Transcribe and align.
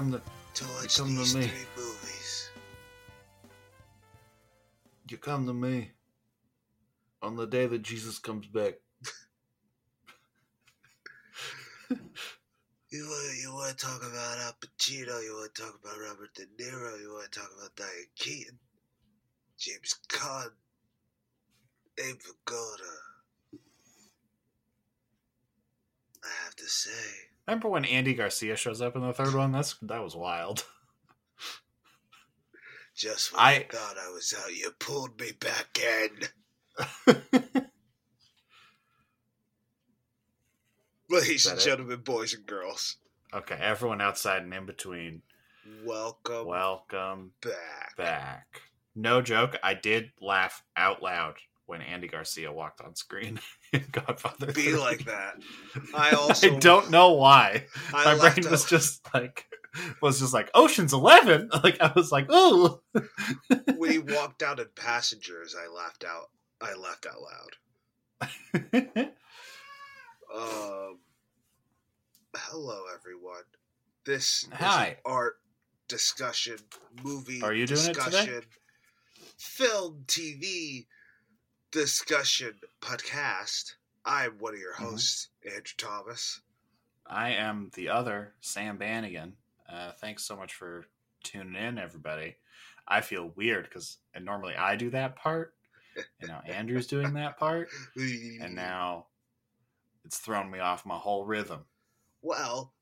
You 0.00 0.06
come 0.06 0.12
to 0.12 0.22
To 0.54 0.64
watch 0.76 0.96
come 0.96 1.08
to 1.08 1.36
me. 1.36 1.46
three 1.46 1.66
movies. 1.76 2.50
you 5.10 5.18
come 5.18 5.44
to 5.46 5.52
me 5.52 5.90
on 7.20 7.36
the 7.36 7.46
day 7.46 7.66
that 7.66 7.82
Jesus 7.82 8.18
comes 8.18 8.46
back. 8.46 8.74
You 12.92 13.04
want, 13.04 13.36
you 13.40 13.52
want 13.52 13.78
to 13.78 13.86
talk 13.86 13.98
about 14.02 14.38
Al 14.38 14.54
Pacino? 14.54 15.22
You 15.22 15.34
want 15.38 15.54
to 15.54 15.62
talk 15.62 15.78
about 15.80 15.96
Robert 16.00 16.34
De 16.34 16.42
Niro? 16.60 16.98
You 17.00 17.12
want 17.12 17.30
to 17.30 17.38
talk 17.38 17.50
about 17.56 17.76
Diane 17.76 18.10
Keaton? 18.16 18.58
James 19.58 19.94
Caan? 20.08 20.48
Abe 21.98 22.16
Vigoda? 22.18 22.94
I 26.24 26.44
have 26.44 26.56
to 26.56 26.64
say, 26.66 27.29
Remember 27.50 27.68
when 27.68 27.84
Andy 27.84 28.14
Garcia 28.14 28.54
shows 28.54 28.80
up 28.80 28.94
in 28.94 29.02
the 29.02 29.12
third 29.12 29.34
one? 29.34 29.50
That's 29.50 29.74
that 29.82 30.04
was 30.04 30.14
wild. 30.14 30.64
just 32.94 33.32
when 33.32 33.40
I, 33.42 33.50
I- 33.54 33.66
thought 33.68 33.96
I 33.98 34.08
was 34.12 34.32
out, 34.40 34.54
you 34.54 34.70
pulled 34.78 35.18
me 35.18 35.32
back 35.32 35.76
in. 35.82 37.16
Ladies 41.10 41.46
and 41.46 41.58
it? 41.58 41.64
gentlemen, 41.64 42.02
boys 42.04 42.34
and 42.34 42.46
girls, 42.46 42.98
okay, 43.34 43.58
everyone 43.60 44.00
outside 44.00 44.44
and 44.44 44.54
in 44.54 44.64
between, 44.64 45.22
welcome 45.84 46.46
welcome 46.46 47.32
back. 47.42 47.96
back. 47.96 48.60
No 48.94 49.20
joke, 49.22 49.56
I 49.60 49.74
did 49.74 50.12
laugh 50.20 50.62
out 50.76 51.02
loud 51.02 51.34
when 51.70 51.80
Andy 51.82 52.08
Garcia 52.08 52.52
walked 52.52 52.80
on 52.80 52.96
screen 52.96 53.38
in 53.72 53.84
Godfather. 53.92 54.46
Be 54.46 54.70
3. 54.70 54.74
like 54.76 55.04
that. 55.04 55.36
I 55.94 56.10
also 56.10 56.56
I 56.56 56.58
don't 56.58 56.90
know 56.90 57.12
why. 57.12 57.64
I 57.94 58.16
My 58.16 58.18
brain 58.32 58.46
a- 58.46 58.50
was 58.50 58.64
just 58.64 59.06
like 59.14 59.46
was 60.02 60.18
just 60.18 60.34
like 60.34 60.50
Ocean's 60.54 60.92
Eleven. 60.92 61.48
Like 61.62 61.80
I 61.80 61.92
was 61.94 62.10
like, 62.10 62.30
ooh. 62.30 62.80
when 63.76 63.90
he 63.92 63.98
walked 63.98 64.42
out 64.42 64.58
in 64.58 64.66
Passengers, 64.74 65.54
I 65.56 65.68
laughed 65.72 66.04
out. 66.04 66.30
I 66.60 66.74
laughed 66.74 67.06
out 67.06 67.22
loud. 67.22 69.10
Um, 70.34 70.98
hello, 72.36 72.82
everyone. 72.94 73.42
This 74.04 74.48
Hi. 74.52 74.96
art 75.04 75.34
discussion, 75.88 76.56
movie 77.02 77.42
Are 77.42 77.52
you 77.52 77.66
doing 77.66 77.80
it 77.80 77.94
today? 77.94 78.04
discussion, 78.10 78.42
film, 79.38 80.04
TV 80.06 80.86
discussion 81.70 82.54
podcast. 82.80 83.74
I'm 84.04 84.38
one 84.38 84.54
of 84.54 84.60
your 84.60 84.74
Mhm. 84.74 84.90
hosts, 84.90 85.28
Andrew 85.44 85.62
Thomas. 85.76 86.40
I 87.06 87.30
am 87.30 87.70
the 87.74 87.88
other 87.88 88.34
Sam 88.40 88.76
Bannigan. 88.78 89.36
Uh, 89.68 89.92
thanks 89.92 90.24
so 90.24 90.36
much 90.36 90.54
for 90.54 90.86
tuning 91.22 91.54
in, 91.60 91.78
everybody. 91.78 92.36
I 92.88 93.00
feel 93.02 93.28
weird 93.30 93.64
because 93.64 93.98
normally 94.18 94.56
I 94.56 94.76
do 94.76 94.90
that 94.90 95.16
part, 95.16 95.54
you 96.20 96.26
know, 96.28 96.40
Andrew's 96.46 96.86
doing 96.86 97.14
that 97.14 97.36
part, 97.38 97.68
and 97.94 98.54
now 98.54 99.08
it's 100.04 100.18
thrown 100.18 100.50
me 100.50 100.58
off 100.58 100.86
my 100.86 100.98
whole 100.98 101.24
rhythm. 101.24 101.66
Well, 102.22 102.74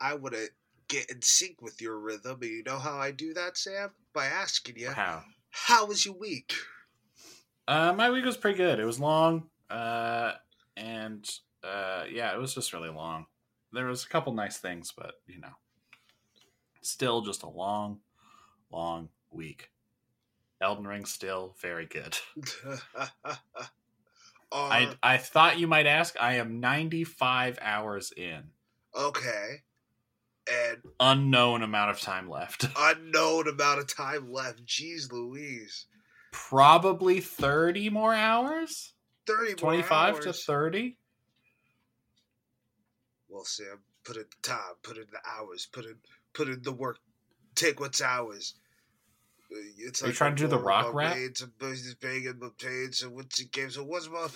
I 0.00 0.14
want 0.14 0.34
to 0.34 0.50
get 0.88 1.10
in 1.10 1.22
sync 1.22 1.60
with 1.62 1.80
your 1.80 1.98
rhythm, 1.98 2.42
and 2.42 2.50
you 2.50 2.62
know 2.62 2.78
how 2.78 2.98
I 2.98 3.10
do 3.10 3.34
that, 3.34 3.56
Sam? 3.56 3.94
By 4.12 4.26
asking 4.26 4.76
you, 4.76 4.90
How? 4.90 5.24
how 5.50 5.86
was 5.86 6.04
your 6.04 6.14
week? 6.14 6.54
Uh, 7.70 7.92
my 7.92 8.10
week 8.10 8.24
was 8.24 8.36
pretty 8.36 8.56
good. 8.56 8.80
It 8.80 8.84
was 8.84 8.98
long, 8.98 9.44
uh, 9.70 10.32
and 10.76 11.24
uh, 11.62 12.02
yeah, 12.10 12.34
it 12.34 12.38
was 12.40 12.52
just 12.52 12.72
really 12.72 12.88
long. 12.88 13.26
There 13.72 13.86
was 13.86 14.04
a 14.04 14.08
couple 14.08 14.32
nice 14.32 14.58
things, 14.58 14.92
but 14.96 15.14
you 15.28 15.40
know, 15.40 15.52
still 16.82 17.20
just 17.20 17.44
a 17.44 17.48
long, 17.48 18.00
long 18.72 19.08
week. 19.30 19.70
Elden 20.60 20.84
Ring 20.84 21.04
still 21.04 21.54
very 21.62 21.86
good. 21.86 22.18
I 24.52 24.86
Uh, 24.86 24.94
I 25.00 25.16
thought 25.18 25.60
you 25.60 25.68
might 25.68 25.86
ask. 25.86 26.16
I 26.20 26.34
am 26.38 26.58
95 26.58 27.58
hours 27.62 28.12
in. 28.16 28.42
okay. 28.96 29.62
And 30.50 30.78
Unknown 30.98 31.62
amount 31.62 31.92
of 31.92 32.00
time 32.00 32.28
left. 32.28 32.66
unknown 32.76 33.46
amount 33.46 33.78
of 33.78 33.94
time 33.94 34.32
left. 34.32 34.66
Jeez 34.66 35.12
Louise. 35.12 35.86
Probably 36.32 37.20
30 37.20 37.90
more 37.90 38.14
hours. 38.14 38.94
30 39.26 39.50
more 39.50 39.56
25 39.56 40.20
to 40.20 40.28
hours. 40.28 40.44
30. 40.44 40.96
Well, 43.28 43.44
Sam, 43.44 43.80
put 44.04 44.16
in 44.16 44.24
the 44.24 44.48
time, 44.48 44.74
put 44.82 44.96
in 44.96 45.06
the 45.12 45.20
hours, 45.28 45.66
put 45.70 45.84
in 45.84 45.96
put 46.32 46.48
in 46.48 46.62
the 46.62 46.72
work. 46.72 46.98
Take 47.54 47.80
what's 47.80 48.00
ours. 48.00 48.54
It's 49.78 50.02
Are 50.02 50.08
you 50.08 50.12
trying 50.12 50.36
to 50.36 50.42
do 50.44 50.48
the 50.48 50.58
rock 50.58 50.94
rap? 50.94 51.16
It's 51.16 51.42
a 51.42 51.48
business 51.48 51.94
banging 51.94 52.38
my 52.38 52.48
pain. 52.58 52.92
So 52.92 53.08
what's 53.08 53.38
the 53.38 53.46
game? 53.46 53.70
So 53.70 53.82
what's 53.84 54.08
my 54.08 54.28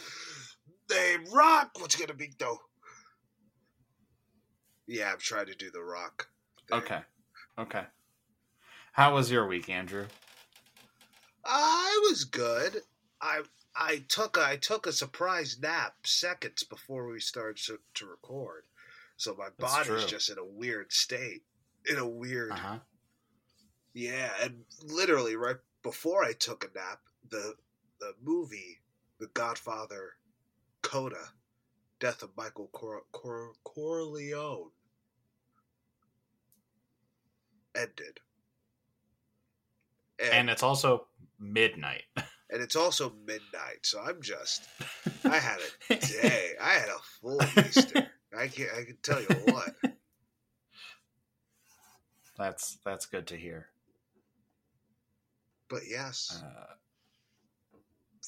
name? 0.91 1.25
Rock. 1.33 1.71
What's 1.79 1.97
gonna 1.97 2.15
be 2.15 2.33
though? 2.39 2.59
Yeah, 4.87 5.13
I'm 5.13 5.19
trying 5.19 5.47
to 5.47 5.55
do 5.55 5.71
the 5.71 5.83
rock. 5.83 6.29
thing. 6.69 6.79
Okay. 6.79 7.01
Okay. 7.59 7.85
How 8.93 9.15
was 9.15 9.31
your 9.31 9.47
week, 9.47 9.69
Andrew? 9.69 10.07
I 11.47 12.01
was 12.09 12.25
good. 12.25 12.83
I 13.21 13.43
I 13.77 14.05
took 14.09 14.37
a, 14.37 14.45
I 14.47 14.57
took 14.57 14.87
a 14.87 14.93
surprise 14.93 15.59
nap 15.61 15.95
seconds 16.05 16.63
before 16.63 17.07
we 17.09 17.21
started 17.21 17.57
to, 17.65 17.79
to 17.95 18.07
record, 18.07 18.65
so 19.17 19.35
my 19.35 19.49
body's 19.59 20.05
just 20.11 20.31
in 20.31 20.39
a 20.39 20.45
weird 20.45 20.93
state. 20.93 21.43
In 21.87 21.99
a 21.99 22.07
weird, 22.09 22.53
Uh 22.53 22.57
huh. 22.57 22.79
yeah, 23.93 24.31
and 24.43 24.65
literally 24.83 25.37
right 25.37 25.57
before 25.83 26.25
I 26.25 26.33
took 26.33 26.65
a 26.65 26.79
nap, 26.79 27.01
the 27.29 27.55
the 28.01 28.15
movie, 28.23 28.81
The 29.19 29.27
Godfather, 29.29 30.13
Coda, 30.83 31.33
Death 32.01 32.23
of 32.23 32.31
Michael 32.37 32.69
Cor- 32.73 33.05
Cor- 33.13 33.55
Corleone, 33.65 34.71
ended. 37.75 38.21
And 40.21 40.49
it's 40.51 40.63
also 40.63 41.07
midnight. 41.39 42.05
and 42.17 42.63
it's 42.63 42.77
also 42.77 43.13
midnight, 43.27 43.83
so 43.83 44.01
I'm 44.01 44.23
just 44.23 44.63
I 45.25 45.37
had 45.39 45.59
a 45.91 45.97
day. 45.97 46.53
I 46.61 46.71
had 46.75 46.89
a 46.89 46.99
full 47.21 47.41
Easter. 47.59 48.07
I 48.37 48.49
can 48.49 48.67
I 48.77 48.85
can 48.85 48.97
tell 49.03 49.21
you 49.21 49.29
what. 49.47 49.75
That's 52.37 52.79
that's 52.85 53.07
good 53.07 53.27
to 53.29 53.37
hear. 53.37 53.69
But 55.69 55.83
yes, 55.89 56.43
Uh, 56.45 56.75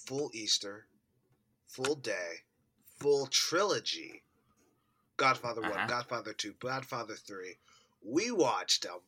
full 0.07 0.31
Easter, 0.33 0.87
full 1.69 1.95
day, 1.97 2.43
full 2.99 3.27
trilogy. 3.27 4.23
Godfather 5.17 5.63
Uh-huh. 5.65 5.79
1, 5.79 5.87
Godfather 5.89 6.35
2, 6.35 6.55
Godfather 6.61 7.15
3. 7.17 7.59
We 8.05 8.31
watched 8.31 8.83
them. 8.83 9.01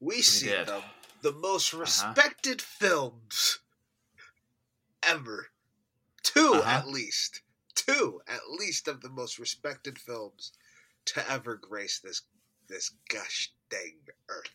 We 0.00 0.22
see 0.22 0.46
did. 0.48 0.66
them. 0.68 0.82
The 1.22 1.32
most 1.32 1.72
Uh-huh. 1.74 1.80
respected 1.82 2.62
films 2.62 3.58
ever. 5.02 5.48
2 6.22 6.54
Uh-huh. 6.54 6.70
at 6.70 6.88
least. 6.88 7.42
Two 7.74 8.20
at 8.26 8.50
least 8.50 8.86
of 8.88 9.00
the 9.00 9.08
most 9.08 9.38
respected 9.38 9.98
films 9.98 10.52
to 11.06 11.28
ever 11.30 11.54
grace 11.56 11.98
this 12.00 12.22
this 12.68 12.90
gosh 13.08 13.50
dang 13.70 13.96
earth. 14.28 14.50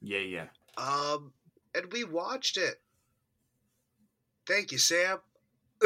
yeah, 0.00 0.18
yeah. 0.20 0.48
Um, 0.78 1.32
and 1.74 1.92
we 1.92 2.04
watched 2.04 2.56
it. 2.56 2.80
Thank 4.46 4.72
you, 4.72 4.78
Sam. 4.78 5.18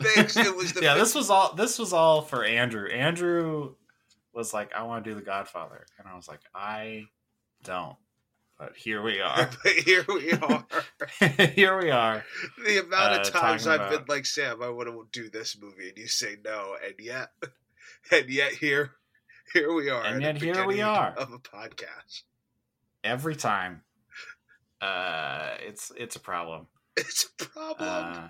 Thanks. 0.00 0.36
It 0.38 0.54
was 0.56 0.72
the 0.74 0.82
yeah, 0.82 0.94
this 0.94 1.14
was 1.14 1.28
all 1.28 1.52
this 1.54 1.78
was 1.78 1.92
all 1.92 2.22
for 2.22 2.44
Andrew. 2.44 2.88
Andrew 2.88 3.74
was 4.32 4.54
like, 4.54 4.72
I 4.74 4.84
want 4.84 5.04
to 5.04 5.10
do 5.10 5.14
the 5.14 5.22
Godfather. 5.24 5.84
And 5.98 6.08
I 6.08 6.14
was 6.16 6.26
like, 6.28 6.40
I 6.54 7.06
don't. 7.64 7.96
But 8.58 8.76
here 8.76 9.02
we 9.02 9.20
are. 9.20 9.50
but 9.64 9.72
here 9.72 10.04
we 10.06 10.32
are. 10.32 10.64
here 11.54 11.76
we 11.76 11.90
are. 11.90 12.24
The 12.64 12.84
amount 12.84 13.14
Uh, 13.16 13.20
of 13.20 13.30
times 13.32 13.66
I've 13.66 13.90
been 13.90 14.04
like, 14.06 14.26
Sam, 14.26 14.62
I 14.62 14.68
want 14.68 14.88
to 14.88 15.06
do 15.22 15.28
this 15.28 15.58
movie, 15.60 15.88
and 15.88 15.98
you 15.98 16.06
say 16.06 16.36
no, 16.44 16.76
and 16.84 16.94
yet, 17.00 17.30
and 18.12 18.28
yet 18.30 18.52
here, 18.52 18.92
here 19.52 19.72
we 19.72 19.90
are. 19.90 20.04
And 20.04 20.22
yet 20.22 20.40
here 20.40 20.64
we 20.66 20.80
are. 20.80 21.14
of 21.16 21.32
a 21.32 21.38
podcast. 21.38 22.22
Every 23.02 23.34
time. 23.36 23.82
Uh 24.80 25.54
it's 25.66 25.90
it's 25.96 26.16
a 26.16 26.20
problem. 26.20 26.66
It's 26.96 27.28
a 27.40 27.44
problem. 27.44 27.88
Uh, 27.88 28.28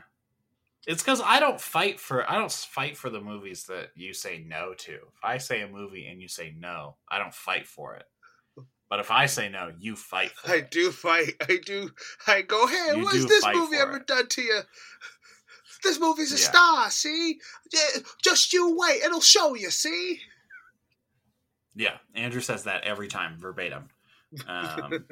it's 0.87 1.03
because 1.03 1.21
I 1.25 1.41
don't 1.41 1.61
fight 1.61 1.99
for 1.99 2.31
I 2.31 2.35
don't 2.39 2.53
fight 2.53 2.97
for 2.97 3.11
the 3.11 3.21
movies 3.21 3.65
that 3.65 3.91
you 3.95 4.15
say 4.15 4.45
no 4.47 4.75
to. 4.75 4.93
If 4.93 5.19
I 5.23 5.39
say 5.39 5.63
a 5.63 5.69
movie 5.69 6.07
and 6.07 6.21
you 6.23 6.29
say 6.29 6.55
no, 6.57 6.97
I 7.09 7.19
don't 7.19 7.35
fight 7.35 7.67
for 7.67 7.95
it. 7.97 8.05
But 8.91 9.01
if 9.01 9.11
I 9.11 9.27
say 9.27 9.49
no, 9.49 9.73
you 9.79 9.97
fight 9.97 10.31
for 10.33 10.53
I 10.53 10.57
it. 10.57 10.71
do 10.71 10.91
fight. 10.93 11.35
I 11.49 11.59
do. 11.65 11.91
I 12.27 12.43
go, 12.43 12.67
hey, 12.67 12.91
You 12.95 13.03
what's 13.03 13.23
do 13.23 13.29
this 13.29 13.45
movie 13.47 13.77
ever 13.77 13.97
it. 13.97 14.07
done 14.07 14.29
to 14.29 14.43
you? 14.43 14.61
This 15.83 15.99
movie's 16.01 16.33
a 16.33 16.39
Yeah. 16.39 16.45
star. 16.45 16.91
See, 16.91 17.39
Yeah, 17.73 18.01
just 18.23 18.53
you 18.53 18.77
wait. 18.77 19.03
It'll 19.03 19.21
show 19.21 19.55
you. 19.55 19.71
See. 19.71 20.21
Yeah, 21.75 21.99
Andrew 22.15 22.41
says 22.41 22.65
that 22.65 22.85
every 22.85 23.09
time, 23.09 23.39
verbatim. 23.39 23.89
Um, 24.47 25.07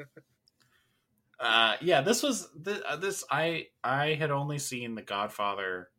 uh, 1.39 1.75
yeah, 1.81 2.01
this 2.01 2.23
was 2.23 2.47
this, 2.55 2.81
uh, 2.87 2.95
this. 2.95 3.23
I 3.29 3.67
I 3.83 4.13
had 4.13 4.31
only 4.31 4.59
seen 4.59 4.95
The 4.95 5.01
Godfather 5.01 5.89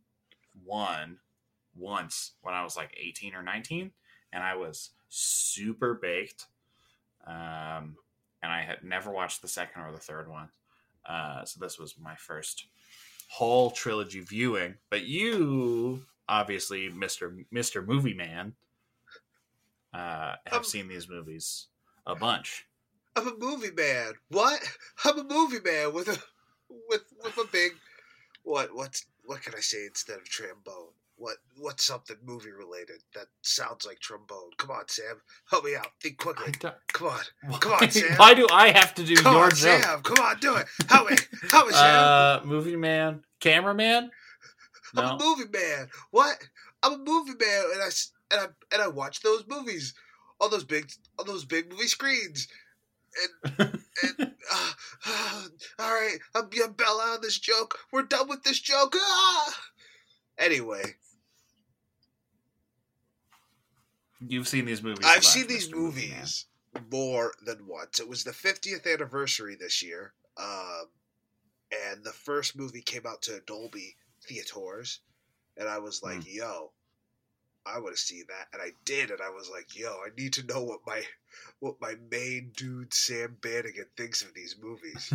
one 0.65 1.19
once 1.77 2.33
when 2.41 2.55
I 2.55 2.65
was 2.65 2.77
like 2.77 2.97
eighteen 2.97 3.35
or 3.35 3.43
nineteen, 3.43 3.93
and 4.33 4.43
I 4.43 4.57
was 4.57 4.91
super 5.09 5.95
baked. 5.95 6.47
Um, 7.27 7.97
and 8.43 8.53
I 8.53 8.63
had 8.63 8.85
never 8.85 9.11
watched 9.11 9.43
the 9.43 9.49
second 9.49 9.83
or 9.83 9.93
the 9.93 9.99
third 9.99 10.29
one. 10.29 10.49
Uh, 11.09 11.45
so 11.45 11.61
this 11.61 11.79
was 11.79 11.95
my 11.99 12.15
first 12.15 12.67
whole 13.29 13.71
trilogy 13.71 14.21
viewing. 14.21 14.75
But 14.91 15.05
you, 15.05 16.03
obviously, 16.29 16.89
Mister 16.89 17.35
Mister 17.51 17.83
Movie 17.83 18.15
Man, 18.15 18.55
uh, 19.93 20.37
have 20.47 20.59
Um, 20.59 20.65
seen 20.65 20.89
these 20.89 21.09
movies 21.09 21.69
a 22.07 22.15
bunch. 22.15 22.67
I'm 23.17 23.29
a 23.29 23.37
movie 23.37 23.71
man. 23.71 24.15
What? 24.29 24.61
I'm 25.05 25.19
a 25.19 25.25
movie 25.25 25.61
man 25.65 25.93
with 25.93 26.09
a 26.09 26.19
with 26.89 27.05
with 27.23 27.39
a 27.39 27.47
big 27.53 27.73
what 28.43 28.75
what's 28.75 29.07
what 29.25 29.43
can 29.43 29.55
I 29.55 29.61
say 29.61 29.87
instead 29.87 30.19
of 30.19 30.29
trombone? 30.29 30.94
What 31.17 31.37
what's 31.57 31.85
something 31.85 32.17
movie 32.25 32.51
related 32.51 32.97
that 33.15 33.27
sounds 33.43 33.87
like 33.87 34.01
trombone? 34.01 34.51
Come 34.59 34.71
on, 34.71 34.89
Sam. 34.89 35.21
Help 35.49 35.65
me 35.65 35.77
out. 35.77 35.87
Think 36.03 36.19
quickly. 36.19 36.53
Come 36.93 37.09
on. 37.09 37.21
why, 37.47 37.59
Come 37.59 37.73
on, 37.73 37.91
Sam. 37.91 38.13
why 38.17 38.35
do 38.35 38.47
I 38.51 38.71
have 38.71 38.95
to 38.95 39.05
do 39.05 39.15
Come 39.17 39.35
your 39.35 39.45
on, 39.45 39.51
joke? 39.51 39.83
Sam. 39.83 40.03
Come 40.03 40.25
on, 40.25 40.41
do 40.41 40.57
it. 40.57 40.67
Help 40.89 41.11
me. 41.11 41.17
Help 41.51 41.69
me, 41.69 41.73
Sam. 41.73 42.05
Uh, 42.05 42.41
movie 42.45 42.77
man, 42.77 43.23
cameraman. 43.41 44.11
I'm 44.97 45.21
a 45.21 45.25
movie 45.25 45.51
man. 45.53 45.89
What? 46.11 46.37
I'm 46.83 46.93
a 46.95 46.99
movie 46.99 47.33
man, 47.41 47.65
and 47.73 47.83
I 47.83 47.91
and 48.31 48.41
I 48.41 48.75
and 48.75 48.83
I 48.83 48.89
watch 48.89 49.21
those 49.23 49.45
movies 49.49 49.95
on 50.41 50.51
those 50.51 50.65
big 50.65 50.91
on 51.19 51.27
those 51.27 51.45
big 51.45 51.71
movie 51.71 51.87
screens. 51.87 52.49
And 53.49 53.59
and 53.59 54.35
uh, 54.53 54.73
uh, 55.07 55.43
all 55.79 55.93
right, 55.95 56.19
I'm 56.35 56.49
bail 56.49 57.01
out 57.03 57.15
on 57.17 57.21
this 57.23 57.39
joke. 57.39 57.79
We're 57.93 58.03
done 58.03 58.29
with 58.29 58.43
this 58.43 58.61
joke. 58.61 58.95
Ah! 58.97 59.55
Anyway, 60.39 60.83
you've 64.29 64.49
seen 64.49 64.65
these 64.65 64.83
movies. 64.83 65.05
I've 65.07 65.25
seen 65.25 65.47
these 65.47 65.69
Mr. 65.69 65.77
Movie 65.77 66.09
movies 66.09 66.47
more 66.91 67.33
than 67.45 67.67
once. 67.67 68.01
It 68.01 68.09
was 68.09 68.25
the 68.25 68.33
50th 68.33 68.93
anniversary 68.93 69.57
this 69.59 69.83
year, 69.83 70.13
um, 70.37 70.87
and 71.71 72.05
the 72.05 72.13
first 72.13 72.57
movie 72.57 72.83
came 72.83 73.07
out 73.07 73.23
to 73.23 73.41
Dolby 73.47 73.97
theaters, 74.23 75.01
and 75.57 75.69
I 75.69 75.79
was 75.79 76.03
like, 76.03 76.23
Hmm. 76.23 76.29
"Yo, 76.29 76.73
I 77.67 77.79
want 77.79 77.97
to 77.97 78.03
see 78.03 78.23
that," 78.29 78.49
and 78.53 78.61
I 78.61 78.73
did, 78.85 79.11
and 79.11 79.21
I 79.21 79.31
was 79.31 79.49
like, 79.49 79.77
"Yo, 79.77 79.91
I 80.05 80.09
need 80.17 80.33
to 80.35 80.47
know 80.47 80.63
what 80.63 80.81
my 80.87 81.07
what 81.61 81.81
my 81.81 81.95
main 82.11 82.53
dude 82.57 82.93
Sam 82.95 83.37
Bannigan 83.41 83.87
thinks 83.97 84.23
of 84.23 84.35
these 84.35 84.57
movies, 84.61 85.13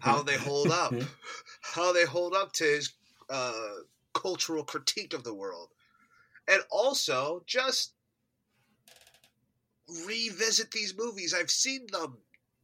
how 0.00 0.22
they 0.22 0.36
hold 0.36 0.70
up, 0.70 0.92
how 1.60 1.92
they 1.92 2.04
hold 2.04 2.34
up 2.34 2.52
to 2.54 2.64
his 2.64 2.92
uh, 3.28 3.76
cultural 4.14 4.64
critique 4.64 5.14
of 5.14 5.24
the 5.24 5.34
world, 5.34 5.70
and 6.48 6.62
also 6.70 7.42
just." 7.46 7.92
Revisit 9.88 10.70
these 10.70 10.96
movies. 10.96 11.34
I've 11.34 11.50
seen 11.50 11.86
them 11.88 12.18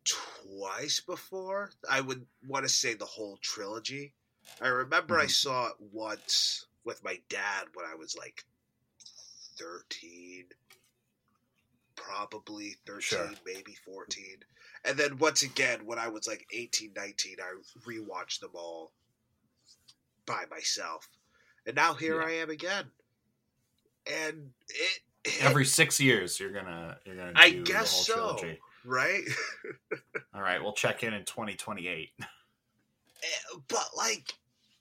twice 0.04 1.00
before. 1.00 1.70
I 1.88 2.00
would 2.00 2.26
want 2.46 2.64
to 2.64 2.68
say 2.68 2.94
the 2.94 3.04
whole 3.04 3.38
trilogy. 3.38 4.14
I 4.60 4.68
remember 4.68 5.18
I 5.18 5.26
Mhm. 5.26 5.30
saw 5.30 5.68
it 5.68 5.80
once 5.80 6.66
with 6.84 7.02
my 7.02 7.22
dad 7.28 7.68
when 7.74 7.86
I 7.86 7.94
was 7.94 8.16
like 8.16 8.44
13. 9.56 10.52
Probably 11.94 12.72
13, 12.86 13.00
Sure. 13.00 13.30
maybe 13.44 13.74
14. 13.74 14.44
And 14.84 14.98
then 14.98 15.18
once 15.18 15.42
again, 15.42 15.86
when 15.86 15.98
I 15.98 16.08
was 16.08 16.26
like 16.26 16.46
18, 16.50 16.92
19, 16.94 17.40
I 17.40 17.54
rewatched 17.80 18.40
them 18.40 18.50
all 18.54 18.92
by 20.26 20.46
myself. 20.46 21.08
And 21.64 21.76
now 21.76 21.94
here 21.94 22.20
Yeah. 22.20 22.26
I 22.26 22.30
am 22.32 22.50
again. 22.50 22.92
And 24.06 24.54
it 24.68 25.02
Every 25.40 25.64
six 25.64 26.00
years, 26.00 26.38
you're 26.40 26.52
gonna 26.52 26.98
you're 27.04 27.16
gonna. 27.16 27.32
Do 27.34 27.40
I 27.40 27.50
the 27.50 27.62
guess 27.62 27.92
whole 27.92 28.02
so. 28.02 28.36
trilogy. 28.38 28.60
right? 28.84 29.22
All 30.34 30.42
right, 30.42 30.62
we'll 30.62 30.72
check 30.72 31.04
in 31.04 31.14
in 31.14 31.24
2028. 31.24 32.10
Eh, 33.22 33.26
but 33.68 33.88
like 33.96 34.34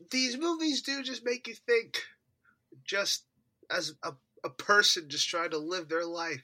these 0.09 0.37
movies 0.37 0.81
do 0.81 1.03
just 1.03 1.23
make 1.23 1.47
you 1.47 1.53
think 1.53 1.99
just 2.83 3.25
as 3.69 3.93
a, 4.03 4.13
a 4.43 4.49
person 4.49 5.07
just 5.07 5.29
trying 5.29 5.51
to 5.51 5.57
live 5.57 5.87
their 5.87 6.05
life 6.05 6.41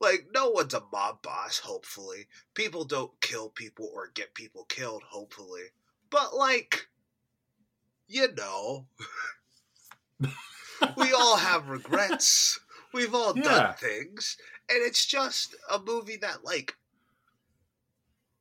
like 0.00 0.26
no 0.34 0.50
one's 0.50 0.74
a 0.74 0.82
mob 0.92 1.22
boss 1.22 1.58
hopefully 1.58 2.26
people 2.54 2.84
don't 2.84 3.12
kill 3.20 3.48
people 3.50 3.90
or 3.94 4.10
get 4.14 4.34
people 4.34 4.64
killed 4.64 5.02
hopefully 5.08 5.64
but 6.10 6.34
like 6.34 6.88
you 8.08 8.28
know 8.34 8.86
we 10.96 11.12
all 11.12 11.36
have 11.36 11.68
regrets 11.68 12.58
we've 12.92 13.14
all 13.14 13.36
Yeah. 13.36 13.42
done 13.42 13.74
things 13.74 14.36
and 14.68 14.78
it's 14.82 15.04
just 15.06 15.54
a 15.70 15.78
movie 15.78 16.16
that 16.18 16.44
like 16.44 16.74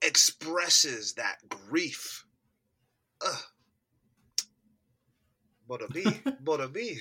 expresses 0.02 1.14
that 1.14 1.38
grief. 1.50 2.26
Ugh. 3.26 3.42
Mon 5.70 5.80
ami, 5.90 6.22
mon 6.44 6.62
ami. 6.62 7.00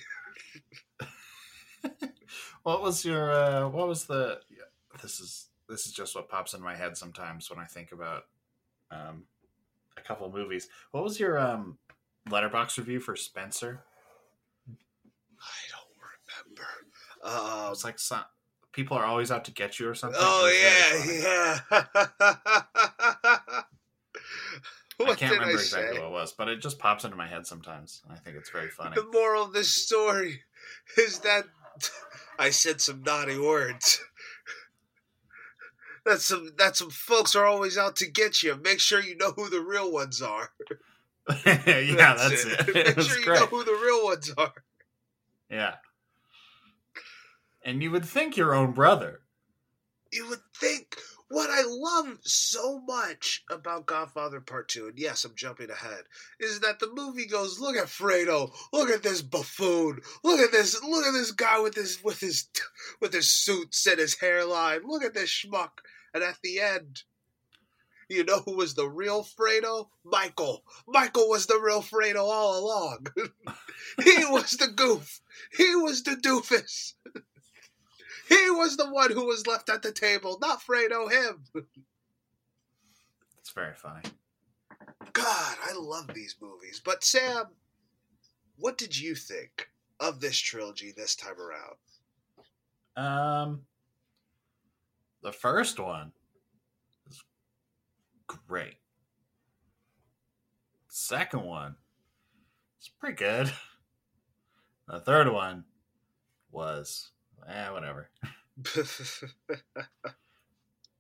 What 2.63 2.81
was 2.81 3.05
your 3.05 3.33
uh 3.33 3.69
what 3.69 3.89
was 3.89 4.05
the 4.05 4.39
this 5.03 5.19
is 5.19 5.49
this 5.69 5.87
is 5.87 5.93
just 5.93 6.15
what 6.15 6.29
pops 6.29 6.55
in 6.55 6.63
my 6.63 6.77
head 6.77 6.97
sometimes 6.97 7.51
when 7.51 7.59
I 7.59 7.65
think 7.65 7.91
about 7.93 8.25
um 8.93 9.25
a 9.97 10.01
couple 10.01 10.27
of 10.27 10.33
movies. 10.33 10.69
What 10.93 11.03
was 11.03 11.19
your 11.19 11.39
um 11.39 11.79
Letterboxd 12.29 12.79
review 12.79 13.01
for 13.01 13.17
Spencer? 13.17 13.83
I 14.69 15.61
don't 15.71 15.83
Um, 17.23 17.73
It's 17.73 17.85
like 17.85 17.99
some 17.99 18.25
people 18.73 18.97
are 18.97 19.05
always 19.05 19.31
out 19.31 19.45
to 19.47 19.53
get 19.53 19.79
you 19.79 19.89
or 19.89 19.95
something. 19.95 20.19
Oh 20.21 20.49
yeah, 20.49 21.61
yeah. 21.71 21.83
I 25.01 25.15
can't 25.17 25.33
remember 25.33 25.51
I 25.59 25.61
exactly 25.61 25.99
what 25.99 26.09
it 26.09 26.13
was, 26.13 26.33
but 26.33 26.49
it 26.49 26.61
just 26.61 26.79
pops 26.79 27.05
into 27.05 27.17
my 27.17 27.27
head 27.27 27.47
sometimes. 27.47 28.03
and 28.05 28.13
I 28.13 28.17
think 28.17 28.37
it's 28.37 28.51
very 28.51 28.69
funny. 28.71 28.95
The 28.95 29.09
moral 29.13 29.45
of 29.45 29.53
this 29.53 29.71
story 29.71 30.41
is 30.97 31.19
that 31.21 31.45
I 32.39 32.51
said 32.51 32.81
some 32.81 33.03
naughty 33.03 33.39
words. 33.39 34.01
That's 36.05 36.25
some 36.25 36.53
that 36.59 36.77
some 36.77 36.91
folks 36.91 37.37
are 37.37 37.47
always 37.47 37.79
out 37.79 37.97
to 37.97 38.11
get 38.11 38.43
you. 38.43 38.57
Make 38.63 38.81
sure 38.81 39.01
you 39.01 39.17
know 39.17 39.31
who 39.33 39.49
the 39.49 39.61
real 39.61 39.93
ones 39.93 40.21
are. 40.21 40.51
yeah, 41.47 42.15
that's, 42.17 42.45
it. 42.45 42.75
Make 42.75 42.87
It 42.89 42.97
was 42.97 43.07
sure 43.07 43.19
you 43.21 43.25
great. 43.25 43.39
know 43.39 43.47
who 43.47 43.63
the 43.63 43.71
real 43.81 44.05
ones 44.05 44.33
are. 44.37 44.53
Yeah. 45.49 45.75
And 47.65 47.83
you 47.83 47.91
would 47.91 48.05
think 48.05 48.37
your 48.37 48.55
own 48.55 48.73
brother. 48.73 49.21
You 50.11 50.29
would 50.29 50.43
think 50.59 50.97
what 51.33 51.49
I 51.49 51.63
love 51.67 52.19
so 52.23 52.83
much 52.87 53.43
about 53.51 53.87
Godfather 53.87 54.41
Part 54.41 54.69
2, 54.69 54.89
and 54.89 54.99
yes, 54.99 55.25
I'm 55.25 55.35
jumping 55.35 55.71
ahead, 55.71 56.03
is 56.39 56.61
that 56.61 56.79
the 56.79 56.91
movie 56.93 57.27
goes, 57.27 57.59
look 57.59 57.77
at 57.77 57.87
Fredo, 57.87 58.53
look 58.71 58.91
at 58.91 59.03
this 59.03 59.23
buffoon, 59.23 60.01
look 60.23 60.41
at 60.41 60.53
this, 60.53 60.83
look 60.83 61.07
at 61.07 61.13
this 61.13 61.33
guy 61.33 61.59
with 61.59 61.75
his 61.75 62.03
with 62.05 62.21
his 62.21 62.49
with 63.01 63.15
his 63.15 63.31
suits 63.31 63.87
and 63.87 63.99
his 63.99 64.21
hairline, 64.21 64.83
look 64.85 65.03
at 65.03 65.15
this 65.15 65.31
schmuck. 65.31 65.81
And 66.13 66.23
at 66.23 66.37
the 66.43 66.61
end, 66.61 67.05
you 68.11 68.25
know 68.25 68.41
who 68.41 68.57
was 68.57 68.75
the 68.75 68.87
real 68.87 69.25
Fredo? 69.25 69.89
Michael. 70.05 70.65
Michael 70.87 71.31
was 71.31 71.47
the 71.47 71.59
real 71.59 71.81
Fredo 71.81 72.25
all 72.25 72.59
along. 72.59 73.07
he 74.05 74.25
was 74.27 74.51
the 74.51 74.69
goof. 74.69 75.23
He 75.51 75.75
was 75.77 76.03
the 76.03 76.17
doofus. 76.17 76.93
He 78.33 78.51
was 78.51 78.79
the 78.79 78.91
one 78.91 79.13
who 79.13 79.27
was 79.27 79.47
left 79.47 79.69
at 79.69 79.83
the 79.83 79.93
table, 79.93 80.39
not 80.41 80.63
Fredo, 80.63 81.11
him. 81.11 81.45
It's 83.39 83.51
very 83.55 83.75
funny. 83.75 84.03
God, 85.13 85.57
I 85.69 85.75
love 85.77 86.15
these 86.15 86.37
movies. 86.41 86.81
But 86.83 87.05
Sam, 87.05 87.49
what 88.57 88.79
did 88.79 88.99
you 88.99 89.15
think 89.15 89.69
of 90.01 90.21
this 90.21 90.39
trilogy 90.39 90.93
this 90.97 91.15
time 91.15 91.35
around? 91.39 91.77
Um, 92.97 93.63
the 95.23 95.33
first 95.33 95.79
one 95.79 96.13
is 97.11 97.23
great. 98.27 98.77
Second 100.89 101.43
one 101.43 101.77
is 102.81 102.89
pretty 102.89 103.17
good. 103.17 103.53
The 104.89 104.99
third 105.01 105.33
one 105.33 105.65
was, 106.51 107.13
eh, 107.49 107.71
whatever. 107.71 108.11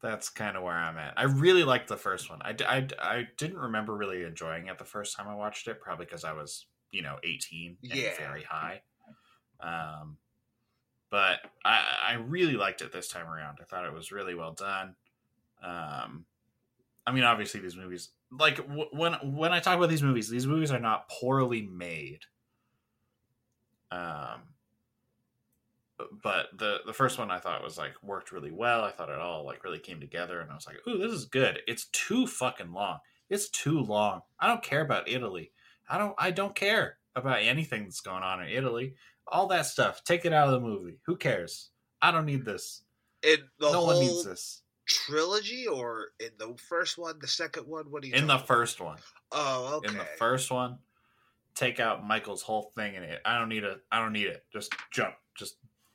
That's 0.02 0.28
kind 0.30 0.56
of 0.56 0.64
where 0.64 0.74
I'm 0.74 0.98
at. 0.98 1.14
I 1.16 1.24
really 1.24 1.62
liked 1.62 1.86
the 1.88 1.96
first 1.96 2.28
one. 2.28 2.42
I, 2.42 2.56
I, 2.66 2.88
I 2.98 3.28
didn't 3.36 3.58
remember 3.58 3.96
really 3.96 4.24
enjoying 4.24 4.66
it 4.66 4.78
the 4.78 4.84
first 4.84 5.16
time 5.16 5.28
I 5.28 5.34
watched 5.36 5.68
it, 5.68 5.80
probably 5.80 6.06
because 6.06 6.24
I 6.24 6.32
was, 6.32 6.66
you 6.90 7.02
know, 7.02 7.18
18 7.22 7.78
and 7.88 8.00
Yeah. 8.00 8.16
very 8.18 8.42
high. 8.42 8.82
Um, 9.60 10.18
but 11.10 11.40
I, 11.64 11.84
I 12.08 12.12
really 12.14 12.54
liked 12.54 12.82
it 12.82 12.92
this 12.92 13.08
time 13.08 13.28
around. 13.28 13.58
I 13.60 13.64
thought 13.64 13.86
it 13.86 13.92
was 13.92 14.10
really 14.12 14.34
well 14.34 14.52
done. 14.52 14.96
Um, 15.62 16.26
I 17.06 17.12
mean, 17.12 17.24
obviously 17.24 17.60
these 17.60 17.76
movies, 17.76 18.10
like 18.30 18.56
w- 18.56 18.88
when 18.92 19.14
when 19.34 19.52
I 19.52 19.60
talk 19.60 19.76
about 19.76 19.90
these 19.90 20.02
movies, 20.02 20.28
these 20.28 20.46
movies 20.46 20.72
are 20.72 20.80
not 20.80 21.08
poorly 21.08 21.62
made. 21.62 22.20
Um, 23.90 24.51
but 26.22 26.48
the 26.56 26.80
the 26.86 26.92
first 26.92 27.18
one 27.18 27.30
I 27.30 27.38
thought 27.38 27.62
was 27.62 27.78
like 27.78 27.94
worked 28.02 28.32
really 28.32 28.50
well. 28.50 28.82
I 28.82 28.90
thought 28.90 29.08
it 29.08 29.18
all 29.18 29.44
like 29.44 29.64
really 29.64 29.78
came 29.78 30.00
together, 30.00 30.40
and 30.40 30.50
I 30.50 30.54
was 30.54 30.66
like, 30.66 30.78
"Ooh, 30.88 30.98
this 30.98 31.12
is 31.12 31.24
good." 31.24 31.60
It's 31.66 31.86
too 31.86 32.26
fucking 32.26 32.72
long. 32.72 32.98
It's 33.28 33.48
too 33.48 33.80
long. 33.80 34.22
I 34.38 34.46
don't 34.46 34.62
care 34.62 34.82
about 34.82 35.08
Italy. 35.08 35.52
I 35.88 35.98
don't. 35.98 36.14
I 36.18 36.30
don't 36.30 36.54
care 36.54 36.98
about 37.14 37.42
anything 37.42 37.84
that's 37.84 38.00
going 38.00 38.22
on 38.22 38.42
in 38.42 38.48
Italy. 38.48 38.94
All 39.26 39.46
that 39.48 39.66
stuff. 39.66 40.02
Take 40.04 40.24
it 40.24 40.32
out 40.32 40.48
of 40.48 40.54
the 40.54 40.60
movie. 40.66 40.98
Who 41.06 41.16
cares? 41.16 41.70
I 42.00 42.10
don't 42.10 42.26
need 42.26 42.44
this. 42.44 42.82
In 43.22 43.38
the 43.58 43.70
no 43.70 43.84
one 43.84 44.00
needs 44.00 44.24
this. 44.24 44.62
trilogy, 44.86 45.66
or 45.66 46.08
in 46.18 46.30
the 46.38 46.56
first 46.68 46.98
one, 46.98 47.18
the 47.20 47.28
second 47.28 47.66
one? 47.66 47.84
What 47.90 48.02
do 48.02 48.08
you? 48.08 48.14
In 48.14 48.26
the 48.26 48.34
talking 48.34 48.46
first 48.46 48.80
one. 48.80 48.98
about? 48.98 49.04
Oh, 49.32 49.76
okay. 49.76 49.92
In 49.92 49.98
the 49.98 50.04
first 50.18 50.50
one, 50.50 50.78
take 51.54 51.80
out 51.80 52.04
Michael's 52.04 52.42
whole 52.42 52.72
thing 52.74 52.94
in 52.94 53.02
it. 53.02 53.20
I 53.24 53.38
don't 53.38 53.48
need 53.48 53.64
it. 53.64 53.80
I 53.90 54.00
don't 54.00 54.12
need 54.12 54.26
it. 54.26 54.44
Just 54.52 54.74
jump. 54.90 55.14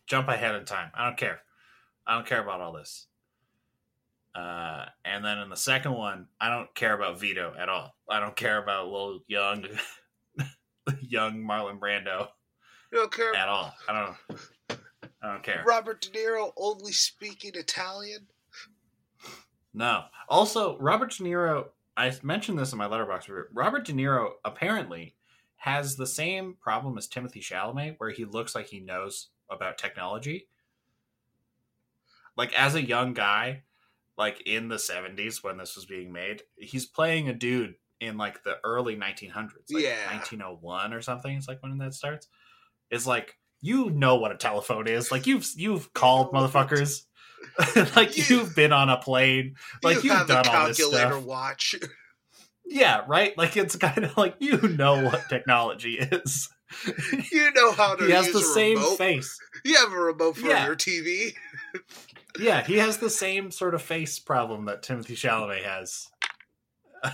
Jump 0.08 0.30
ahead 0.30 0.56
in 0.56 0.66
time. 0.66 0.92
I 0.96 1.06
don't 1.06 1.18
care. 1.18 1.42
I 2.06 2.16
don't 2.16 2.26
care 2.26 2.42
about 2.42 2.62
all 2.62 2.72
this. 2.74 3.08
Uh, 4.34 4.86
and 5.04 5.24
then 5.26 5.40
in 5.40 5.50
the 5.50 5.56
second 5.58 5.94
one, 5.94 6.28
I 6.40 6.50
don't 6.50 6.74
care 6.76 6.94
about 6.94 7.20
Vito 7.20 7.54
at 7.60 7.70
all. 7.70 7.96
I 8.10 8.20
don't 8.20 8.36
care 8.36 8.62
about 8.62 8.86
little 8.88 9.20
young, 9.28 9.66
young 11.02 11.38
Marlon 11.44 11.80
Brando 11.80 12.28
You 12.92 13.00
don't 13.00 13.12
care. 13.12 13.36
at 13.36 13.50
all. 13.50 13.74
I 13.90 14.16
don't. 14.70 14.80
I 15.22 15.32
don't 15.34 15.44
care. 15.44 15.64
Robert 15.68 16.02
De 16.02 16.10
Niro 16.10 16.52
only 16.56 16.92
speaking 16.92 17.52
Italian. 17.56 18.28
No. 19.74 20.04
Also, 20.30 20.78
Robert 20.78 21.12
De 21.12 21.24
Niro. 21.24 21.66
I 21.98 22.14
mentioned 22.22 22.60
this 22.60 22.72
in 22.72 22.78
my 22.78 22.86
Letterboxd. 22.88 23.46
Robert 23.54 23.86
De 23.86 23.92
Niro 23.94 24.34
apparently 24.46 25.16
has 25.58 25.96
the 25.96 26.06
same 26.06 26.56
problem 26.62 26.98
as 27.00 27.08
Timothée 27.08 27.42
Chalamet, 27.42 27.96
where 27.98 28.12
he 28.12 28.24
looks 28.24 28.54
like 28.54 28.68
he 28.68 28.80
knows 28.80 29.30
about 29.50 29.78
technology. 29.78 30.48
Like 32.36 32.54
as 32.58 32.76
a 32.76 32.82
young 32.86 33.14
guy, 33.14 33.64
like 34.18 34.42
in 34.46 34.68
the 34.68 34.76
'70s 34.76 35.44
when 35.44 35.58
this 35.58 35.76
was 35.76 35.86
being 35.86 36.12
made, 36.12 36.44
he's 36.56 36.86
playing 36.86 37.30
a 37.30 37.34
dude 37.34 37.76
in 38.00 38.18
like 38.18 38.44
the 38.44 38.58
early 38.64 38.96
1900s, 38.96 39.72
like 39.72 39.84
Yeah. 39.84 40.06
1901 40.12 40.94
or 40.94 41.02
something. 41.02 41.36
It's 41.36 41.48
like 41.48 41.64
when 41.64 41.78
that 41.80 41.94
starts. 41.94 42.28
It's 42.92 43.08
like 43.08 43.38
you 43.60 43.90
know 43.90 44.16
what 44.18 44.32
a 44.32 44.38
telephone 44.38 44.88
is. 44.88 45.12
Like 45.12 45.26
you've 45.26 45.48
you've 45.56 45.92
called 45.94 46.32
know 46.34 46.42
motherfuckers. 46.48 47.04
like 47.96 48.16
You- 48.18 48.38
you've 48.38 48.56
been 48.56 48.72
on 48.74 48.90
a 48.90 48.98
plane. 48.98 49.56
Like 49.84 49.98
you 50.04 50.10
you've 50.10 50.14
have 50.20 50.28
done 50.28 50.46
a 50.46 50.50
all 50.52 50.68
this 50.68 50.78
calculator 50.78 51.12
stuff. 51.14 51.24
watch. 51.24 51.76
Yeah, 52.66 53.02
right. 53.08 53.36
Like 53.38 53.58
it's 53.58 53.76
kind 53.78 54.04
of 54.06 54.16
like 54.16 54.36
you 54.40 54.60
know 54.62 55.04
what 55.06 55.28
technology 55.30 55.98
is. 55.98 56.50
you 57.32 57.52
know 57.54 57.72
how 57.72 57.96
to 57.96 58.06
he 58.06 58.12
has 58.12 58.26
use 58.28 58.34
the 58.36 58.42
same 58.42 58.78
remote. 58.78 58.98
face. 58.98 59.40
You 59.66 59.76
have 59.76 59.92
a 59.92 59.98
remote 59.98 60.38
for 60.38 60.48
Yeah. 60.48 60.66
your 60.66 60.76
TV. 60.76 61.34
Yeah, 62.40 62.64
he 62.64 62.78
has 62.78 62.98
the 63.00 63.10
same 63.10 63.52
sort 63.52 63.74
of 63.76 63.82
face 63.82 64.20
problem 64.20 64.66
that 64.66 64.84
Timothée 64.84 65.14
Chalamet 65.18 65.64
has. 65.64 66.08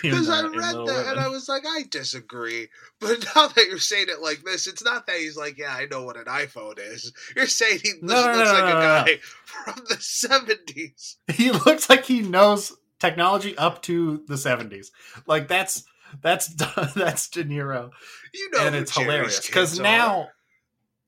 Because 0.00 0.28
I 0.28 0.42
read 0.42 0.52
that 0.86 1.06
and 1.10 1.20
I 1.20 1.28
was 1.28 1.48
like, 1.48 1.64
I 1.66 1.82
disagree. 1.90 2.68
But 3.00 3.26
now 3.34 3.48
that 3.48 3.66
you're 3.68 3.78
saying 3.78 4.06
it 4.08 4.22
like 4.22 4.42
this, 4.44 4.66
it's 4.66 4.84
not 4.84 5.06
that 5.06 5.16
he's 5.16 5.36
like, 5.36 5.58
yeah, 5.58 5.74
I 5.74 5.86
know 5.86 6.04
what 6.04 6.16
an 6.16 6.26
iPhone 6.26 6.78
is. 6.78 7.12
You're 7.34 7.46
saying 7.46 7.80
he 7.82 7.92
No, 8.00 8.14
looks, 8.14 8.26
no, 8.26 8.32
looks 8.38 8.52
no, 8.52 8.58
like 8.60 8.74
a 8.74 9.12
guy 9.12 9.18
from 9.44 9.84
the 9.88 9.96
70s. 9.96 11.16
he 11.32 11.50
looks 11.50 11.90
like 11.90 12.04
he 12.04 12.22
knows 12.22 12.72
technology 13.00 13.58
up 13.58 13.82
to 13.82 14.22
the 14.28 14.34
70s. 14.36 14.88
Like 15.26 15.48
that's 15.48 15.84
that's 16.22 16.46
that's 16.94 17.28
De 17.28 17.44
Niro. 17.44 17.90
You 18.34 18.50
know, 18.52 18.66
and 18.66 18.74
it's 18.74 18.94
Jerry's 18.94 19.06
hilarious 19.06 19.46
because 19.46 19.78
now 19.80 20.28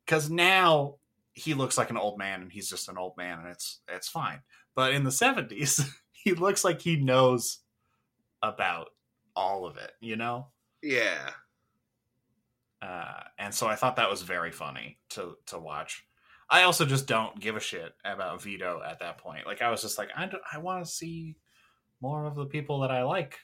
because 0.04 0.30
now 0.30 0.96
he 1.34 1.54
looks 1.54 1.78
like 1.78 1.90
an 1.90 1.96
old 1.96 2.18
man 2.18 2.42
and 2.42 2.50
he's 2.52 2.68
just 2.68 2.88
an 2.88 2.98
old 2.98 3.16
man 3.16 3.38
and 3.40 3.48
it's 3.48 3.80
it's 3.88 4.08
fine. 4.08 4.40
But 4.74 4.92
in 4.94 5.04
the 5.04 5.10
70s 5.10 5.88
he 6.12 6.32
looks 6.34 6.64
like 6.64 6.80
he 6.80 6.96
knows 6.96 7.58
about 8.42 8.88
all 9.36 9.66
of 9.66 9.76
it 9.76 9.92
you 10.00 10.16
know? 10.16 10.48
Yeah. 10.82 11.30
uh, 12.82 13.22
and 13.38 13.52
so 13.54 13.66
i 13.66 13.74
thought 13.74 13.96
that 13.96 14.10
was 14.10 14.22
very 14.22 14.52
funny 14.52 14.98
to 15.10 15.36
to 15.46 15.58
watch. 15.58 16.04
I 16.50 16.62
also 16.62 16.86
just 16.86 17.06
don't 17.06 17.38
give 17.38 17.56
a 17.56 17.60
shit 17.60 17.92
about 18.06 18.40
vito 18.42 18.80
at 18.82 19.00
that 19.00 19.18
point. 19.18 19.46
Like 19.46 19.60
i 19.62 19.70
was 19.70 19.82
just 19.82 19.98
like 19.98 20.10
i, 20.16 20.26
don't- 20.26 20.42
I 20.52 20.58
want 20.58 20.84
to 20.84 20.90
see 20.90 21.36
more 22.00 22.24
of 22.26 22.36
the 22.36 22.46
people 22.46 22.80
that 22.80 22.90
i 22.92 23.02
like 23.02 23.38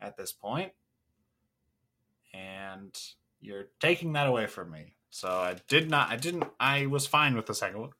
at 0.00 0.16
this 0.16 0.32
point. 0.32 0.72
And 2.32 2.98
you're 3.40 3.68
taking 3.80 4.12
that 4.12 4.26
away 4.26 4.46
from 4.46 4.70
me. 4.70 4.94
So 5.10 5.28
i 5.28 5.56
did 5.66 5.90
not 5.90 6.10
i 6.10 6.16
didn't 6.16 6.44
i 6.60 6.86
was 6.86 7.06
fine 7.06 7.34
with 7.34 7.46
the 7.46 7.54
second 7.54 7.80
one. 7.80 7.90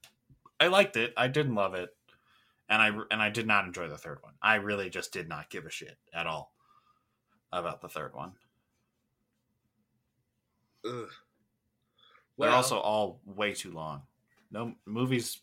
I 0.61 0.69
liked 0.69 0.97
it. 0.97 1.13
I 1.17 1.29
didn't 1.29 1.55
love 1.55 1.75
it. 1.75 1.91
And 2.69 2.81
i 2.81 2.89
and 3.11 3.21
i 3.21 3.31
did 3.31 3.47
not 3.47 3.65
enjoy 3.65 3.89
the 3.89 3.99
third 3.99 4.19
one. 4.23 4.35
I 4.41 4.57
really 4.57 4.91
just 4.91 5.13
did 5.13 5.29
not 5.29 5.51
give 5.51 5.67
a 5.67 5.71
shit 5.71 5.97
at 6.15 6.27
all 6.27 6.53
about 7.53 7.81
the 7.81 7.89
third 7.89 8.15
one. 8.15 8.33
Ugh. 10.87 11.11
They're 12.39 12.51
also 12.51 12.79
all 12.79 13.21
way 13.27 13.53
too 13.53 13.71
long. 13.71 14.03
No 14.51 14.75
movies 14.87 15.39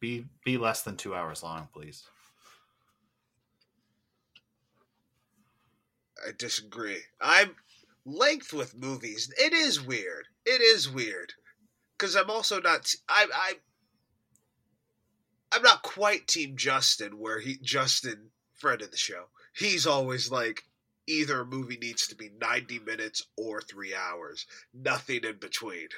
be 0.00 0.26
be 0.44 0.58
less 0.58 0.82
than 0.82 0.96
two 0.96 1.14
hours 1.14 1.42
long, 1.42 1.68
please. 1.72 2.04
I 6.26 6.30
disagree. 6.36 6.98
I'm 7.20 7.56
length 8.04 8.52
with 8.52 8.76
movies. 8.76 9.32
It 9.38 9.52
is 9.52 9.80
weird. 9.80 10.26
It 10.44 10.60
is 10.62 10.88
weird 10.88 11.32
because 11.98 12.14
I'm 12.14 12.30
also 12.30 12.60
not. 12.60 12.92
I 13.08 13.26
I. 13.32 13.52
I'm 15.52 15.62
not 15.62 15.82
quite 15.82 16.26
Team 16.26 16.56
Justin, 16.56 17.18
where 17.18 17.40
he 17.40 17.58
Justin, 17.62 18.30
friend 18.54 18.82
of 18.82 18.90
the 18.90 18.96
show. 18.96 19.26
He's 19.54 19.86
always 19.86 20.30
like, 20.30 20.64
either 21.06 21.40
a 21.40 21.46
movie 21.46 21.78
needs 21.80 22.08
to 22.08 22.16
be 22.16 22.30
90 22.40 22.80
minutes 22.80 23.22
or 23.36 23.60
three 23.62 23.94
hours. 23.94 24.46
Nothing 24.74 25.20
in 25.24 25.38
between. 25.38 25.88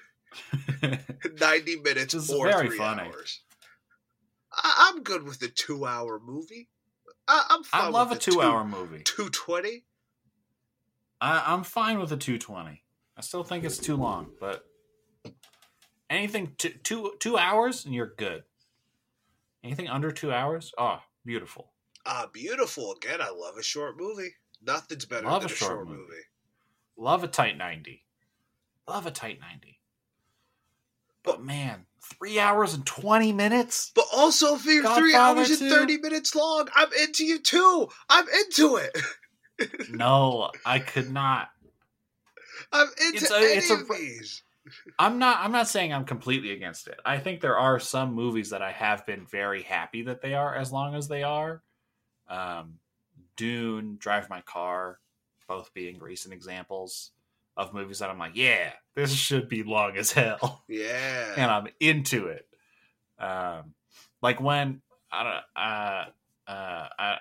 90 0.83 1.77
minutes 1.77 2.15
Which 2.15 2.23
is 2.25 2.31
or 2.31 2.53
three 2.53 2.77
funny. 2.77 3.03
hours. 3.03 3.41
I, 4.53 4.91
I'm 4.93 5.03
good 5.03 5.25
with 5.25 5.43
a 5.43 5.49
two-hour 5.49 6.21
movie. 6.25 6.69
I, 7.27 7.45
I'm 7.51 7.63
fine 7.65 7.83
I 7.83 7.89
love 7.89 8.09
a 8.09 8.15
with 8.15 8.25
the 8.25 8.31
two-hour 8.33 8.65
movie. 8.65 9.03
220. 9.05 9.85
I, 11.21 11.53
I'm 11.53 11.65
fine 11.65 11.99
with 11.99 12.13
a 12.13 12.17
two 12.17 12.39
twenty. 12.39 12.83
I 13.17 13.21
still 13.21 13.43
think 13.43 13.65
it's 13.65 13.79
too 13.79 13.97
long, 13.97 14.31
but 14.41 14.65
anything 16.09 16.53
two 16.59 16.71
two 16.83 17.13
two 17.19 17.37
hours 17.37 17.85
and 17.85 17.95
you're 17.95 18.15
good. 18.17 18.45
Anything 19.65 19.89
under 19.89 20.13
two 20.13 20.33
hours, 20.33 20.73
oh, 20.79 21.01
beautiful. 21.25 21.73
Ah, 22.07 22.29
beautiful. 22.33 22.95
Again, 22.95 23.21
I 23.21 23.31
love 23.31 23.57
a 23.59 23.63
short 23.63 23.99
movie. 23.99 24.31
Nothing's 24.63 25.05
better 25.05 25.27
Love 25.27 25.43
than 25.43 25.51
a 25.51 25.55
short 25.55 25.87
movie. 25.87 26.01
movie. 26.01 26.23
Love 26.97 27.25
a 27.25 27.29
tight 27.29 27.57
ninety. 27.57 28.05
Love 28.87 29.07
a 29.07 29.11
tight 29.11 29.41
ninety. 29.41 29.81
But 31.25 31.43
man, 31.43 31.87
three 32.01 32.39
hours 32.39 32.75
and 32.75 32.87
twenty 32.87 33.33
minutes. 33.33 33.93
But 33.95 34.07
also, 34.15 34.55
if 34.55 34.65
you're 34.65 34.89
three 34.95 35.15
hours 35.15 35.61
and 35.61 35.71
30 35.71 35.99
minutes 35.99 36.35
long, 36.35 36.69
I'm 36.75 36.89
into 37.03 37.25
you 37.25 37.41
too. 37.41 37.89
I'm 38.09 38.27
into 38.29 38.77
it. 38.77 38.97
No, 39.91 40.51
I 40.65 40.79
could 40.79 41.11
not. 41.13 41.51
I'm 42.73 42.89
into 43.07 43.17
It's 43.19 43.31
a- 43.31 43.37
any 43.37 43.45
it's 43.47 43.71
a- 43.71 43.75
of 43.75 43.89
these. 43.89 44.43
I'm 44.99 45.19
not 45.19 45.39
I'm 45.41 45.53
not 45.53 45.67
saying 45.69 45.95
I'm 45.95 46.05
completely 46.05 46.51
against 46.51 46.89
it. 46.89 47.01
I 47.05 47.19
think 47.19 47.41
there 47.41 47.57
are 47.57 47.81
some 47.81 48.13
movies 48.15 48.51
that 48.51 48.61
I 48.61 48.71
have 48.71 49.07
been 49.07 49.25
very 49.25 49.63
happy 49.63 50.03
that 50.03 50.21
they 50.21 50.35
are 50.35 50.55
as 50.55 50.71
long 50.71 50.95
as 50.95 51.09
they 51.09 51.23
are. 51.23 51.63
Um, 52.29 52.79
Dune, 53.37 53.97
Drive 53.99 54.29
My 54.29 54.43
Car, 54.43 54.99
both 55.47 55.73
being 55.73 55.99
recent 56.01 56.35
examples 56.35 57.13
of 57.57 57.73
movies 57.73 58.01
that 58.01 58.11
I'm 58.11 58.19
like, 58.19 58.33
yeah, 58.37 58.73
this 58.95 59.11
should 59.15 59.49
be 59.49 59.63
long 59.63 59.97
as 59.97 60.13
hell, 60.13 60.63
Yeah. 60.69 61.35
and 61.37 61.51
I'm 61.51 61.69
into 61.81 62.27
it. 62.27 62.47
Um, 63.19 63.73
like 64.21 64.39
when 64.41 64.83
I 65.11 65.23
don't 65.25 65.65
uh 65.65 66.05
uh 66.51 66.89
I, 66.99 67.19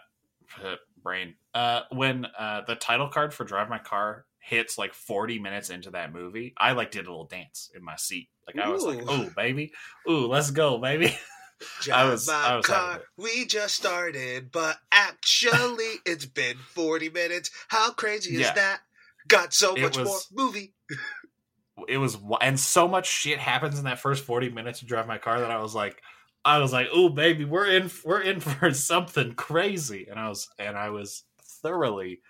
brain 1.07 1.35
uh 1.53 1.81
when 1.91 2.25
uh 2.37 2.61
the 2.67 2.75
title 2.75 3.07
card 3.07 3.33
for 3.33 3.45
Drive 3.45 3.69
My 3.69 3.79
Car 3.79 4.25
hits 4.39 4.77
like 4.77 4.93
40 4.93 5.39
minutes 5.39 5.69
into 5.69 5.91
that 5.91 6.11
movie, 6.13 6.53
I 6.57 6.73
like 6.73 6.91
did 6.91 7.05
a 7.07 7.09
little 7.09 7.25
dance 7.27 7.69
in 7.75 7.83
my 7.83 7.95
seat. 7.95 8.29
Like 8.45 8.57
I 8.65 8.69
was 8.69 8.83
like, 8.83 8.99
Ooh. 9.01 9.05
"Oh, 9.07 9.29
baby. 9.35 9.71
Ooh, 10.09 10.27
let's 10.27 10.51
go, 10.51 10.77
baby." 10.77 11.17
Drive 11.81 12.11
was- 12.11 12.27
my 12.27 12.33
I 12.33 12.55
was 12.57 12.65
car. 12.65 13.01
We 13.17 13.45
just 13.45 13.75
started, 13.75 14.51
but 14.51 14.77
actually, 14.91 15.95
it's 16.05 16.25
been 16.25 16.57
40 16.75 17.09
minutes. 17.09 17.51
How 17.69 17.91
crazy 17.91 18.35
is 18.35 18.41
Yeah. 18.41 18.53
that? 18.53 18.79
Got 19.27 19.53
so 19.53 19.75
It 19.75 19.81
much 19.81 19.97
was- 19.97 20.27
more 20.33 20.45
movie. 20.47 20.73
it 21.87 21.97
was 21.97 22.17
and 22.41 22.59
so 22.59 22.87
much 22.87 23.07
shit 23.07 23.39
happens 23.39 23.77
in 23.79 23.85
that 23.85 23.99
first 23.99 24.23
40 24.25 24.49
minutes 24.49 24.79
to 24.79 24.85
drive 24.85 25.07
my 25.07 25.17
car 25.17 25.39
that 25.41 25.51
I 25.51 25.57
was 25.61 25.73
like 25.75 26.01
I 26.47 26.59
was 26.59 26.71
like, 26.71 26.87
"Oh 26.93 27.09
baby, 27.09 27.43
we're 27.43 27.67
in 27.67 27.91
we're 28.05 28.21
in 28.21 28.39
for 28.41 28.73
something 28.73 29.33
crazy." 29.33 30.07
And 30.09 30.17
I 30.17 30.29
was 30.29 30.47
and 30.57 30.77
I 30.77 30.89
was 30.89 31.25
thoroughly 31.41 32.21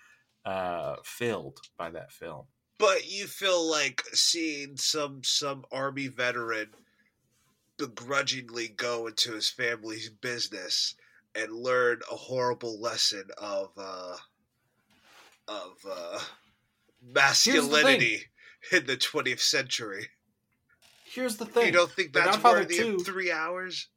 uh 0.44 0.96
filled 1.04 1.60
by 1.76 1.90
that 1.90 2.10
film. 2.10 2.46
But 2.78 3.08
you 3.08 3.26
feel 3.28 3.70
like 3.70 4.02
seeing 4.12 4.76
some 4.76 5.22
some 5.22 5.64
army 5.70 6.08
veteran 6.08 6.70
begrudgingly 7.76 8.68
go 8.68 9.06
into 9.06 9.34
his 9.34 9.48
family's 9.48 10.10
business 10.10 10.96
and 11.36 11.52
learn 11.52 12.00
a 12.10 12.16
horrible 12.16 12.80
lesson 12.80 13.24
of 13.38 13.70
uh 13.76 14.16
of 15.46 15.76
uh 15.88 16.18
masculinity 17.00 18.24
in 18.72 18.84
the 18.86 18.96
20th 18.96 19.40
century. 19.40 20.08
Here's 21.04 21.36
the 21.36 21.46
thing. 21.46 21.66
You 21.66 21.72
don't 21.72 21.90
think 21.90 22.12
that's 22.12 22.42
worthy 22.42 22.78
2 22.78 22.96
of 22.96 23.06
three 23.06 23.30
hours? 23.30 23.88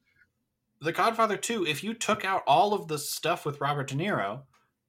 The 0.82 0.92
Godfather 0.92 1.38
2, 1.38 1.68
if 1.68 1.84
you 1.84 1.94
took 1.94 2.26
out 2.26 2.42
all 2.48 2.74
of 2.74 2.88
the 2.88 2.98
stuff 2.98 3.46
with 3.46 3.62
Robert 3.62 3.90
De 3.90 3.96
Niro, 3.96 4.42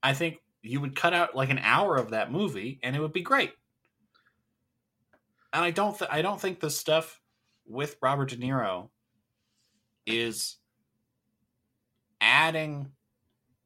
I 0.02 0.14
think 0.14 0.38
you 0.62 0.80
would 0.80 0.96
cut 0.96 1.12
out 1.12 1.36
like 1.36 1.50
an 1.50 1.58
hour 1.58 1.96
of 1.96 2.10
that 2.10 2.32
movie 2.32 2.80
and 2.82 2.96
it 2.96 3.00
would 3.00 3.12
be 3.12 3.20
great. 3.20 3.52
And 5.52 5.62
I 5.62 5.70
don't 5.70 5.98
th- 5.98 6.10
I 6.10 6.22
don't 6.22 6.40
think 6.40 6.60
the 6.60 6.70
stuff 6.70 7.20
with 7.66 7.96
Robert 8.00 8.30
De 8.30 8.36
Niro 8.36 8.88
is 10.06 10.56
adding 12.22 12.90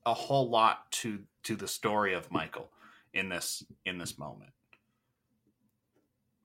a 0.05 0.13
whole 0.15 0.51
lot 0.51 0.91
to 0.91 1.21
to 1.45 1.55
the 1.55 1.69
story 1.69 2.13
of 2.13 2.33
Michael 2.33 2.73
in 3.15 3.29
this 3.29 3.63
in 3.85 3.99
this 3.99 4.19
moment. 4.19 4.51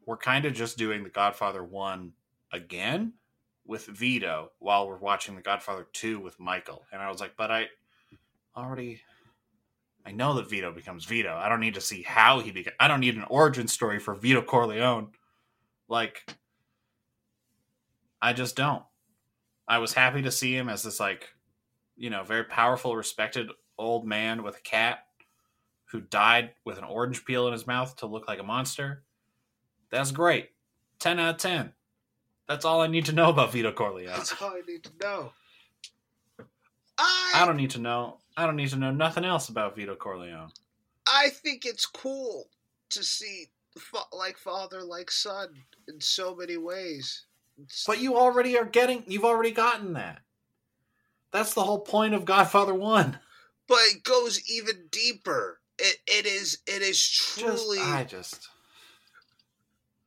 We're 0.05 0.17
kind 0.17 0.45
of 0.45 0.53
just 0.53 0.77
doing 0.77 1.03
The 1.03 1.09
Godfather 1.09 1.63
1 1.63 2.11
again 2.53 3.13
with 3.71 3.85
Vito 3.85 4.51
while 4.59 4.85
we're 4.85 4.97
watching 4.97 5.33
The 5.33 5.41
Godfather 5.41 5.87
2 5.93 6.19
with 6.19 6.37
Michael. 6.41 6.83
And 6.91 7.01
I 7.01 7.09
was 7.09 7.21
like, 7.21 7.37
but 7.37 7.49
I 7.49 7.67
already 8.55 9.01
I 10.05 10.11
know 10.11 10.33
that 10.33 10.49
Vito 10.49 10.73
becomes 10.73 11.05
Vito. 11.05 11.33
I 11.33 11.47
don't 11.47 11.61
need 11.61 11.75
to 11.75 11.81
see 11.81 12.01
how 12.01 12.41
he 12.41 12.51
becomes 12.51 12.75
I 12.81 12.89
don't 12.89 12.99
need 12.99 13.15
an 13.15 13.25
origin 13.29 13.69
story 13.69 13.97
for 13.97 14.13
Vito 14.13 14.41
Corleone. 14.41 15.11
Like 15.87 16.35
I 18.21 18.33
just 18.33 18.57
don't. 18.57 18.83
I 19.69 19.77
was 19.77 19.93
happy 19.93 20.21
to 20.23 20.31
see 20.31 20.53
him 20.53 20.67
as 20.67 20.83
this 20.83 20.99
like, 20.99 21.29
you 21.95 22.09
know, 22.09 22.23
very 22.23 22.43
powerful, 22.43 22.97
respected 22.97 23.51
old 23.77 24.05
man 24.05 24.43
with 24.43 24.57
a 24.57 24.61
cat 24.61 25.05
who 25.85 26.01
died 26.01 26.51
with 26.65 26.77
an 26.77 26.83
orange 26.83 27.23
peel 27.23 27.47
in 27.47 27.53
his 27.53 27.65
mouth 27.65 27.95
to 27.97 28.05
look 28.05 28.27
like 28.27 28.39
a 28.39 28.43
monster. 28.43 29.03
That's 29.91 30.11
great. 30.11 30.49
10 30.99 31.19
out 31.19 31.35
of 31.35 31.37
10. 31.37 31.71
That's 32.51 32.65
all 32.65 32.81
I 32.81 32.87
need 32.87 33.05
to 33.05 33.13
know 33.13 33.29
about 33.29 33.53
Vito 33.53 33.71
Corleone. 33.71 34.11
That's 34.13 34.41
all 34.41 34.49
I 34.49 34.59
need 34.67 34.83
to 34.83 34.91
know. 35.01 35.31
I 36.97 37.31
I 37.35 37.45
don't 37.45 37.55
need 37.55 37.69
to 37.69 37.79
know. 37.79 38.17
I 38.35 38.45
don't 38.45 38.57
need 38.57 38.71
to 38.71 38.75
know 38.75 38.91
nothing 38.91 39.23
else 39.23 39.47
about 39.47 39.73
Vito 39.77 39.95
Corleone. 39.95 40.51
I 41.07 41.29
think 41.29 41.65
it's 41.65 41.85
cool 41.85 42.49
to 42.89 43.03
see 43.05 43.45
fa- 43.77 43.99
like 44.11 44.37
father 44.37 44.83
like 44.83 45.09
son 45.09 45.63
in 45.87 46.01
so 46.01 46.35
many 46.35 46.57
ways. 46.57 47.23
It's- 47.57 47.85
But 47.87 47.99
you 47.99 48.17
already 48.17 48.57
are 48.57 48.65
getting 48.65 49.05
you've 49.07 49.23
already 49.23 49.51
gotten 49.51 49.93
that. 49.93 50.19
That's 51.31 51.53
the 51.53 51.63
whole 51.63 51.79
point 51.79 52.13
of 52.13 52.25
Godfather 52.25 52.73
1. 52.73 53.17
but 53.69 53.79
it 53.93 54.03
goes 54.03 54.41
even 54.51 54.87
deeper. 54.91 55.61
It 55.79 55.99
it 56.05 56.25
is 56.25 56.57
it 56.67 56.81
is 56.81 56.99
Just 56.99 57.39
truly 57.39 57.79
I 57.79 58.03
just 58.03 58.49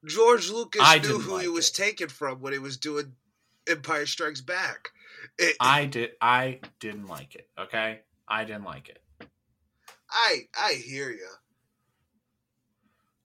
George 0.06 0.50
Lucas 0.50 0.82
I 0.84 0.98
knew 0.98 1.18
who 1.18 1.38
he 1.38 1.48
was 1.48 1.70
it. 1.70 1.74
taken 1.74 2.08
from 2.08 2.40
when 2.40 2.52
he 2.52 2.58
was 2.58 2.76
doing 2.76 3.12
Empire 3.68 4.06
Strikes 4.06 4.40
Back. 4.40 4.90
It, 5.38 5.56
I 5.60 5.86
did 5.86 6.10
I 6.20 6.60
didn't 6.80 7.06
like 7.06 7.34
it, 7.34 7.48
okay? 7.58 8.00
I 8.28 8.44
didn't 8.44 8.64
like 8.64 8.88
it. 8.88 9.02
I 10.10 10.40
I 10.58 10.74
hear 10.74 11.10
you. 11.10 11.28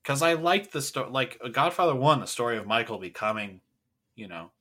because 0.04 0.22
I 0.22 0.34
liked 0.34 0.72
the 0.72 0.82
story. 0.82 1.10
Like 1.12 1.40
uh, 1.44 1.50
Godfather 1.50 1.96
One, 1.96 2.20
the 2.20 2.28
story 2.28 2.58
of 2.58 2.66
Michael 2.66 2.98
becoming, 2.98 3.62
you 4.16 4.28
know, 4.28 4.52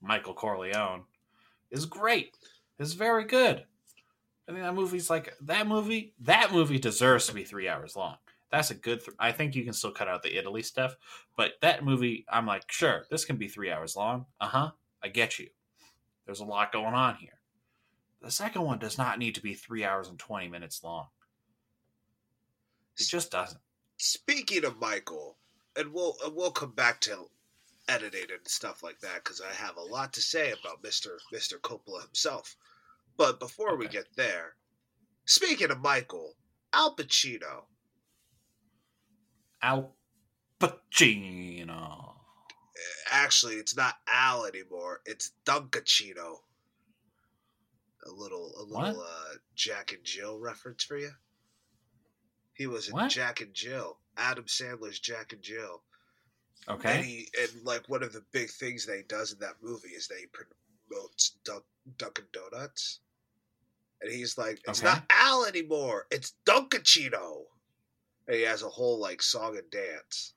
Michael 0.00 0.34
Corleone, 0.34 1.04
is 1.70 1.86
great. 1.86 2.36
Is 2.78 2.94
very 2.94 3.24
good. 3.24 3.64
I 4.48 4.52
think 4.52 4.64
that 4.64 4.74
movie's 4.74 5.10
like 5.10 5.34
that 5.42 5.66
movie. 5.66 6.14
That 6.20 6.52
movie 6.52 6.78
deserves 6.78 7.26
to 7.26 7.34
be 7.34 7.44
three 7.44 7.68
hours 7.68 7.96
long. 7.96 8.16
That's 8.54 8.70
a 8.70 8.74
good. 8.76 9.00
Th- 9.00 9.16
I 9.18 9.32
think 9.32 9.56
you 9.56 9.64
can 9.64 9.72
still 9.72 9.90
cut 9.90 10.06
out 10.06 10.22
the 10.22 10.38
Italy 10.38 10.62
stuff, 10.62 10.94
but 11.36 11.54
that 11.60 11.84
movie, 11.84 12.24
I'm 12.30 12.46
like, 12.46 12.70
sure, 12.70 13.04
this 13.10 13.24
can 13.24 13.34
be 13.36 13.48
three 13.48 13.68
hours 13.68 13.96
long. 13.96 14.26
Uh 14.40 14.46
huh. 14.46 14.70
I 15.02 15.08
get 15.08 15.40
you. 15.40 15.48
There's 16.24 16.38
a 16.38 16.44
lot 16.44 16.70
going 16.70 16.94
on 16.94 17.16
here. 17.16 17.40
The 18.22 18.30
second 18.30 18.62
one 18.62 18.78
does 18.78 18.96
not 18.96 19.18
need 19.18 19.34
to 19.34 19.42
be 19.42 19.54
three 19.54 19.84
hours 19.84 20.06
and 20.06 20.20
twenty 20.20 20.46
minutes 20.46 20.84
long. 20.84 21.08
It 22.96 23.08
just 23.08 23.32
doesn't. 23.32 23.60
Speaking 23.96 24.64
of 24.64 24.78
Michael, 24.78 25.36
and 25.76 25.92
we'll 25.92 26.14
and 26.24 26.36
we'll 26.36 26.52
come 26.52 26.76
back 26.76 27.00
to 27.00 27.28
editing 27.88 28.30
and 28.30 28.46
stuff 28.46 28.84
like 28.84 29.00
that 29.00 29.24
because 29.24 29.40
I 29.40 29.52
have 29.52 29.78
a 29.78 29.82
lot 29.82 30.12
to 30.12 30.22
say 30.22 30.52
about 30.52 30.84
Mister 30.84 31.18
Mister 31.32 31.58
Coppola 31.58 32.02
himself. 32.02 32.54
But 33.16 33.40
before 33.40 33.76
we 33.76 33.88
get 33.88 34.06
there, 34.14 34.54
speaking 35.24 35.72
of 35.72 35.80
Michael, 35.80 36.36
Al 36.72 36.94
Pacino. 36.94 37.64
Al 39.64 39.96
Pacino. 40.60 42.12
Actually, 43.10 43.54
it's 43.54 43.74
not 43.76 43.94
Al 44.06 44.44
anymore. 44.44 45.00
It's 45.06 45.32
Dunkaccino. 45.46 46.40
A 48.06 48.10
little, 48.10 48.52
a 48.58 48.62
little 48.62 49.00
uh, 49.00 49.34
Jack 49.54 49.92
and 49.92 50.04
Jill 50.04 50.38
reference 50.38 50.84
for 50.84 50.98
you. 50.98 51.12
He 52.52 52.66
was 52.66 52.88
in 52.88 52.94
What? 52.94 53.10
Jack 53.10 53.40
and 53.40 53.54
Jill. 53.54 53.96
Adam 54.18 54.44
Sandler's 54.44 54.98
Jack 55.00 55.32
and 55.32 55.40
Jill. 55.40 55.82
Okay. 56.68 56.96
And 56.96 57.04
he 57.04 57.28
and 57.40 57.64
like 57.64 57.88
one 57.88 58.02
of 58.02 58.12
the 58.12 58.22
big 58.32 58.50
things 58.50 58.84
that 58.86 58.96
he 58.96 59.02
does 59.02 59.32
in 59.32 59.38
that 59.38 59.56
movie 59.62 59.88
is 59.88 60.06
that 60.08 60.18
he 60.18 60.26
promotes 60.26 61.36
Dunk, 61.44 61.64
Dunkin' 61.98 62.24
Donuts, 62.32 63.00
and 64.00 64.10
he's 64.12 64.38
like, 64.38 64.60
"It's 64.66 64.80
Okay. 64.80 64.88
not 64.88 65.04
Al 65.10 65.44
anymore. 65.46 66.06
It's 66.10 66.34
Dunkaccino." 66.46 67.44
And 68.26 68.36
he 68.36 68.42
has 68.42 68.62
a 68.62 68.68
whole 68.68 68.98
like 68.98 69.22
song 69.22 69.56
and 69.56 69.70
dance. 69.70 70.34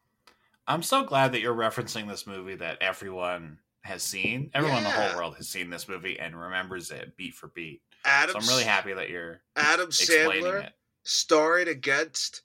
I'm 0.67 0.83
so 0.83 1.03
glad 1.03 1.31
that 1.31 1.39
you're 1.41 1.55
referencing 1.55 2.07
this 2.07 2.27
movie 2.27 2.55
that 2.55 2.77
everyone 2.81 3.59
has 3.81 4.03
seen. 4.03 4.51
Everyone 4.53 4.79
in 4.79 4.83
the 4.83 4.89
whole 4.89 5.15
world 5.17 5.35
has 5.37 5.47
seen 5.47 5.69
this 5.69 5.87
movie 5.87 6.19
and 6.19 6.37
remembers 6.39 6.91
it 6.91 7.15
beat 7.15 7.33
for 7.35 7.47
beat. 7.47 7.81
Adam, 8.03 8.33
So 8.33 8.39
I'm 8.39 8.47
really 8.47 8.65
happy 8.67 8.93
that 8.93 9.09
you're 9.09 9.41
Adam 9.55 9.89
Sandler 9.89 10.65
it. 10.65 10.73
starring 11.03 11.69
against 11.69 12.41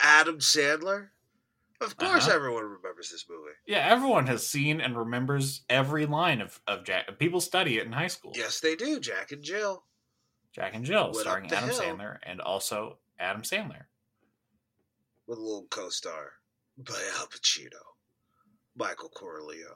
Adam 0.00 0.38
Sandler. 0.38 1.08
Of 1.80 1.96
course, 1.96 2.26
Uh-huh. 2.26 2.34
everyone 2.36 2.64
remembers 2.64 3.10
this 3.10 3.26
movie. 3.28 3.52
Yeah, 3.66 3.78
everyone 3.88 4.26
has 4.28 4.46
seen 4.46 4.80
and 4.80 4.96
remembers 4.96 5.62
every 5.68 6.06
line 6.06 6.40
of, 6.40 6.60
of 6.66 6.84
Jack. 6.84 7.18
People 7.18 7.40
study 7.40 7.78
it 7.78 7.86
in 7.86 7.92
high 7.92 8.06
school. 8.08 8.32
Yes, 8.36 8.60
they 8.60 8.74
do. 8.76 8.98
Jack 9.00 9.30
and 9.32 9.42
Jill. 9.42 9.84
Jack 10.52 10.74
and 10.74 10.84
Jill, 10.84 11.06
Went 11.06 11.16
starring 11.16 11.52
Adam 11.52 11.68
hill. 11.70 11.78
Sandler 11.80 12.18
and 12.24 12.40
also 12.40 12.98
Adam 13.18 13.42
Sandler. 13.42 13.82
With 15.28 15.38
a 15.38 15.42
little 15.42 15.66
co-star 15.70 16.32
by 16.78 16.98
Al 17.18 17.26
Pacino, 17.26 17.82
Michael 18.74 19.10
Corleone. 19.10 19.68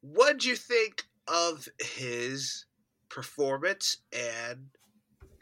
What'd 0.00 0.44
you 0.44 0.56
think 0.56 1.04
of 1.28 1.68
his 1.78 2.64
performance 3.08 3.98
and 4.12 4.70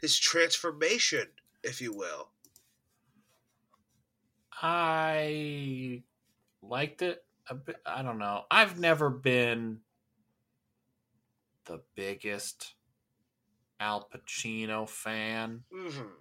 his 0.01 0.19
transformation, 0.19 1.27
if 1.63 1.81
you 1.81 1.93
will? 1.93 2.29
I 4.61 6.03
liked 6.61 7.01
it 7.01 7.23
a 7.49 7.55
bit. 7.55 7.77
I 7.85 8.03
don't 8.03 8.19
know. 8.19 8.43
I've 8.51 8.77
never 8.77 9.09
been 9.09 9.79
the 11.65 11.81
biggest 11.95 12.75
Al 13.79 14.07
Pacino 14.13 14.87
fan. 14.87 15.63
Mm-hmm. 15.73 16.20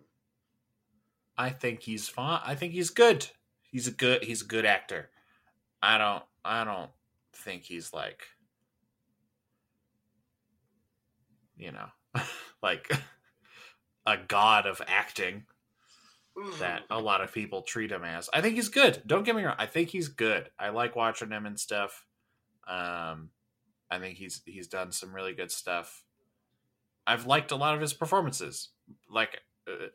I 1.41 1.49
think 1.49 1.81
he's 1.81 2.07
fine. 2.07 2.39
I 2.45 2.55
think 2.55 2.75
he's 2.75 2.91
good. 2.91 3.27
He's 3.63 3.87
a 3.87 3.93
good. 3.93 4.23
He's 4.23 4.43
a 4.43 4.47
good 4.47 4.67
actor. 4.67 5.09
I 5.83 5.97
don't. 5.97 6.23
I 6.45 6.65
don't 6.65 6.91
think 7.33 7.63
he's 7.63 7.95
like, 7.95 8.25
you 11.57 11.73
know, 11.73 11.87
like 12.63 12.91
a 14.07 14.19
god 14.29 14.67
of 14.67 14.83
acting 14.87 15.45
that 16.59 16.83
a 16.91 17.01
lot 17.01 17.23
of 17.23 17.33
people 17.33 17.63
treat 17.63 17.91
him 17.91 18.05
as. 18.05 18.29
I 18.35 18.43
think 18.43 18.57
he's 18.57 18.69
good. 18.69 19.03
Don't 19.07 19.25
get 19.25 19.35
me 19.35 19.43
wrong. 19.43 19.57
I 19.59 19.65
think 19.65 19.89
he's 19.89 20.09
good. 20.09 20.51
I 20.59 20.69
like 20.69 20.95
watching 20.95 21.31
him 21.31 21.47
and 21.47 21.59
stuff. 21.59 22.05
Um, 22.69 23.31
I 23.91 23.99
think 23.99 24.19
he's 24.19 24.43
he's 24.45 24.69
done 24.69 24.93
some 24.93 25.15
really 25.15 25.33
good 25.33 25.51
stuff. 25.51 26.05
I've 27.07 27.25
liked 27.25 27.51
a 27.51 27.57
lot 27.57 27.75
of 27.75 27.81
his 27.81 27.95
performances, 27.95 28.69
like, 29.09 29.41
uh, 29.67 29.87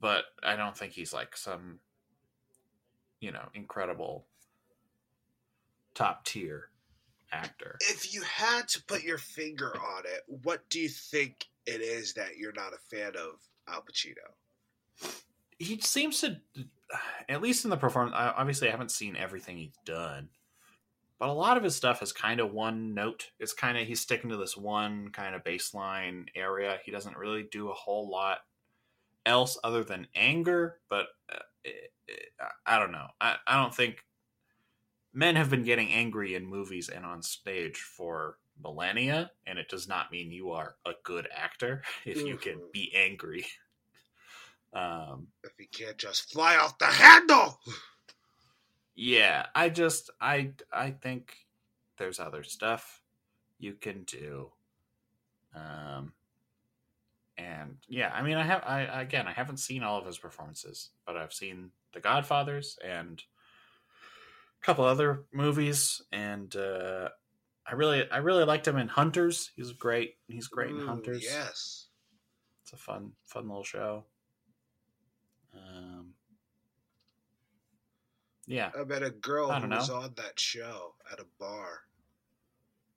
but 0.00 0.24
I 0.42 0.56
don't 0.56 0.76
think 0.76 0.92
he's 0.92 1.12
like 1.12 1.36
some 1.36 1.80
you 3.20 3.30
know, 3.30 3.48
incredible 3.54 4.24
top 5.94 6.24
tier 6.24 6.70
actor. 7.32 7.76
If 7.82 8.14
you 8.14 8.22
had 8.22 8.66
to 8.68 8.82
put 8.84 9.02
your 9.02 9.18
finger 9.18 9.72
on 9.76 10.04
it, 10.06 10.22
what 10.26 10.68
do 10.70 10.80
you 10.80 10.88
think 10.88 11.46
it 11.66 11.80
is 11.80 12.14
that 12.14 12.38
you're 12.38 12.54
not 12.54 12.72
a 12.72 12.96
fan 12.96 13.12
of 13.16 13.40
Al 13.68 13.82
Pacino? 13.82 15.12
He 15.58 15.78
seems 15.80 16.20
to, 16.22 16.38
at 17.28 17.42
least 17.42 17.64
in 17.64 17.70
the 17.70 17.76
performance. 17.76 18.16
I- 18.16 18.32
Obviously, 18.36 18.68
I 18.68 18.70
haven't 18.70 18.90
seen 18.90 19.16
everything 19.16 19.58
he's 19.58 19.76
done, 19.84 20.30
but 21.18 21.28
a 21.28 21.32
lot 21.32 21.58
of 21.58 21.62
his 21.62 21.76
stuff 21.76 22.02
is 22.02 22.12
kind 22.12 22.40
of 22.40 22.52
one 22.52 22.94
note. 22.94 23.30
It's 23.38 23.52
kind 23.52 23.76
of 23.76 23.86
he's 23.86 24.00
sticking 24.00 24.30
to 24.30 24.38
this 24.38 24.56
one 24.56 25.10
kind 25.10 25.34
of 25.34 25.44
baseline 25.44 26.28
area. 26.34 26.78
He 26.82 26.90
doesn't 26.90 27.18
really 27.18 27.42
do 27.42 27.68
a 27.68 27.74
whole 27.74 28.08
lot 28.10 28.38
else 29.26 29.58
other 29.64 29.84
than 29.84 30.06
anger. 30.14 30.80
But 30.88 31.08
uh, 31.32 31.38
it, 31.64 31.92
it, 32.08 32.28
I 32.66 32.78
don't 32.78 32.92
know. 32.92 33.06
I, 33.20 33.36
I 33.46 33.62
don't 33.62 33.74
think 33.74 34.04
men 35.12 35.36
have 35.36 35.50
been 35.50 35.64
getting 35.64 35.90
angry 35.92 36.34
in 36.34 36.46
movies 36.46 36.88
and 36.88 37.04
on 37.04 37.22
stage 37.22 37.78
for 37.78 38.38
millennia, 38.62 39.30
and 39.46 39.58
it 39.58 39.68
does 39.68 39.88
not 39.88 40.12
mean 40.12 40.30
you 40.30 40.50
are 40.50 40.76
a 40.86 40.92
good 41.04 41.28
actor 41.34 41.82
if 42.06 42.24
you 42.26 42.36
can 42.36 42.58
Mhm. 42.58 42.72
be 42.72 42.94
angry. 42.94 43.46
Um, 44.72 45.26
If 45.42 45.50
he 45.58 45.66
can't 45.66 45.98
just 45.98 46.30
fly 46.30 46.56
off 46.56 46.78
the 46.78 46.86
handle. 46.86 47.58
yeah, 48.94 49.46
I 49.54 49.68
just 49.68 50.10
I 50.20 50.52
I 50.72 50.92
think 50.92 51.34
there's 51.96 52.20
other 52.20 52.44
stuff 52.44 53.02
you 53.58 53.74
can 53.74 54.04
do. 54.04 54.52
Um, 55.54 56.12
and 57.40 57.76
yeah, 57.88 58.10
I 58.14 58.22
mean, 58.22 58.36
I 58.36 58.44
have 58.44 58.62
I 58.66 58.82
again 59.00 59.26
I 59.26 59.32
haven't 59.32 59.58
seen 59.58 59.82
all 59.82 59.98
of 59.98 60.06
his 60.06 60.18
performances, 60.18 60.90
but 61.06 61.16
I've 61.16 61.32
seen 61.32 61.70
The 61.94 62.00
Godfathers 62.00 62.78
and 62.84 63.22
a 64.62 64.66
couple 64.66 64.84
other 64.84 65.24
movies, 65.32 66.02
and 66.12 66.54
uh, 66.54 67.08
I 67.66 67.74
really 67.74 68.10
I 68.10 68.18
really 68.18 68.44
liked 68.44 68.66
him 68.66 68.76
in 68.76 68.88
Hunters. 68.88 69.50
He's 69.56 69.72
great. 69.72 70.16
He's 70.28 70.48
great 70.48 70.70
in 70.70 70.86
Hunters. 70.86 71.24
Yes. 71.24 71.86
It's 72.62 72.72
a 72.72 72.76
fun 72.76 73.12
fun 73.24 73.48
little 73.48 73.64
show. 73.64 74.04
Um, 75.54 76.14
yeah, 78.46 78.70
I 78.78 78.84
met 78.84 79.02
a 79.02 79.10
girl 79.10 79.50
who 79.50 79.60
don't 79.60 79.70
was 79.70 79.90
on 79.90 80.12
that 80.16 80.38
show 80.38 80.94
at 81.12 81.20
a 81.20 81.26
bar. 81.38 81.80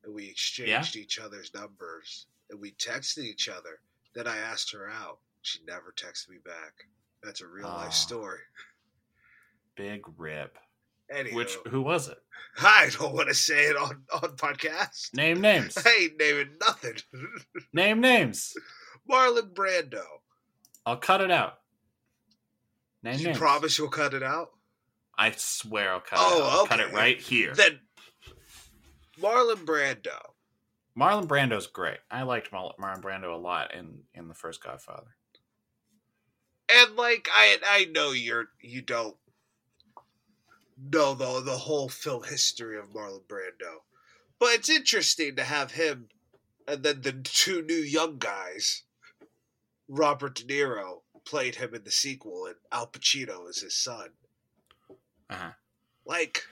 And 0.03 0.13
we 0.13 0.27
exchanged 0.27 0.97
each 0.97 1.17
other's 1.19 1.53
numbers. 1.53 2.27
And 2.49 2.59
we 2.59 2.71
texted 2.73 3.23
each 3.23 3.47
other. 3.47 3.79
Then 4.15 4.27
I 4.27 4.37
asked 4.37 4.71
her 4.73 4.89
out. 4.89 5.19
She 5.41 5.59
never 5.67 5.93
texted 5.97 6.29
me 6.29 6.37
back. 6.45 6.73
That's 7.23 7.41
a 7.41 7.47
real 7.47 7.67
life 7.67 7.87
ah. 7.87 7.89
story. 7.89 8.39
big 9.75 10.01
rip. 10.17 10.57
Anyway, 11.11 11.35
Which 11.35 11.57
who 11.67 11.81
was 11.81 12.07
it? 12.07 12.17
I 12.61 12.89
don't 12.97 13.13
want 13.13 13.27
to 13.29 13.35
say 13.35 13.65
it 13.65 13.75
on, 13.75 14.03
on 14.13 14.35
podcast. 14.37 15.13
Name 15.13 15.41
names. 15.41 15.77
I 15.85 15.99
ain't 16.03 16.19
naming 16.19 16.55
nothing. 16.61 16.95
Name 17.73 17.99
names. 18.01 18.53
Marlon 19.09 19.53
Brando. 19.53 20.03
I'll 20.85 20.97
cut 20.97 21.21
it 21.21 21.29
out. 21.31 21.55
Name 23.03 23.19
you 23.19 23.25
names. 23.27 23.37
promise 23.37 23.77
you'll 23.77 23.89
cut 23.89 24.13
it 24.13 24.23
out? 24.23 24.51
I 25.17 25.31
swear 25.31 25.91
I'll 25.93 25.99
cut 25.99 26.19
Oh, 26.21 26.37
it 26.37 26.43
out. 26.43 26.49
I'll 26.51 26.65
cut 26.67 26.79
it 26.79 26.93
right 26.93 27.19
here. 27.19 27.53
Then 27.53 27.79
Marlon 29.21 29.65
Brando. 29.65 30.17
Marlon 30.97 31.27
Brando's 31.27 31.67
great. 31.67 31.97
I 32.11 32.23
liked 32.23 32.51
Marlon 32.51 33.01
Brando 33.01 33.33
a 33.33 33.37
lot 33.37 33.73
in 33.73 34.03
in 34.13 34.27
the 34.27 34.35
first 34.35 34.63
Godfather. 34.63 35.15
And 36.69 36.95
like 36.95 37.27
I 37.33 37.57
I 37.65 37.85
know 37.85 38.11
you're 38.11 38.49
you 38.61 38.81
don't 38.81 39.15
know 40.77 41.15
the 41.15 41.41
the 41.41 41.57
whole 41.57 41.89
film 41.89 42.23
history 42.23 42.77
of 42.77 42.93
Marlon 42.93 43.25
Brando. 43.27 43.81
But 44.39 44.55
it's 44.55 44.69
interesting 44.69 45.35
to 45.35 45.43
have 45.43 45.71
him 45.71 46.09
and 46.67 46.83
then 46.83 47.01
the 47.01 47.11
two 47.11 47.61
new 47.61 47.73
young 47.73 48.17
guys, 48.19 48.83
Robert 49.87 50.35
De 50.35 50.43
Niro 50.43 51.01
played 51.25 51.55
him 51.55 51.73
in 51.73 51.83
the 51.83 51.91
sequel 51.91 52.45
and 52.45 52.55
Al 52.71 52.87
Pacino 52.87 53.49
is 53.49 53.61
his 53.61 53.75
son. 53.75 54.09
Uh-huh. 55.29 55.51
Like 56.05 56.43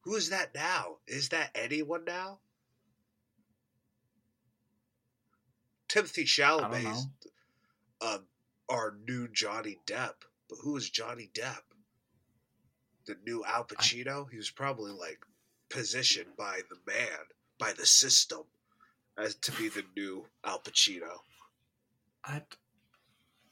who 0.00 0.14
is 0.16 0.30
that 0.30 0.54
now? 0.54 0.96
Is 1.06 1.28
that 1.30 1.50
anyone 1.54 2.04
now? 2.04 2.38
Timothée 5.94 6.22
I 6.22 6.24
Chalamet, 6.24 6.82
know. 6.84 8.08
um, 8.08 8.26
our 8.68 8.96
new 9.06 9.28
Johnny 9.28 9.78
Depp. 9.86 10.14
But 10.48 10.58
who 10.62 10.76
is 10.76 10.90
Johnny 10.90 11.30
Depp? 11.34 11.60
The 13.06 13.16
new 13.26 13.44
Al 13.44 13.64
Pacino? 13.64 14.28
He 14.30 14.36
was 14.36 14.50
probably 14.50 14.92
like 14.92 15.20
positioned 15.70 16.36
by 16.36 16.60
the 16.70 16.76
man, 16.90 17.18
by 17.58 17.72
the 17.72 17.86
system, 17.86 18.42
as 19.18 19.34
to 19.36 19.52
be 19.52 19.68
the 19.68 19.84
new 19.96 20.26
Al 20.44 20.58
Pacino. 20.60 21.18
I 22.24 22.42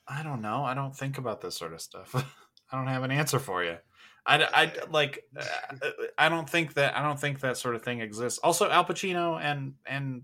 I 0.09 0.22
don't 0.22 0.40
know. 0.40 0.64
I 0.64 0.74
don't 0.74 0.96
think 0.96 1.18
about 1.18 1.40
this 1.40 1.57
sort 1.57 1.72
of 1.72 1.81
stuff. 1.81 2.14
I 2.72 2.76
don't 2.76 2.88
have 2.88 3.02
an 3.02 3.11
answer 3.11 3.38
for 3.38 3.62
you. 3.62 3.76
I, 4.24 4.42
I 4.42 4.72
like 4.90 5.24
uh, 5.37 5.90
I 6.16 6.28
don't 6.28 6.48
think 6.48 6.74
that 6.74 6.96
I 6.96 7.02
don't 7.02 7.18
think 7.18 7.40
that 7.40 7.57
sort 7.57 7.74
of 7.74 7.83
thing 7.83 8.00
exists. 8.00 8.38
Also, 8.42 8.70
Al 8.70 8.85
Pacino 8.85 9.40
and 9.40 9.74
and 9.85 10.22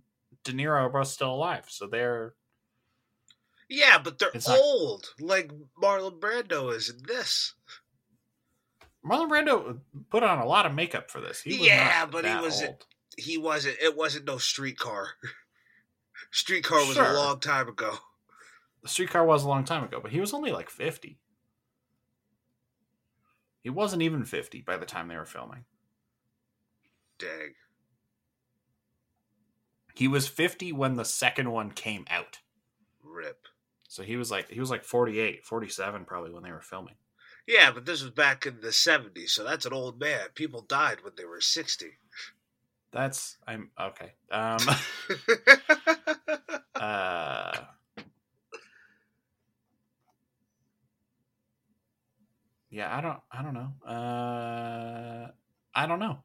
De 0.49 0.55
Niro 0.55 0.73
are 0.81 0.89
both 0.89 1.09
still 1.09 1.33
alive, 1.35 1.65
so 1.69 1.87
they're 1.87 2.35
Yeah, 3.69 3.99
but 3.99 4.19
they're 4.19 4.31
It's 4.35 4.49
not- 4.49 4.59
old, 4.59 5.13
like 5.21 5.51
Marlon 5.81 6.19
Brando 6.19 6.75
is 6.75 6.89
in 6.89 7.03
this. 7.05 7.55
Marlon 9.05 9.29
Brando 9.29 9.81
put 10.11 10.23
on 10.23 10.39
a 10.39 10.47
lot 10.47 10.65
of 10.67 10.75
makeup 10.75 11.11
for 11.11 11.21
this. 11.21 11.43
He 11.43 11.59
was 11.59 11.67
Yeah, 11.69 12.01
not 12.01 12.11
but 12.11 12.25
he 12.25 12.31
that 12.31 12.43
was- 12.43 12.63
old. 12.63 12.87
He 13.17 13.37
wasn't. 13.37 13.77
It 13.81 13.97
wasn't 13.97 14.25
no 14.27 14.39
streetcar. 14.39 15.15
streetcar 16.31 16.79
was 16.87 16.95
Sure. 16.95 17.05
a 17.11 17.13
long 17.15 17.41
time 17.41 17.69
ago. 17.69 17.99
The 18.83 18.89
streetcar 18.89 19.25
was 19.25 19.43
a 19.45 19.49
long 19.49 19.65
time 19.65 19.83
ago, 19.85 19.99
but 20.01 20.13
he 20.13 20.21
was 20.21 20.33
only 20.33 20.53
like 20.53 20.71
fifty. 20.71 21.19
He 23.61 23.71
wasn't 23.71 24.03
even 24.03 24.25
fifty 24.25 24.61
by 24.63 24.77
the 24.77 24.87
time 24.87 25.09
they 25.09 25.17
were 25.17 25.27
filming. 25.27 25.65
Dang. 27.19 27.55
He 29.99 30.07
was 30.07 30.29
fifty 30.29 30.71
when 30.71 30.95
the 30.95 31.05
second 31.05 31.51
one 31.51 31.73
came 31.73 32.05
out. 32.09 32.39
Rip. 33.03 33.49
So 33.89 34.05
he 34.05 34.17
was 34.17 34.31
like 34.31 34.49
he 34.49 34.61
was 34.61 34.71
like 34.71 34.85
48, 34.85 35.45
47 35.45 36.05
probably 36.05 36.31
when 36.31 36.45
they 36.45 36.53
were 36.53 36.61
filming. 36.61 36.95
Yeah, 37.49 37.73
but 37.73 37.85
this 37.85 38.01
was 38.01 38.13
back 38.13 38.47
in 38.47 38.61
the 38.61 38.69
70s, 38.69 39.31
so 39.31 39.43
that's 39.43 39.67
an 39.67 39.73
old 39.73 39.99
man. 39.99 40.29
People 40.37 40.63
died 40.63 40.99
when 41.03 41.15
they 41.17 41.25
were 41.25 41.41
60. 41.41 41.87
That's 42.93 43.39
I'm 43.45 43.73
okay. 43.81 44.13
Um 44.31 44.59
uh 46.77 47.59
Yeah, 52.71 52.97
I 52.97 53.01
don't 53.01 53.19
I 53.33 53.43
don't 53.43 53.55
know. 53.55 53.73
Uh 53.85 55.33
I 55.75 55.87
don't 55.89 55.99
know. 55.99 56.23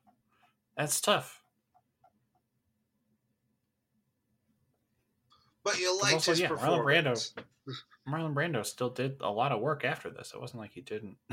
That's 0.78 1.02
tough. 1.02 1.43
But 5.64 5.80
you 5.80 5.96
liked 6.02 6.16
also, 6.16 6.32
his 6.32 6.40
yeah, 6.42 6.50
Marlon 6.50 6.84
Brando- 6.84 7.06
performance. 7.06 7.34
Marlon 8.08 8.34
Brando 8.34 8.66
still 8.66 8.90
did 8.90 9.18
a 9.22 9.30
lot 9.32 9.52
of 9.52 9.62
work 9.62 9.86
after 9.86 10.10
this. 10.10 10.32
It 10.34 10.42
wasn't 10.42 10.62
like 10.62 10.72
he 10.74 10.82
didn't. 10.82 11.18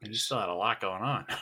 he 0.00 0.08
just 0.08 0.24
still 0.26 0.40
had 0.40 0.48
a 0.48 0.54
lot 0.54 0.80
going 0.80 1.02
on. 1.02 1.26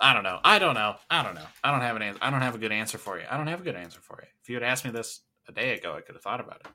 I 0.00 0.14
don't 0.14 0.22
know. 0.22 0.38
I 0.44 0.60
don't 0.60 0.74
know. 0.74 0.94
I 1.10 1.24
don't 1.24 1.34
know. 1.34 1.46
I 1.64 1.72
don't 1.72 1.80
have 1.80 1.96
an 1.96 2.02
answer. 2.02 2.20
I 2.22 2.30
don't 2.30 2.40
have 2.42 2.54
a 2.54 2.58
good 2.58 2.70
answer 2.70 2.98
for 2.98 3.18
you. 3.18 3.24
I 3.28 3.36
don't 3.36 3.48
have 3.48 3.60
a 3.60 3.64
good 3.64 3.74
answer 3.74 3.98
for 4.00 4.20
you. 4.22 4.28
If 4.42 4.48
you 4.48 4.54
had 4.54 4.62
asked 4.62 4.84
me 4.84 4.92
this 4.92 5.22
a 5.48 5.52
day 5.52 5.76
ago, 5.76 5.94
I 5.96 6.02
could 6.02 6.14
have 6.14 6.22
thought 6.22 6.38
about 6.40 6.60
it. 6.60 6.68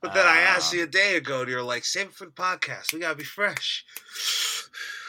But 0.00 0.14
then 0.14 0.24
I 0.26 0.42
asked 0.42 0.72
Um, 0.72 0.78
you 0.78 0.84
a 0.84 0.88
day 0.88 1.16
ago, 1.16 1.40
and 1.40 1.50
you're 1.50 1.60
like, 1.60 1.84
save 1.84 2.06
it 2.06 2.14
for 2.14 2.26
the 2.26 2.30
podcast. 2.30 2.92
We 2.92 3.00
gotta 3.00 3.16
be 3.16 3.24
fresh. 3.24 3.84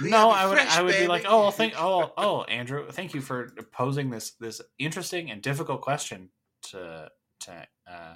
No, 0.02 0.30
I 0.30 0.46
would. 0.46 0.58
fresh, 0.58 0.78
I 0.78 0.82
would 0.82 0.98
be 0.98 1.08
like, 1.08 1.26
oh, 1.28 1.52
thank, 1.60 1.74
oh, 1.78 2.14
oh, 2.18 2.44
Andrew, 2.44 2.86
thank 2.92 3.14
you 3.14 3.22
for 3.22 3.50
posing 3.72 4.10
this 4.10 4.32
this 4.40 4.62
interesting 4.78 5.32
and 5.32 5.42
difficult 5.42 5.82
question 5.82 6.30
to 6.64 7.10
to 7.42 7.68
uh, 7.90 8.16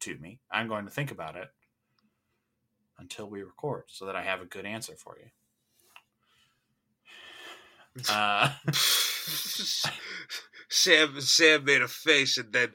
to 0.00 0.18
me. 0.18 0.40
I'm 0.50 0.68
going 0.68 0.84
to 0.84 0.90
think 0.90 1.10
about 1.10 1.36
it 1.36 1.48
until 2.98 3.28
we 3.28 3.42
record, 3.42 3.84
so 3.88 4.06
that 4.06 4.16
I 4.16 4.22
have 4.22 4.40
a 4.40 4.46
good 4.46 4.66
answer 4.66 4.94
for 4.96 5.16
you. 5.18 5.30
Uh, 8.10 8.50
Sam 10.68 11.20
Sam 11.20 11.64
made 11.64 11.80
a 11.80 11.88
face 11.88 12.36
and 12.36 12.52
then 12.52 12.74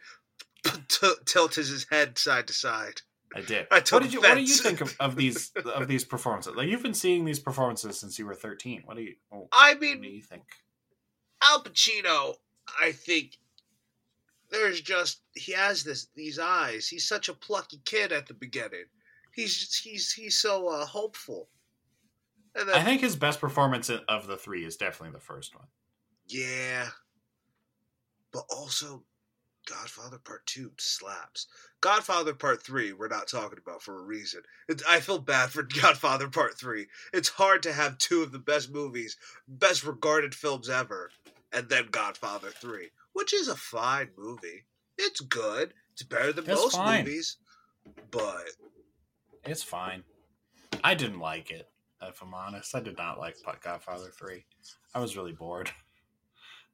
t- 0.88 1.13
tilted 1.25 1.67
his 1.67 1.86
head 1.91 2.17
side 2.17 2.47
to 2.47 2.54
side. 2.54 3.01
I 3.35 3.41
did. 3.41 3.67
I 3.71 3.75
what 3.89 4.03
did 4.03 4.13
you 4.13 4.21
What 4.21 4.35
do 4.35 4.41
you 4.41 4.55
think 4.55 4.81
of, 4.81 4.95
of 4.99 5.15
these 5.15 5.51
of 5.65 5.87
these 5.87 6.03
performances? 6.03 6.55
Like 6.55 6.67
you've 6.67 6.83
been 6.83 6.93
seeing 6.93 7.25
these 7.25 7.39
performances 7.39 7.97
since 7.99 8.19
you 8.19 8.25
were 8.25 8.35
13. 8.35 8.83
What 8.85 8.97
do 8.97 9.03
you 9.03 9.15
I 9.53 9.73
What 9.73 9.79
do 9.81 9.87
mean, 9.99 10.03
you 10.15 10.21
think? 10.21 10.43
Al 11.43 11.63
Pacino, 11.63 12.35
I 12.81 12.91
think 12.91 13.37
there's 14.49 14.81
just 14.81 15.21
he 15.33 15.53
has 15.53 15.83
this 15.83 16.07
these 16.15 16.39
eyes. 16.39 16.87
He's 16.87 17.07
such 17.07 17.29
a 17.29 17.33
plucky 17.33 17.81
kid 17.85 18.11
at 18.11 18.27
the 18.27 18.33
beginning. 18.33 18.85
He's 19.33 19.77
he's 19.77 20.11
he's 20.11 20.37
so 20.37 20.67
uh, 20.67 20.85
hopeful. 20.85 21.47
And 22.53 22.67
then, 22.67 22.75
I 22.75 22.83
think 22.83 22.99
his 23.01 23.15
best 23.15 23.39
performance 23.39 23.89
of 23.89 24.27
the 24.27 24.35
three 24.35 24.65
is 24.65 24.75
definitely 24.75 25.13
the 25.13 25.23
first 25.23 25.55
one. 25.55 25.67
yeah, 26.27 26.87
but 28.33 28.43
also 28.49 29.03
Godfather 29.71 30.17
Part 30.17 30.45
Two 30.45 30.71
slaps. 30.77 31.47
Godfather 31.79 32.34
Part 32.34 32.62
Three 32.63 32.93
we're 32.93 33.07
not 33.07 33.27
talking 33.27 33.60
about 33.63 33.81
for 33.81 33.97
a 33.99 34.03
reason. 34.03 34.41
It, 34.67 34.81
I 34.88 34.99
feel 34.99 35.19
bad 35.19 35.49
for 35.49 35.63
Godfather 35.81 36.27
Part 36.27 36.57
Three. 36.57 36.88
It's 37.13 37.29
hard 37.29 37.63
to 37.63 37.73
have 37.73 37.97
two 37.97 38.21
of 38.21 38.31
the 38.31 38.39
best 38.39 38.71
movies, 38.71 39.17
best 39.47 39.84
regarded 39.84 40.36
films 40.36 40.69
ever, 40.69 41.12
and 41.53 41.69
then 41.69 41.88
Godfather 41.91 42.49
Three, 42.49 42.89
which 43.13 43.34
is 43.34 43.47
a 43.47 43.55
fine 43.55 44.10
movie. 44.17 44.65
It's 44.97 45.21
good. 45.21 45.73
It's 45.93 46.03
better 46.03 46.34
than 46.34 46.43
It's 46.49 46.62
most 46.62 46.75
fine. 46.75 47.05
movies, 47.05 47.38
but 48.12 48.45
It's 49.45 49.63
fine. 49.63 50.03
I 50.84 50.95
didn't 50.95 51.19
like 51.19 51.51
it, 51.51 51.69
if 52.01 52.21
I'm 52.21 52.34
honest. 52.34 52.75
I 52.75 52.79
did 52.81 52.97
not 52.97 53.19
like 53.19 53.36
Godfather 53.63 54.10
3. 54.10 54.43
I 54.93 54.99
was 54.99 55.15
really 55.15 55.34
bored. 55.34 55.71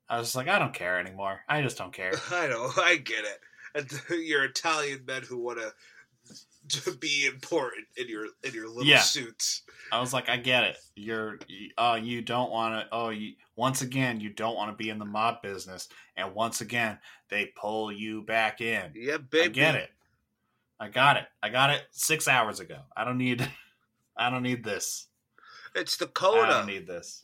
I 0.09 0.19
was 0.19 0.35
like, 0.35 0.47
I 0.47 0.57
don't 0.59 0.73
care 0.73 0.99
anymore. 0.99 1.41
I 1.49 1.61
just 1.61 1.77
don't 1.77 1.93
care. 1.93 2.13
I 2.31 2.47
know, 2.47 2.69
I 2.77 2.97
get 2.97 3.23
it. 3.25 3.93
You're 4.25 4.45
Italian 4.45 5.03
men 5.05 5.21
who 5.23 5.37
want 5.37 5.59
to 5.59 5.73
to 6.69 6.91
be 6.97 7.25
important 7.25 7.85
in 7.95 8.09
your 8.09 8.25
in 8.43 8.53
your 8.53 8.67
little 8.67 8.83
Yeah. 8.85 8.99
suits. 8.99 9.61
I 9.91 10.01
was 10.01 10.11
like, 10.13 10.27
I 10.27 10.35
get 10.35 10.63
it. 10.65 10.77
You're, 10.95 11.39
you- 11.47 11.69
oh, 11.77 11.95
you 11.95 12.21
don't 12.21 12.51
want 12.51 12.73
to, 12.73 12.87
oh, 12.91 13.09
you, 13.09 13.35
once 13.55 13.81
again, 13.81 14.19
you 14.19 14.29
don't 14.29 14.55
want 14.57 14.69
to 14.71 14.75
be 14.75 14.89
in 14.89 14.99
the 14.99 15.05
mob 15.05 15.41
business. 15.41 15.87
And 16.17 16.33
once 16.35 16.59
again, 16.59 16.99
they 17.29 17.53
pull 17.55 17.89
you 17.89 18.21
back 18.23 18.59
in. 18.59 18.91
Yeah, 18.95 19.15
baby. 19.17 19.45
I 19.45 19.47
get 19.47 19.75
it. 19.75 19.89
I 20.77 20.89
got 20.89 21.15
it. 21.15 21.23
I 21.41 21.47
got 21.49 21.69
it 21.69 21.83
six 21.91 22.27
hours 22.27 22.59
ago. 22.59 22.79
I 22.97 23.05
don't 23.05 23.17
need, 23.17 23.47
I 24.17 24.29
don't 24.29 24.43
need 24.43 24.65
this. 24.65 25.07
It's 25.73 25.95
the 25.95 26.07
coda. 26.07 26.41
I 26.41 26.49
don't 26.49 26.67
need 26.67 26.85
this. 26.87 27.23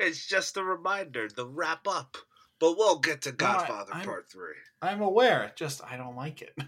It's 0.00 0.26
just 0.26 0.56
a 0.56 0.64
reminder, 0.64 1.28
the 1.28 1.46
wrap 1.46 1.86
up. 1.86 2.16
But 2.58 2.76
we'll 2.76 2.98
get 2.98 3.22
to 3.22 3.30
No, 3.30 3.36
I- 3.36 3.38
Godfather 3.38 3.92
Part 4.04 4.30
Three. 4.30 4.54
I'm 4.82 5.00
aware. 5.02 5.52
Just 5.56 5.82
I 5.84 5.96
don't 5.96 6.16
like 6.16 6.42
it. 6.42 6.58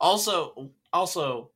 Also, 0.00 0.70
also, 0.92 1.50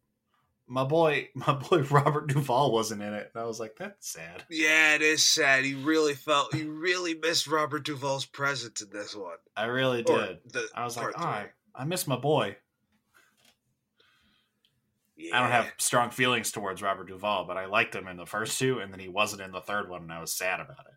my 0.67 0.85
boy, 0.85 1.29
my 1.35 1.53
boy 1.53 1.83
Robert 1.83 2.29
Duvall 2.29 2.73
wasn't 2.73 3.03
in 3.03 3.13
it, 3.13 3.31
and 3.35 3.43
I 3.43 3.47
was 3.47 3.61
like, 3.61 3.77
that's 3.77 4.09
sad. 4.09 4.45
Yeah, 4.49 4.95
it 4.95 5.03
is 5.03 5.25
sad. 5.25 5.65
He 5.65 5.75
really 5.75 6.15
felt 6.15 6.55
he 6.55 6.65
really 6.65 7.15
missed 7.15 7.47
Robert 7.47 7.85
Duvall's 7.85 8.27
presence 8.27 8.81
in 8.81 8.91
this 8.91 9.15
one. 9.15 9.37
I 9.57 9.67
really 9.67 10.03
did. 10.03 10.39
the 10.53 10.67
I 10.75 10.85
was 10.85 10.97
like, 10.97 11.09
oh, 11.09 11.13
ah, 11.17 11.47
I, 11.75 11.83
I 11.83 11.85
miss 11.85 12.07
my 12.07 12.17
boy. 12.17 12.57
Yeah. 15.23 15.37
I 15.37 15.41
don't 15.41 15.51
have 15.51 15.73
strong 15.79 16.11
feelings 16.11 16.51
towards 16.51 16.81
Robert 16.81 17.09
Duvall, 17.09 17.45
but 17.45 17.59
I 17.59 17.67
liked 17.67 17.95
him 17.95 18.09
in 18.09 18.17
the 18.17 18.25
first 18.25 18.59
two, 18.59 18.79
and 18.79 18.93
then 18.93 19.01
he 19.01 19.09
wasn't 19.09 19.43
in 19.43 19.53
the 19.53 19.61
third 19.61 19.91
one, 19.91 20.03
and 20.03 20.13
I 20.13 20.21
was 20.21 20.33
sad 20.33 20.61
about 20.61 20.87
it. 20.87 20.95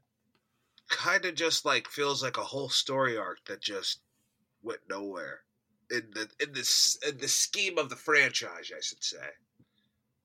kind 0.90 1.26
of 1.26 1.36
just 1.36 1.66
like 1.66 1.90
feels 1.90 2.24
like 2.24 2.38
a 2.38 2.44
whole 2.44 2.70
story 2.70 3.18
arc 3.18 3.44
that 3.46 3.62
just 3.62 4.00
went 4.62 4.80
nowhere 4.90 5.42
in 5.92 6.04
the 6.14 6.28
in 6.42 6.54
this 6.54 6.98
in 7.08 7.18
the 7.18 7.28
scheme 7.28 7.78
of 7.78 7.90
the 7.90 7.96
franchise, 7.96 8.72
I 8.76 8.82
should 8.82 9.04
say. 9.04 9.28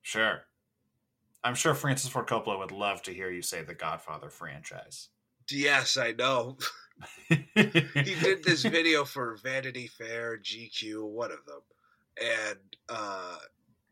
Sure. 0.01 0.41
I'm 1.43 1.55
sure 1.55 1.73
Francis 1.73 2.09
Ford 2.09 2.27
Coppola 2.27 2.59
would 2.59 2.71
love 2.71 3.01
to 3.03 3.13
hear 3.13 3.29
you 3.31 3.41
say 3.41 3.63
the 3.63 3.73
Godfather 3.73 4.29
franchise. 4.29 5.09
Yes, 5.49 5.97
I 5.97 6.11
know. 6.11 6.57
he 7.29 7.37
did 7.55 8.43
this 8.43 8.63
video 8.63 9.05
for 9.05 9.37
Vanity 9.41 9.87
Fair, 9.87 10.37
GQ, 10.37 11.09
one 11.09 11.31
of 11.31 11.45
them, 11.45 11.61
and 12.21 12.59
uh, 12.89 13.37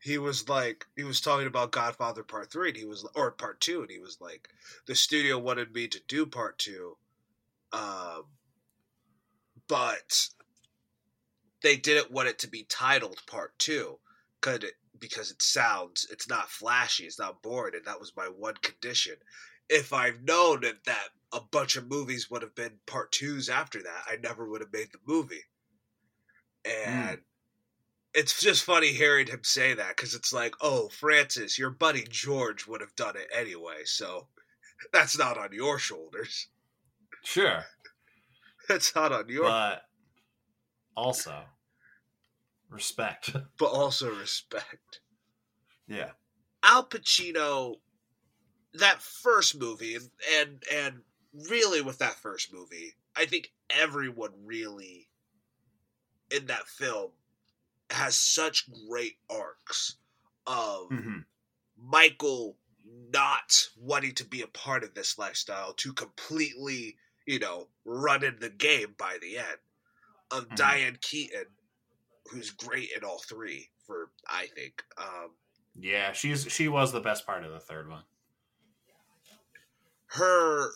he 0.00 0.18
was 0.18 0.48
like, 0.48 0.86
he 0.96 1.04
was 1.04 1.20
talking 1.20 1.46
about 1.46 1.72
Godfather 1.72 2.22
Part 2.22 2.50
Three, 2.52 2.68
and 2.68 2.76
he 2.76 2.84
was, 2.84 3.08
or 3.14 3.32
Part 3.32 3.60
Two, 3.60 3.82
and 3.82 3.90
he 3.90 3.98
was 3.98 4.18
like, 4.20 4.48
the 4.86 4.94
studio 4.94 5.38
wanted 5.38 5.72
me 5.74 5.88
to 5.88 6.00
do 6.06 6.24
Part 6.26 6.58
Two, 6.58 6.96
um, 7.72 8.24
but 9.68 10.28
they 11.62 11.76
didn't 11.76 12.12
want 12.12 12.28
it 12.28 12.38
to 12.40 12.48
be 12.48 12.64
titled 12.68 13.20
Part 13.26 13.58
Two, 13.58 13.98
it, 14.46 14.74
because 15.00 15.30
it 15.30 15.42
sounds, 15.42 16.06
it's 16.10 16.28
not 16.28 16.50
flashy, 16.50 17.04
it's 17.04 17.18
not 17.18 17.42
boring, 17.42 17.74
and 17.74 17.84
that 17.84 18.00
was 18.00 18.12
my 18.16 18.26
one 18.26 18.54
condition. 18.62 19.14
If 19.68 19.92
I've 19.92 20.22
known 20.22 20.60
that, 20.62 20.84
that 20.86 21.08
a 21.32 21.40
bunch 21.40 21.76
of 21.76 21.90
movies 21.90 22.30
would 22.30 22.42
have 22.42 22.54
been 22.54 22.72
part 22.86 23.12
twos 23.12 23.48
after 23.48 23.82
that, 23.82 24.04
I 24.08 24.16
never 24.22 24.48
would 24.48 24.60
have 24.60 24.72
made 24.72 24.88
the 24.92 24.98
movie. 25.06 25.44
And 26.64 27.18
it's 28.18 28.40
just 28.40 28.64
funny 28.64 28.88
hearing 28.88 29.28
him 29.28 29.44
say 29.44 29.74
that 29.74 29.96
because 29.96 30.12
it's 30.12 30.32
like, 30.32 30.52
oh, 30.60 30.88
Francis, 30.88 31.56
your 31.56 31.70
buddy 31.70 32.04
George 32.10 32.66
would 32.66 32.80
have 32.80 32.96
done 32.96 33.14
it 33.16 33.28
anyway, 33.32 33.84
so 33.84 34.26
that's 34.92 35.16
not 35.16 35.38
on 35.38 35.52
your 35.52 35.78
shoulders. 35.78 36.48
Sure. 37.22 37.64
That's 38.68 38.94
not 38.94 39.12
on 39.12 39.30
your, 39.30 39.44
But 39.44 39.82
also, 40.94 41.34
respect. 42.68 43.34
but 43.58 43.66
also 43.66 44.10
respect. 44.14 45.00
Yeah. 45.86 46.10
Al 46.62 46.84
Pacino, 46.84 47.76
that 48.74 49.00
first 49.00 49.58
movie, 49.58 49.94
and 49.96 50.10
and 50.34 50.62
and 50.70 50.94
really 51.48 51.80
with 51.80 51.98
that 52.00 52.16
first 52.16 52.52
movie, 52.52 52.92
I 53.16 53.24
think 53.24 53.52
everyone 53.70 54.32
really 54.44 55.08
in 56.30 56.44
that 56.46 56.68
film 56.68 57.12
has 57.90 58.16
such 58.16 58.70
great 58.88 59.18
arcs 59.30 59.96
of 60.46 60.90
hmm 60.90 61.20
Michael 61.76 62.58
not 62.84 63.68
wanting 63.76 64.14
to 64.16 64.24
be 64.24 64.42
a 64.42 64.48
part 64.48 64.84
of 64.84 64.94
this 64.94 65.18
lifestyle 65.18 65.74
to 65.74 65.92
completely, 65.94 66.98
you 67.26 67.38
know, 67.38 67.70
running 67.84 68.38
the 68.40 68.50
game 68.50 68.94
by 68.98 69.18
the 69.20 69.38
end. 69.38 69.58
Of 70.30 70.46
Mhm. 70.50 70.56
Diane 70.56 70.98
Keaton, 71.02 71.46
who's 72.30 72.50
great 72.50 72.90
in 72.96 73.04
all 73.04 73.20
three 73.20 73.70
for 73.86 74.12
I 74.28 74.48
think. 74.48 74.84
Um, 74.98 75.36
Yeah, 75.74 76.12
she's 76.12 76.50
she 76.52 76.68
was 76.68 76.92
the 76.92 77.00
best 77.00 77.24
part 77.24 77.42
of 77.44 77.52
the 77.52 77.60
third 77.60 77.88
one. 77.88 78.04
her 80.06 80.72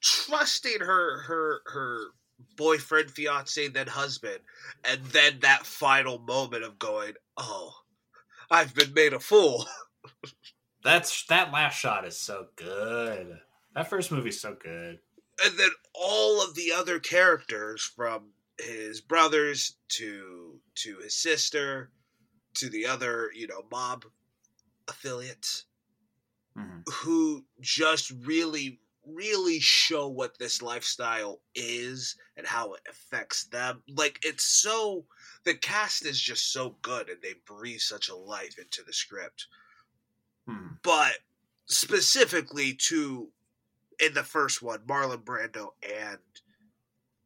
trusting 0.00 0.80
her 0.80 1.22
her 1.22 1.62
her 1.66 2.10
boyfriend, 2.56 3.10
fiance, 3.10 3.68
then 3.68 3.86
husband, 3.88 4.40
and 4.84 5.04
then 5.06 5.40
that 5.40 5.66
final 5.66 6.18
moment 6.18 6.64
of 6.64 6.78
going, 6.78 7.14
"Oh, 7.36 7.74
I've 8.50 8.74
been 8.74 8.94
made 8.94 9.12
a 9.14 9.20
fool." 9.20 9.66
That's 10.82 11.24
that 11.26 11.52
last 11.52 11.78
shot 11.78 12.06
is 12.06 12.18
so 12.18 12.48
good. 12.56 13.40
That 13.74 13.88
first 13.88 14.12
movie's 14.12 14.40
so 14.40 14.54
good. 14.54 15.00
and 15.44 15.58
then 15.58 15.70
all 15.94 16.42
of 16.42 16.54
the 16.54 16.72
other 16.72 16.98
characters 17.00 17.82
from 17.82 18.32
his 18.58 19.00
brothers 19.00 19.76
to 19.88 20.60
to 20.74 20.98
his 20.98 21.14
sister 21.14 21.90
to 22.54 22.68
the 22.70 22.86
other 22.86 23.30
you 23.34 23.46
know 23.46 23.64
mob 23.70 24.06
affiliates 24.88 25.66
hmm 26.56 26.80
who 26.86 27.44
just 27.60 28.10
really 28.10 28.80
really 29.06 29.60
show 29.60 30.08
what 30.08 30.38
this 30.38 30.62
lifestyle 30.62 31.40
is 31.54 32.16
and 32.36 32.46
how 32.46 32.72
it 32.74 32.80
affects 32.90 33.44
them 33.44 33.82
like 33.96 34.18
it's 34.22 34.44
so 34.44 35.04
the 35.44 35.54
cast 35.54 36.04
is 36.04 36.20
just 36.20 36.52
so 36.52 36.76
good 36.82 37.08
and 37.08 37.22
they 37.22 37.34
breathe 37.46 37.80
such 37.80 38.08
a 38.08 38.16
life 38.16 38.58
into 38.58 38.82
the 38.84 38.92
script 38.92 39.46
hmm 40.46 40.68
but 40.82 41.14
specifically 41.66 42.74
to 42.74 43.28
in 44.00 44.14
the 44.14 44.22
first 44.22 44.62
one, 44.62 44.80
Marlon 44.80 45.24
Brando 45.24 45.70
and 45.82 46.18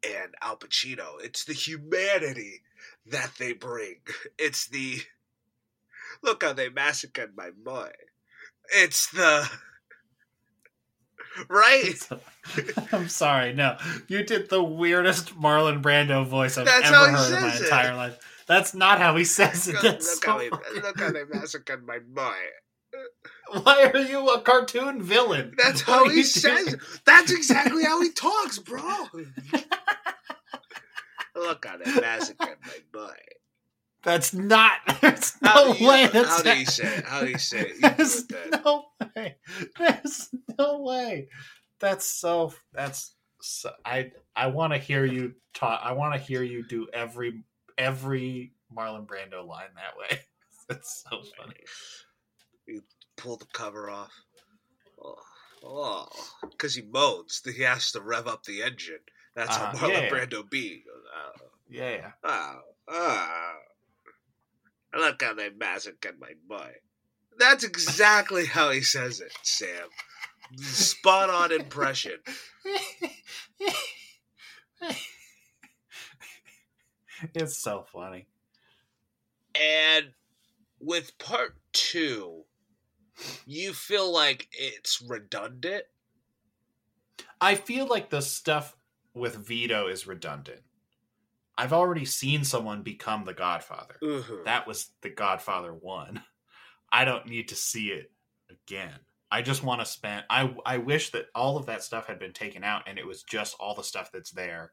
and 0.03 0.35
Al 0.41 0.57
Pacino. 0.57 1.23
It's 1.23 1.45
the 1.45 1.53
humanity 1.53 2.63
that 3.07 3.33
they 3.39 3.53
bring. 3.53 3.97
It's 4.39 4.69
the 4.69 5.01
look 6.23 6.43
how 6.43 6.53
they 6.53 6.69
massacred 6.69 7.37
my 7.37 7.51
boy. 7.51 7.91
It's 8.73 9.11
the 9.11 9.51
right. 11.49 12.09
I'm 12.93 13.09
sorry. 13.09 13.53
No, 13.55 13.77
you 14.09 14.23
did 14.25 14.49
the 14.51 14.63
weirdest 14.63 15.35
Marlon 15.39 15.83
Brando 15.83 16.25
voice 16.27 16.59
I've 16.59 16.67
That's 16.67 16.87
ever 16.89 16.97
heard 17.11 17.37
in 17.37 17.43
my 17.43 17.55
it. 17.55 17.63
entire 17.63 17.95
life. 17.97 18.19
That's 18.47 18.75
not 18.75 18.99
how 18.99 19.15
he 19.17 19.25
says 19.25 19.69
it. 19.69 19.75
Look, 19.75 19.83
That's 19.83 20.07
look 20.17 20.25
so 20.25 20.31
how 20.33 20.39
they, 20.39 20.81
look 20.81 20.99
how 21.01 21.13
they 21.13 21.25
massacred 21.25 21.87
my 21.87 21.99
boy. 22.01 22.35
Why 23.63 23.91
are 23.95 24.01
you 24.01 24.29
a 24.31 24.41
cartoon 24.41 25.03
villain? 25.03 25.55
That's 25.57 25.87
What 25.87 25.95
how 25.95 26.09
he 26.09 26.23
says. 26.25 26.67
doing? 26.67 26.81
That's 27.05 27.31
exactly 27.33 27.85
how 27.85 28.01
he 28.03 28.11
talks, 28.13 28.59
bro. 28.59 28.81
Look 31.37 31.65
how 31.65 31.77
they 31.79 32.01
massacred 32.01 32.59
my 32.65 32.77
boy. 32.93 33.15
That's 34.03 34.33
not. 34.33 34.73
There's 35.01 35.35
How 35.43 35.65
no 35.67 35.75
you- 35.75 35.89
way. 35.89 36.07
That's 36.13 36.37
how 36.37 36.43
do 36.43 36.59
you 36.59 36.65
say 36.67 36.87
it? 36.97 37.05
How 37.05 37.21
do 37.21 37.31
you 37.31 37.39
say 37.39 37.61
it? 37.61 37.75
You 37.75 37.91
There's 37.91 38.25
no 38.65 38.85
way. 39.17 39.37
There's 39.79 40.29
no 40.59 40.81
way. 40.83 41.29
That's 41.81 42.07
so. 42.07 42.55
That's 42.73 43.15
so 43.43 43.71
I 43.85 44.13
I 44.35 44.47
want 44.49 44.73
to 44.73 44.79
hear 44.79 45.05
you 45.05 45.35
talk. 45.55 45.81
I 45.83 45.93
want 45.93 46.15
to 46.15 46.21
hear 46.21 46.43
you 46.43 46.67
do 46.67 46.89
every 46.93 47.43
every 47.77 48.53
Marlon 48.75 49.07
Brando 49.07 49.47
line 49.47 49.71
that 49.77 49.97
way. 49.99 50.21
It's 50.71 51.03
so 51.11 51.21
funny. 51.37 51.57
You 52.69 52.83
pull 53.17 53.37
the 53.39 53.47
cover 53.53 53.91
off. 53.91 54.13
Oh, 55.03 55.17
oh, 55.65 56.07
because 56.49 56.77
he 56.77 56.83
moans. 56.83 57.43
He 57.45 57.63
has 57.65 57.91
to 57.91 58.01
rev 58.01 58.29
up 58.29 58.45
the 58.45 58.63
engine. 58.63 59.01
That's 59.35 59.51
Uh-huh, 59.57 59.77
how 59.77 59.89
Marlon 59.89 59.93
yeah, 59.95 60.01
yeah. 60.03 60.11
Brando 60.11 60.49
be. 60.49 60.61
He 60.69 60.83
oh, 61.13 61.33
Yeah, 61.69 61.91
yeah. 61.91 62.11
oh, 62.23 62.59
oh. 62.87 63.53
Look 64.95 65.23
how 65.23 65.35
they 65.35 65.51
massacred 65.51 66.19
my 66.21 66.33
boy. 66.49 66.73
That's 67.39 67.65
exactly 67.65 68.47
how 68.47 68.71
he 68.71 68.83
says 68.83 69.21
it, 69.21 69.33
Sam. 69.43 69.89
Spot 70.59 71.31
on 71.31 71.53
impression. 71.53 72.19
it's 77.35 77.57
so 77.57 77.85
funny. 77.93 78.27
And 79.55 80.13
with 80.81 81.17
part 81.19 81.57
two, 81.73 82.45
you 83.47 83.73
feel 83.73 84.13
like 84.13 84.49
it's 84.53 85.03
redundant. 85.03 85.85
I 87.41 87.55
feel 87.55 87.87
like 87.87 88.11
the 88.11 88.23
stuff 88.23 88.77
with 89.15 89.37
Vito 89.37 89.87
is 89.89 90.07
redundant. 90.07 90.63
I've 91.61 91.75
already 91.75 92.07
seen 92.07 92.43
someone 92.43 92.83
become 92.83 93.25
the 93.25 93.35
Godfather. 93.35 93.97
Mhm. 94.03 94.45
That 94.45 94.67
was 94.67 94.93
the 95.03 95.11
Godfather 95.11 95.75
one. 95.75 96.25
I 96.93 97.05
don't 97.05 97.27
need 97.27 97.49
to 97.49 97.55
see 97.55 97.89
it 97.91 98.11
again. 98.49 98.99
I 99.31 99.43
just 99.43 99.63
want 99.63 99.81
to 99.83 99.87
spend. 99.87 100.25
I 100.31 100.55
I 100.65 100.79
wish 100.79 101.11
that 101.11 101.27
all 101.35 101.59
of 101.59 101.67
that 101.67 101.83
stuff 101.83 102.07
had 102.07 102.19
been 102.19 102.33
taken 102.33 102.65
out 102.65 102.89
and 102.89 102.99
it 102.99 103.07
was 103.07 103.23
just 103.23 103.57
all 103.61 103.75
the 103.75 103.85
stuff 103.85 104.11
that's 104.11 104.31
there 104.31 104.73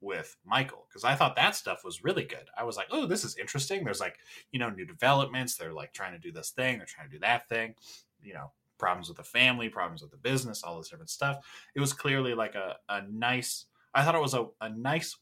with 0.00 0.36
Michael 0.44 0.86
because 0.88 1.04
I 1.04 1.16
thought 1.16 1.34
that 1.36 1.56
stuff 1.56 1.84
was 1.84 2.04
really 2.04 2.24
good. 2.24 2.48
I 2.56 2.62
was 2.62 2.76
like, 2.76 2.86
oh, 2.90 3.06
this 3.06 3.24
is 3.24 3.36
interesting. 3.36 3.84
There's 3.84 4.00
like 4.00 4.16
you 4.52 4.60
know 4.60 4.70
new 4.70 4.86
developments. 4.86 5.56
They're 5.56 5.74
like 5.74 5.92
trying 5.92 6.12
to 6.12 6.18
do 6.18 6.30
this 6.32 6.50
thing. 6.50 6.78
They're 6.78 6.86
trying 6.86 7.08
to 7.08 7.16
do 7.16 7.20
that 7.20 7.48
thing. 7.48 7.74
You 8.22 8.34
know 8.34 8.52
problems 8.78 9.08
with 9.08 9.18
the 9.18 9.24
family, 9.24 9.68
problems 9.68 10.00
with 10.00 10.12
the 10.12 10.16
business, 10.16 10.62
all 10.62 10.78
this 10.78 10.88
different 10.88 11.10
stuff. 11.10 11.44
It 11.74 11.80
was 11.80 11.92
clearly 11.92 12.34
like 12.34 12.54
a 12.54 12.76
a 12.88 13.02
nice. 13.02 13.66
I 13.92 14.04
thought 14.04 14.14
it 14.14 14.22
was 14.22 14.34
a 14.34 14.46
a 14.60 14.70
nice 14.70 15.18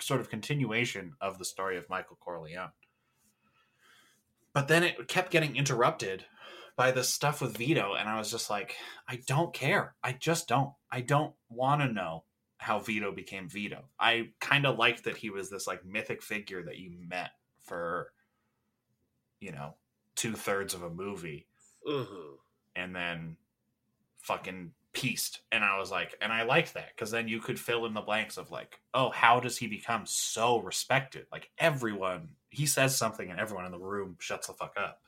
sort 0.00 0.20
of 0.20 0.30
continuation 0.30 1.12
of 1.20 1.38
the 1.38 1.44
story 1.44 1.76
of 1.76 1.88
Michael 1.88 2.18
Corleone 2.20 2.70
but 4.52 4.68
then 4.68 4.84
it 4.84 5.08
kept 5.08 5.30
getting 5.32 5.56
interrupted 5.56 6.24
by 6.76 6.90
the 6.90 7.04
stuff 7.04 7.40
with 7.40 7.56
Vito, 7.56 7.94
and 7.94 8.08
I 8.08 8.18
was 8.18 8.30
just 8.30 8.50
like, 8.50 8.76
I 9.08 9.20
don't 9.26 9.52
care. 9.54 9.94
I 10.02 10.12
just 10.12 10.48
don't. 10.48 10.72
I 10.90 11.00
don't 11.02 11.34
want 11.48 11.80
to 11.82 11.92
know 11.92 12.24
how 12.58 12.80
Vito 12.80 13.12
became 13.12 13.48
Vito. 13.48 13.84
I 13.98 14.30
kind 14.40 14.64
of 14.66 14.78
liked 14.78 15.04
that 15.04 15.16
he 15.16 15.30
was 15.30 15.50
this 15.50 15.66
like 15.66 15.84
mythic 15.84 16.22
figure 16.22 16.62
that 16.64 16.78
you 16.78 16.92
met 17.08 17.30
for, 17.64 18.12
you 19.40 19.52
know, 19.52 19.74
two 20.16 20.34
thirds 20.34 20.72
of 20.74 20.82
a 20.82 20.90
movie, 20.90 21.46
Mhm. 21.86 22.38
and 22.76 22.94
then 22.94 23.36
fucking 24.22 24.72
pieced. 24.94 25.40
And 25.52 25.62
I 25.64 25.78
was 25.78 25.90
like, 25.90 26.16
and 26.20 26.32
I 26.32 26.44
liked 26.44 26.74
that 26.74 26.90
because 26.94 27.10
then 27.10 27.28
you 27.28 27.40
could 27.40 27.60
fill 27.60 27.84
in 27.86 27.94
the 27.94 28.00
blanks 28.00 28.36
of 28.38 28.50
like, 28.50 28.80
oh, 28.94 29.10
how 29.10 29.40
does 29.40 29.58
he 29.58 29.66
become 29.66 30.06
so 30.06 30.60
respected? 30.60 31.26
Like 31.30 31.50
everyone, 31.58 32.30
he 32.50 32.66
says 32.66 32.96
something 32.96 33.30
and 33.30 33.38
everyone 33.38 33.66
in 33.66 33.72
the 33.72 33.78
room 33.78 34.16
shuts 34.20 34.46
the 34.46 34.54
fuck 34.54 34.74
up. 34.78 35.00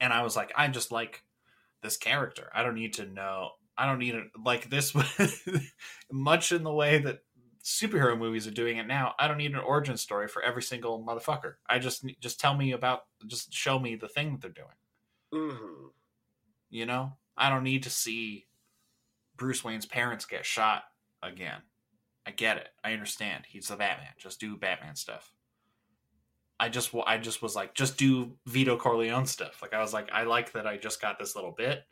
And 0.00 0.12
I 0.12 0.22
was 0.22 0.34
like, 0.34 0.52
I 0.56 0.66
just 0.68 0.90
like 0.90 1.22
this 1.82 1.96
character. 1.96 2.50
I 2.54 2.62
don't 2.62 2.74
need 2.74 2.94
to 2.94 3.06
know. 3.06 3.50
I 3.76 3.86
don't 3.86 3.98
need 3.98 4.14
it 4.14 4.26
like 4.44 4.68
this. 4.68 4.94
much 6.12 6.52
in 6.52 6.62
the 6.64 6.72
way 6.72 6.98
that 6.98 7.20
superhero 7.62 8.18
movies 8.18 8.46
are 8.46 8.52
doing 8.52 8.78
it 8.78 8.86
now. 8.86 9.14
I 9.18 9.28
don't 9.28 9.38
need 9.38 9.52
an 9.52 9.58
origin 9.58 9.96
story 9.96 10.26
for 10.26 10.42
every 10.42 10.62
single 10.62 11.04
motherfucker. 11.04 11.54
I 11.68 11.78
just 11.78 12.04
just 12.20 12.40
tell 12.40 12.56
me 12.56 12.72
about, 12.72 13.02
just 13.26 13.52
show 13.52 13.78
me 13.78 13.94
the 13.94 14.08
thing 14.08 14.32
that 14.32 14.40
they're 14.40 14.50
doing. 14.50 14.76
Mhm. 15.32 15.90
You 16.70 16.86
know, 16.86 17.16
I 17.36 17.48
don't 17.48 17.64
need 17.64 17.84
to 17.84 17.90
see 17.90 18.46
Bruce 19.36 19.64
Wayne's 19.64 19.86
parents 19.86 20.24
get 20.24 20.44
shot 20.44 20.84
again. 21.22 21.62
I 22.26 22.30
get 22.30 22.56
it. 22.56 22.68
I 22.84 22.92
understand. 22.92 23.44
He's 23.48 23.68
the 23.68 23.76
Batman. 23.76 24.12
Just 24.18 24.40
do 24.40 24.56
Batman 24.56 24.94
stuff. 24.94 25.32
I 26.60 26.68
just 26.68 26.94
I 27.06 27.18
just 27.18 27.42
was 27.42 27.56
like 27.56 27.74
just 27.74 27.98
do 27.98 28.32
Vito 28.46 28.76
Corleone 28.76 29.26
stuff. 29.26 29.60
Like 29.60 29.74
I 29.74 29.80
was 29.80 29.92
like 29.92 30.10
I 30.12 30.22
like 30.22 30.52
that 30.52 30.66
I 30.66 30.76
just 30.76 31.00
got 31.00 31.18
this 31.18 31.34
little 31.34 31.50
bit 31.50 31.82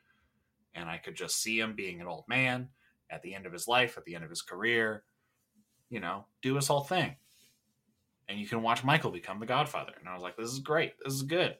and 0.74 0.88
I 0.88 0.98
could 0.98 1.16
just 1.16 1.42
see 1.42 1.58
him 1.58 1.74
being 1.74 2.00
an 2.00 2.06
old 2.06 2.24
man 2.28 2.68
at 3.10 3.20
the 3.22 3.34
end 3.34 3.46
of 3.46 3.52
his 3.52 3.66
life, 3.66 3.98
at 3.98 4.04
the 4.04 4.14
end 4.14 4.22
of 4.22 4.30
his 4.30 4.42
career, 4.42 5.02
you 5.88 5.98
know, 5.98 6.26
do 6.40 6.54
his 6.54 6.68
whole 6.68 6.84
thing. 6.84 7.16
And 8.28 8.38
you 8.38 8.46
can 8.46 8.62
watch 8.62 8.84
Michael 8.84 9.10
become 9.10 9.40
the 9.40 9.46
Godfather. 9.46 9.94
And 9.98 10.08
I 10.08 10.14
was 10.14 10.22
like 10.22 10.36
this 10.36 10.52
is 10.52 10.60
great. 10.60 10.92
This 11.04 11.14
is 11.14 11.22
good. 11.22 11.56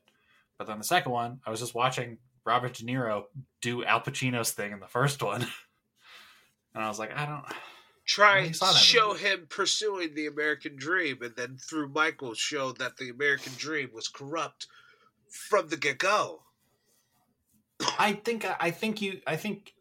But 0.56 0.68
then 0.68 0.78
the 0.78 0.84
second 0.84 1.10
one, 1.10 1.40
I 1.44 1.50
was 1.50 1.58
just 1.58 1.74
watching 1.74 2.18
Robert 2.44 2.74
De 2.74 2.85
Niro 2.85 3.24
do 3.61 3.85
Al 3.85 4.00
Pacino's 4.00 4.53
thing 4.53 4.72
in 4.72 4.81
the 4.81 4.87
first 4.87 5.22
one. 5.22 5.42
and 6.74 6.85
I 6.85 6.88
was 6.88 6.98
like, 6.98 7.16
I 7.16 7.26
don't 7.26 7.44
Try 8.07 8.38
and 8.38 8.57
show 8.57 9.09
movie. 9.09 9.24
him 9.24 9.46
pursuing 9.48 10.14
the 10.14 10.26
American 10.26 10.74
dream, 10.74 11.18
and 11.22 11.37
then 11.37 11.59
through 11.59 11.90
Michael, 11.90 12.35
show 12.35 12.72
that 12.72 12.96
the 12.96 13.09
American 13.09 13.53
dream 13.57 13.90
was 13.94 14.09
corrupt 14.09 14.66
from 15.31 15.68
the 15.68 15.76
get 15.76 15.98
go. 15.98 16.42
I 17.98 18.14
think 18.14 18.44
I 18.59 18.72
think 18.72 19.00
you 19.00 19.20
I 19.29 19.37
think 19.37 19.74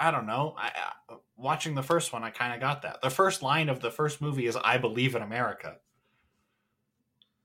I 0.00 0.10
don't 0.10 0.26
know. 0.26 0.54
I, 0.58 0.72
I 1.08 1.14
watching 1.36 1.74
the 1.74 1.82
first 1.82 2.12
one 2.12 2.24
I 2.24 2.30
kind 2.30 2.54
of 2.54 2.60
got 2.60 2.82
that. 2.82 3.02
The 3.02 3.10
first 3.10 3.40
line 3.40 3.68
of 3.68 3.78
the 3.80 3.90
first 3.90 4.20
movie 4.20 4.46
is 4.46 4.56
I 4.56 4.78
believe 4.78 5.14
in 5.14 5.22
America. 5.22 5.76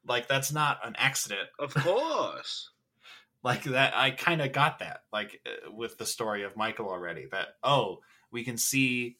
Like 0.08 0.28
that's 0.28 0.52
not 0.52 0.80
an 0.84 0.96
accident. 0.98 1.50
Of 1.60 1.74
course. 1.74 2.72
Like 3.46 3.66
that 3.66 3.96
I 3.96 4.10
kind 4.10 4.42
of 4.42 4.54
got 4.54 4.80
that 4.80 5.04
like 5.14 5.40
uh, 5.46 5.72
with 5.72 6.00
the 6.00 6.06
story 6.08 6.42
of 6.42 6.58
Michael 6.58 6.90
already 6.90 7.28
that 7.32 7.50
oh, 7.64 8.00
we 8.32 8.44
can 8.44 8.58
see 8.58 9.18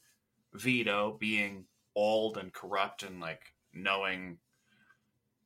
Vito 0.52 1.16
being 1.20 1.66
old 1.96 2.36
and 2.36 2.52
corrupt 2.52 3.04
and 3.04 3.22
like 3.22 3.54
knowing 3.72 4.40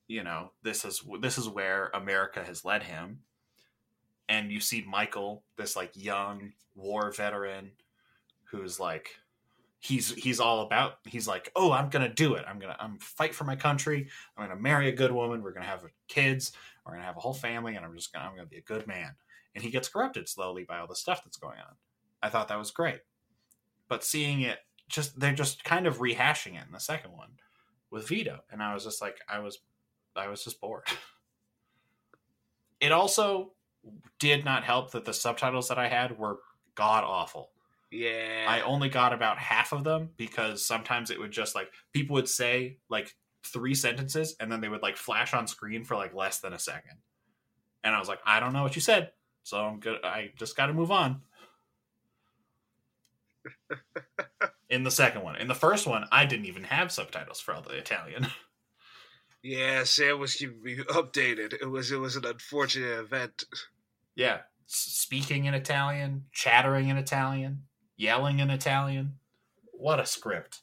you 0.07 0.23
know 0.23 0.51
this 0.63 0.85
is 0.85 1.03
this 1.19 1.37
is 1.37 1.49
where 1.49 1.91
America 1.93 2.41
has 2.41 2.63
led 2.63 2.83
him. 2.83 3.19
And 4.29 4.49
you 4.49 4.61
see 4.61 4.85
Michael 4.87 5.43
this 5.57 5.75
like 5.75 5.91
young 5.93 6.53
war 6.73 7.11
veteran 7.11 7.71
who's 8.45 8.79
like 8.79 9.18
he's 9.80 10.13
he's 10.13 10.39
all 10.39 10.61
about 10.61 10.95
he's 11.05 11.27
like 11.27 11.51
oh 11.55 11.71
I'm 11.71 11.89
to 12.07 12.13
do 12.13 12.36
it. 12.36 12.45
I'm 12.47 12.59
to 12.61 12.75
I'm 12.80 12.97
fight 12.99 13.34
for 13.34 13.43
my 13.43 13.55
country. 13.55 14.07
I'm 14.38 14.49
to 14.49 14.55
marry 14.55 14.89
a 14.89 14.93
good 14.93 15.11
woman. 15.11 15.41
We're 15.41 15.53
to 15.65 15.71
have 15.71 15.84
kids. 16.07 16.51
We're 16.86 16.93
to 16.95 17.01
have 17.01 17.17
a 17.17 17.21
whole 17.21 17.34
family 17.34 17.75
and 17.75 17.86
I'm 17.86 17.95
just 17.95 18.13
to 18.13 18.19
I'm 18.19 18.36
to 18.38 18.45
be 18.45 18.57
a 18.57 18.61
good 18.61 18.88
man. 18.88 19.15
And 19.55 19.63
he 19.63 19.71
gets 19.71 19.89
corrupted 19.89 20.30
slowly 20.30 20.63
by 20.63 20.80
all 20.80 20.88
the 20.88 20.95
stuff 20.95 21.23
that's 21.23 21.38
going 21.38 21.59
on. 21.59 21.75
I 22.21 22.30
thought 22.30 22.47
that 22.49 22.59
was 22.59 22.71
great. 22.71 22.99
But 23.88 24.03
seeing 24.03 24.41
it 24.41 24.59
just 24.89 25.19
they're 25.19 25.34
just 25.34 25.63
kind 25.63 25.88
of 25.88 25.99
rehashing 25.99 26.59
it 26.59 26.65
in 26.65 26.73
the 26.73 26.80
second 26.80 27.11
one 27.11 27.30
with 27.91 28.07
Vito, 28.07 28.39
and 28.51 28.61
I 28.61 28.73
was 28.73 28.84
just 28.84 29.01
like, 29.01 29.19
I 29.27 29.39
was, 29.39 29.59
I 30.15 30.27
was 30.27 30.43
just 30.43 30.59
bored. 30.59 30.86
It 32.80 32.93
also 32.93 33.51
did 34.19 34.45
not 34.45 34.63
help 34.63 34.91
that 34.91 35.03
the 35.03 35.13
subtitles 35.13 35.67
that 35.67 35.77
I 35.77 35.89
had 35.89 36.17
were 36.17 36.39
god 36.75 37.03
awful. 37.03 37.49
Yeah. 37.91 38.45
I 38.47 38.61
only 38.61 38.89
got 38.89 39.13
about 39.13 39.37
half 39.39 39.71
of 39.73 39.83
them 39.83 40.09
because 40.17 40.63
sometimes 40.63 41.09
it 41.09 41.19
would 41.19 41.31
just 41.31 41.55
like 41.55 41.71
people 41.93 42.15
would 42.15 42.29
say 42.29 42.77
like 42.89 43.15
three 43.43 43.73
sentences 43.73 44.35
and 44.39 44.51
then 44.51 44.61
they 44.61 44.69
would 44.69 44.83
like 44.83 44.97
flash 44.97 45.33
on 45.33 45.47
screen 45.47 45.83
for 45.83 45.95
like 45.95 46.13
less 46.13 46.39
than 46.39 46.53
a 46.53 46.59
second, 46.59 46.97
and 47.83 47.95
I 47.95 47.99
was 47.99 48.07
like, 48.07 48.19
I 48.25 48.39
don't 48.39 48.53
know 48.53 48.63
what 48.63 48.75
you 48.75 48.81
said, 48.81 49.11
so 49.43 49.59
I'm 49.59 49.79
good. 49.79 50.03
I 50.03 50.31
just 50.37 50.55
got 50.55 50.67
to 50.67 50.73
move 50.73 50.91
on. 50.91 51.21
in 54.69 54.83
the 54.83 54.91
second 54.91 55.23
one. 55.23 55.35
In 55.37 55.47
the 55.47 55.55
first 55.55 55.87
one, 55.87 56.05
I 56.11 56.25
didn't 56.25 56.45
even 56.45 56.63
have 56.63 56.91
subtitles 56.91 57.39
for 57.39 57.53
all 57.53 57.61
the 57.61 57.77
Italian. 57.77 58.27
yeah, 59.43 59.83
Sam 59.83 60.19
was 60.19 60.35
keeping 60.35 60.61
me 60.61 60.77
updated. 60.77 61.53
It 61.53 61.69
was 61.69 61.91
it 61.91 61.97
was 61.97 62.15
an 62.15 62.25
unfortunate 62.25 62.99
event. 62.99 63.45
yeah, 64.15 64.39
speaking 64.67 65.45
in 65.45 65.53
Italian, 65.53 66.25
chattering 66.31 66.89
in 66.89 66.97
Italian, 66.97 67.63
yelling 68.00 68.39
in 68.39 68.50
Italian. 68.50 69.14
What 69.74 70.00
a 70.00 70.06
script! 70.06 70.62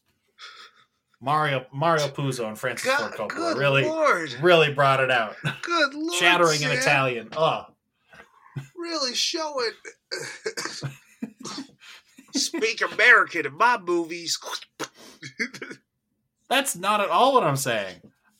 Mario 1.20 1.66
Mario 1.72 2.08
Puzo 2.08 2.48
and 2.48 2.58
Francis 2.58 2.92
Ford 2.92 3.12
Coppola 3.12 3.56
really 3.56 3.84
lord. 3.84 4.32
really 4.40 4.72
brought 4.72 5.00
it 5.00 5.10
out. 5.10 5.36
Good 5.62 5.94
lord. 5.94 6.18
chattering 6.18 6.62
in 6.62 6.70
Italian. 6.70 7.28
Oh, 7.36 7.66
Really 8.76 9.14
showing. 9.14 9.70
Speak 12.34 12.82
American 12.82 13.46
in 13.46 13.54
my 13.56 13.78
movies. 13.78 14.38
that's 16.48 16.76
not 16.76 17.00
at 17.00 17.08
all 17.08 17.34
what 17.34 17.44
I'm 17.44 17.56
saying. 17.56 17.96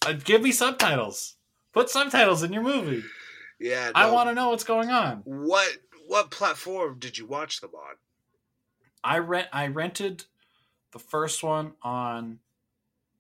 Uh, 0.07 0.13
give 0.13 0.43
me 0.43 0.53
subtitles. 0.53 1.37
Put 1.73 1.91
subtitles 1.91 2.43
in 2.43 2.53
your 2.53 2.63
movie. 2.63 3.03
yeah, 3.59 3.91
I 3.95 4.11
want 4.11 4.29
to 4.31 4.35
know 4.35 4.51
what's 4.51 4.65
going 4.65 4.91
on. 4.91 5.23
What 5.25 5.69
what 6.07 6.31
platform 6.31 6.99
did 6.99 7.19
you 7.19 7.27
watch 7.27 7.61
them 7.61 7.73
on? 7.75 7.97
I 9.07 9.19
rent 9.19 9.49
I 9.53 9.69
rented 9.69 10.25
the 10.93 10.99
first 10.99 11.43
one 11.43 11.75
on 11.83 12.41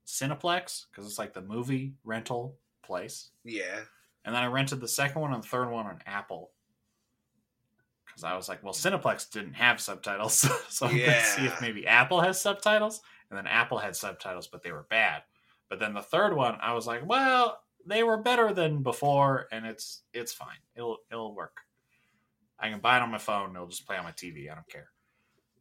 Cineplex 0.06 0.86
because 0.90 1.06
it's 1.06 1.18
like 1.18 1.32
the 1.32 1.42
movie 1.42 1.94
rental 2.04 2.56
place, 2.82 3.30
Yeah. 3.44 3.80
and 4.24 4.34
then 4.34 4.42
I 4.42 4.46
rented 4.46 4.80
the 4.80 4.88
second 4.88 5.20
one 5.20 5.32
and 5.32 5.42
the 5.42 5.48
third 5.48 5.70
one 5.70 5.86
on 5.86 6.00
Apple 6.06 6.50
because 8.06 8.24
I 8.24 8.34
was 8.36 8.48
like, 8.48 8.62
well, 8.62 8.72
Cineplex 8.72 9.30
didn't 9.30 9.54
have 9.54 9.80
subtitles, 9.80 10.34
so 10.68 10.86
I'm 10.86 10.98
gonna 10.98 11.20
see 11.20 11.46
if 11.46 11.60
maybe 11.60 11.86
Apple 11.86 12.20
has 12.20 12.40
subtitles, 12.40 13.00
and 13.30 13.36
then 13.36 13.46
Apple 13.46 13.78
had 13.78 13.94
subtitles, 13.96 14.46
but 14.46 14.62
they 14.62 14.72
were 14.72 14.86
bad. 14.90 15.22
But 15.68 15.80
then 15.80 15.94
the 15.94 16.02
third 16.02 16.34
one, 16.34 16.56
I 16.60 16.72
was 16.74 16.86
like, 16.86 17.06
well, 17.06 17.60
they 17.84 18.02
were 18.04 18.16
better 18.18 18.52
than 18.52 18.82
before, 18.82 19.46
and 19.52 19.66
it's 19.66 20.02
it's 20.12 20.32
fine. 20.32 20.58
It'll 20.76 20.98
it'll 21.10 21.34
work. 21.34 21.58
I 22.58 22.70
can 22.70 22.78
buy 22.80 22.96
it 22.96 23.02
on 23.02 23.10
my 23.10 23.18
phone. 23.18 23.54
It'll 23.54 23.66
just 23.66 23.86
play 23.86 23.96
on 23.96 24.04
my 24.04 24.12
TV. 24.12 24.50
I 24.50 24.54
don't 24.54 24.68
care. 24.68 24.88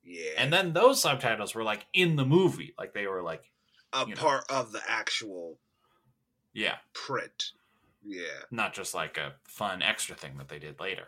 Yeah. 0.05 0.31
And 0.37 0.53
then 0.53 0.73
those 0.73 1.01
subtitles 1.01 1.55
were 1.55 1.63
like 1.63 1.85
in 1.93 2.15
the 2.15 2.25
movie, 2.25 2.73
like 2.77 2.93
they 2.93 3.07
were 3.07 3.23
like, 3.23 3.49
a 3.93 4.01
you 4.07 4.15
know. 4.15 4.21
part 4.21 4.45
of 4.49 4.71
the 4.71 4.81
actual 4.87 5.57
yeah, 6.53 6.75
print. 6.93 7.51
Yeah. 8.07 8.43
not 8.51 8.73
just 8.73 8.93
like 8.93 9.17
a 9.17 9.33
fun 9.45 9.81
extra 9.81 10.15
thing 10.15 10.37
that 10.37 10.47
they 10.47 10.59
did 10.59 10.79
later. 10.79 11.07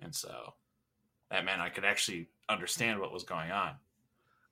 And 0.00 0.14
so 0.14 0.54
that 1.30 1.44
meant 1.44 1.60
I 1.60 1.68
could 1.68 1.84
actually 1.84 2.28
understand 2.48 3.00
what 3.00 3.12
was 3.12 3.24
going 3.24 3.50
on 3.50 3.72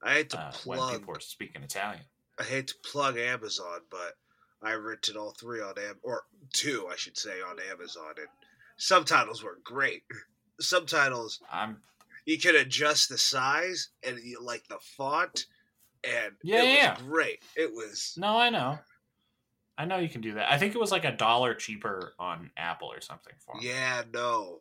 I 0.05 0.15
hate 0.15 0.31
to 0.31 0.39
uh, 0.39 0.53
when 0.65 0.79
plug. 0.79 0.93
people 0.93 1.15
were 1.15 1.21
speaking 1.21 1.63
Italian. 1.63 2.03
I 2.39 2.43
hate 2.43 2.69
to 2.69 2.75
plug 2.85 3.17
Amazon, 3.17 3.81
but 3.91 4.17
I 4.63 4.75
rented 4.75 5.17
all 5.17 5.33
three 5.33 5.61
on 5.63 5.75
Am 5.79 5.97
or 6.03 6.25
two, 6.53 6.87
I 6.91 6.97
should 6.97 7.17
say, 7.17 7.41
on 7.41 7.57
Amazon, 7.71 8.15
and 8.19 8.29
subtitles 8.77 9.43
were 9.43 9.59
great. 9.65 10.03
Subtitles 10.61 11.41
I'm 11.51 11.79
you 12.25 12.39
can 12.39 12.57
adjust 12.57 13.09
the 13.09 13.19
size 13.19 13.91
and 14.07 14.19
you 14.23 14.41
like 14.43 14.67
the 14.69 14.79
font, 14.97 15.47
and 16.05 16.35
Yeah, 16.43 16.63
it 16.63 16.69
was 16.69 16.77
yeah. 16.79 16.97
great. 17.07 17.43
It 17.57 17.73
was 17.73 18.15
no, 18.17 18.37
I 18.39 18.51
know, 18.51 18.79
I 19.77 19.85
know 19.85 19.99
you 19.99 20.09
can 20.09 20.21
do 20.21 20.35
that. 20.35 20.51
I 20.53 20.59
think 20.59 20.75
it 20.75 20.81
was 20.81 20.93
like 20.93 21.05
a 21.05 21.17
dollar 21.17 21.55
cheaper 21.55 22.15
on 22.19 22.51
Apple 22.57 22.91
or 22.93 23.01
something 23.01 23.35
for 23.45 23.57
me. 23.57 23.69
yeah, 23.69 24.03
no, 24.13 24.61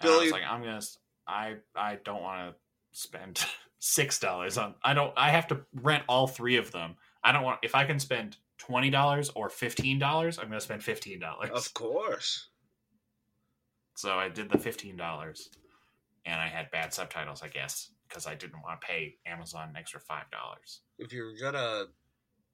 And 0.00 0.10
I 0.10 0.18
was 0.18 0.32
like, 0.32 0.42
I'm 0.48 0.62
gonna, 0.62 0.80
I, 1.26 1.56
I 1.76 1.98
don't 2.04 2.22
want 2.22 2.50
to 2.50 2.98
spend 2.98 3.44
six 3.78 4.18
dollars 4.18 4.56
on. 4.58 4.74
I 4.82 4.94
don't. 4.94 5.12
I 5.16 5.30
have 5.30 5.46
to 5.48 5.60
rent 5.74 6.04
all 6.08 6.26
three 6.26 6.56
of 6.56 6.70
them. 6.72 6.96
I 7.22 7.32
don't 7.32 7.42
want. 7.42 7.60
If 7.62 7.74
I 7.74 7.84
can 7.84 7.98
spend 7.98 8.36
twenty 8.58 8.88
dollars 8.90 9.30
or 9.34 9.48
fifteen 9.50 9.98
dollars, 9.98 10.38
I'm 10.38 10.46
gonna 10.48 10.60
spend 10.60 10.82
fifteen 10.82 11.20
dollars. 11.20 11.50
of 11.50 11.72
course. 11.74 12.48
So 13.96 14.14
I 14.18 14.28
did 14.28 14.50
the 14.50 14.58
fifteen 14.58 14.96
dollars, 14.96 15.50
and 16.24 16.40
I 16.40 16.48
had 16.48 16.70
bad 16.70 16.92
subtitles, 16.94 17.42
I 17.42 17.48
guess, 17.48 17.90
because 18.08 18.26
I 18.26 18.34
didn't 18.34 18.62
want 18.62 18.80
to 18.80 18.86
pay 18.86 19.16
Amazon 19.26 19.68
an 19.70 19.76
extra 19.76 20.00
five 20.00 20.30
dollars. 20.30 20.80
If 20.98 21.12
you're 21.12 21.34
gonna 21.36 21.86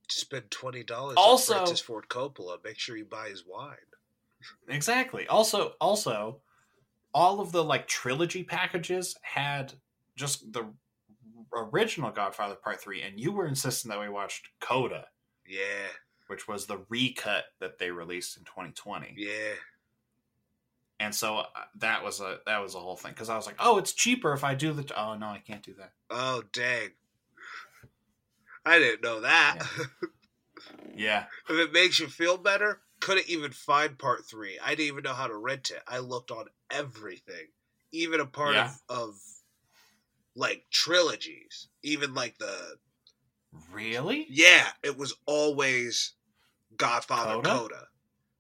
spend 0.09 0.51
twenty 0.51 0.83
dollars 0.83 1.17
Also- 1.19 1.53
on 1.55 1.59
Francis 1.61 1.81
Ford 1.81 2.07
Coppola, 2.09 2.63
make 2.65 2.79
sure 2.79 2.97
you 2.97 3.05
buy 3.05 3.29
his 3.29 3.45
wine. 3.47 3.77
Exactly. 4.69 5.27
Also, 5.29 5.75
also, 5.81 6.41
all 7.13 7.41
of 7.41 7.53
the 7.53 7.63
like 7.63 7.87
trilogy 7.87 8.43
packages 8.43 9.17
had 9.23 9.75
just 10.17 10.53
the 10.53 10.73
original 11.55 12.11
Godfather 12.11 12.55
Part 12.55 12.81
Three, 12.81 13.03
and 13.03 13.19
you 13.21 13.33
were 13.33 13.47
insisting 13.47 13.89
that 13.91 14.01
we 14.01 14.09
watched 14.09 14.49
Coda, 14.61 15.09
Yeah, 15.47 15.89
which 16.29 16.47
was 16.49 16.67
the 16.67 16.79
recut 16.89 17.45
that 17.59 17.79
they 17.79 17.91
released 17.91 18.37
in 18.37 18.45
2020. 18.45 19.15
yeah. 19.17 19.55
And 21.01 21.15
so 21.15 21.39
uh, 21.39 21.47
that 21.79 22.05
was 22.05 22.21
a 22.21 22.39
that 22.47 22.63
was 22.63 22.75
a 22.75 22.79
whole 22.79 22.97
thing 22.97 23.13
because 23.13 23.31
I 23.31 23.37
was 23.37 23.47
like, 23.47 23.57
oh, 23.59 23.79
it's 23.79 23.93
cheaper 23.93 24.33
if 24.35 24.45
I 24.45 24.55
do 24.55 24.73
the. 24.73 24.85
Oh 24.97 25.17
no, 25.17 25.27
I 25.27 25.39
can't 25.39 25.63
do 25.63 25.75
that. 25.79 25.93
Oh 26.11 26.43
dang. 26.53 26.91
I 28.65 28.79
didn't 28.79 29.03
know 29.03 29.21
that. 29.23 29.59
Yeah. 30.95 31.25
if 31.49 31.57
it 31.57 31.73
makes 31.73 31.99
you 31.99 32.09
feel 32.09 32.37
better, 32.37 32.83
couldn't 33.01 33.31
even 33.31 33.53
find 33.53 33.99
part 33.99 34.27
three. 34.27 34.59
I 34.63 34.71
didn't 34.75 34.89
even 34.89 35.03
know 35.05 35.15
how 35.15 35.27
to 35.29 35.37
rent 35.37 35.71
it. 35.71 35.83
I 35.89 36.01
looked 36.01 36.31
on 36.31 36.47
everything. 36.71 37.47
Even 37.93 38.21
a 38.21 38.27
part 38.27 38.55
Yeah. 38.55 38.73
of, 38.91 38.99
of 39.15 39.21
like 40.37 40.67
trilogies. 40.71 41.69
Even 41.83 42.13
like 42.13 42.37
the 42.39 42.77
Really? 43.73 44.27
Yeah, 44.29 44.67
it 44.83 44.99
was 44.99 45.15
always 45.27 46.13
Godfather 46.77 47.35
Coda? 47.35 47.49
Coda. 47.49 47.87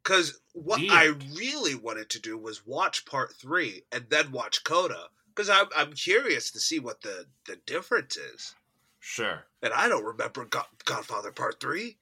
Because 0.02 0.40
what 0.64 0.80
I 0.80 1.14
really 1.36 1.74
wanted 1.74 2.10
to 2.10 2.20
do 2.20 2.36
was 2.36 2.66
watch 2.66 3.04
part 3.06 3.34
three 3.34 3.82
and 3.92 4.06
then 4.10 4.32
watch 4.32 4.64
Coda. 4.64 5.08
Because 5.28 5.48
I'm, 5.48 5.66
I'm 5.76 5.92
curious 5.92 6.50
to 6.50 6.60
see 6.60 6.78
what 6.80 7.00
the, 7.02 7.26
the 7.46 7.56
difference 7.66 8.16
is. 8.16 8.54
Sure. 8.98 9.44
And 9.62 9.72
I 9.72 9.88
don't 9.88 10.04
remember 10.04 10.44
God, 10.44 10.66
Godfather 10.84 11.32
Part 11.32 11.60
Three. 11.60 11.96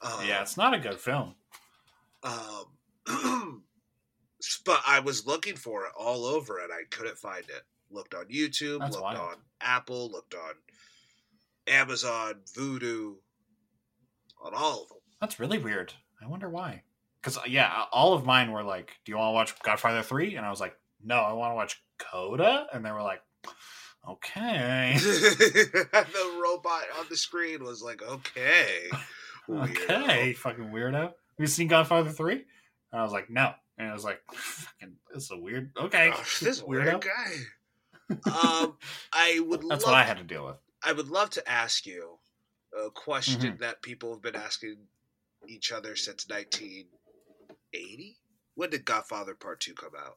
uh, 0.00 0.22
yeah, 0.26 0.42
it's 0.42 0.56
not 0.56 0.74
a 0.74 0.78
good 0.78 1.00
film. 1.00 1.34
Um, 2.22 2.64
but 4.64 4.80
I 4.86 5.00
was 5.00 5.26
looking 5.26 5.56
for 5.56 5.86
it 5.86 5.92
all 5.98 6.24
over 6.24 6.58
and 6.58 6.72
I 6.72 6.82
couldn't 6.90 7.18
find 7.18 7.44
it. 7.44 7.62
Looked 7.90 8.14
on 8.14 8.26
YouTube, 8.26 8.80
That's 8.80 8.92
looked 8.92 9.02
wild. 9.02 9.18
on 9.18 9.36
Apple, 9.60 10.10
looked 10.10 10.34
on 10.34 10.52
Amazon, 11.66 12.34
Vudu, 12.54 13.14
on 14.44 14.52
all 14.54 14.82
of 14.82 14.88
them. 14.90 14.98
That's 15.20 15.40
really 15.40 15.58
weird. 15.58 15.92
I 16.22 16.26
wonder 16.28 16.48
why. 16.50 16.82
Because 17.22 17.38
yeah, 17.46 17.84
all 17.92 18.14
of 18.14 18.24
mine 18.24 18.52
were 18.52 18.62
like, 18.62 18.92
"Do 19.04 19.12
you 19.12 19.18
want 19.18 19.30
to 19.30 19.34
watch 19.34 19.62
Godfather 19.62 20.02
3? 20.02 20.36
And 20.36 20.46
I 20.46 20.50
was 20.50 20.60
like, 20.60 20.74
"No, 21.02 21.16
I 21.16 21.32
want 21.32 21.50
to 21.52 21.54
watch 21.56 21.82
Coda." 21.98 22.66
And 22.72 22.84
they 22.84 22.92
were 22.92 23.02
like, 23.02 23.20
"Okay, 24.08 24.94
the 25.00 26.38
robot 26.42 26.84
on 26.98 27.06
the 27.10 27.16
screen 27.16 27.64
was 27.64 27.82
like, 27.82 28.02
"Okay, 28.02 28.88
okay, 29.50 30.32
fucking 30.34 30.70
weirdo." 30.70 31.02
Have 31.02 31.12
you 31.38 31.46
seen 31.46 31.68
Godfather 31.68 32.10
3? 32.10 32.32
And 32.92 33.00
I 33.00 33.02
was 33.02 33.12
like, 33.12 33.30
"No." 33.30 33.52
And 33.78 33.88
I 33.88 33.92
was 33.92 34.04
like, 34.04 34.20
"Fucking, 34.32 34.94
this 35.12 35.24
is 35.24 35.30
a 35.30 35.36
weird." 35.38 35.70
Okay, 35.76 36.10
Oh, 36.14 36.22
this 36.40 36.62
weird 36.62 37.00
guy." 37.04 37.32
um, 38.10 38.76
I 39.12 39.40
would. 39.40 39.60
That's 39.68 39.82
love 39.84 39.92
what 39.92 39.94
I 39.94 40.02
had 40.04 40.18
to 40.18 40.24
deal 40.24 40.46
with. 40.46 40.56
I 40.82 40.92
would 40.92 41.08
love 41.08 41.30
to 41.30 41.48
ask 41.50 41.84
you 41.86 42.18
a 42.86 42.90
question 42.90 43.40
Mm-hmm. 43.40 43.62
that 43.62 43.82
people 43.82 44.12
have 44.12 44.22
been 44.22 44.36
asking 44.36 44.76
each 45.46 45.72
other 45.72 45.96
since 45.96 46.24
1980. 47.72 48.16
When 48.54 48.70
did 48.70 48.84
Godfather 48.84 49.34
Part 49.34 49.60
2 49.60 49.74
come 49.74 49.92
out? 49.98 50.16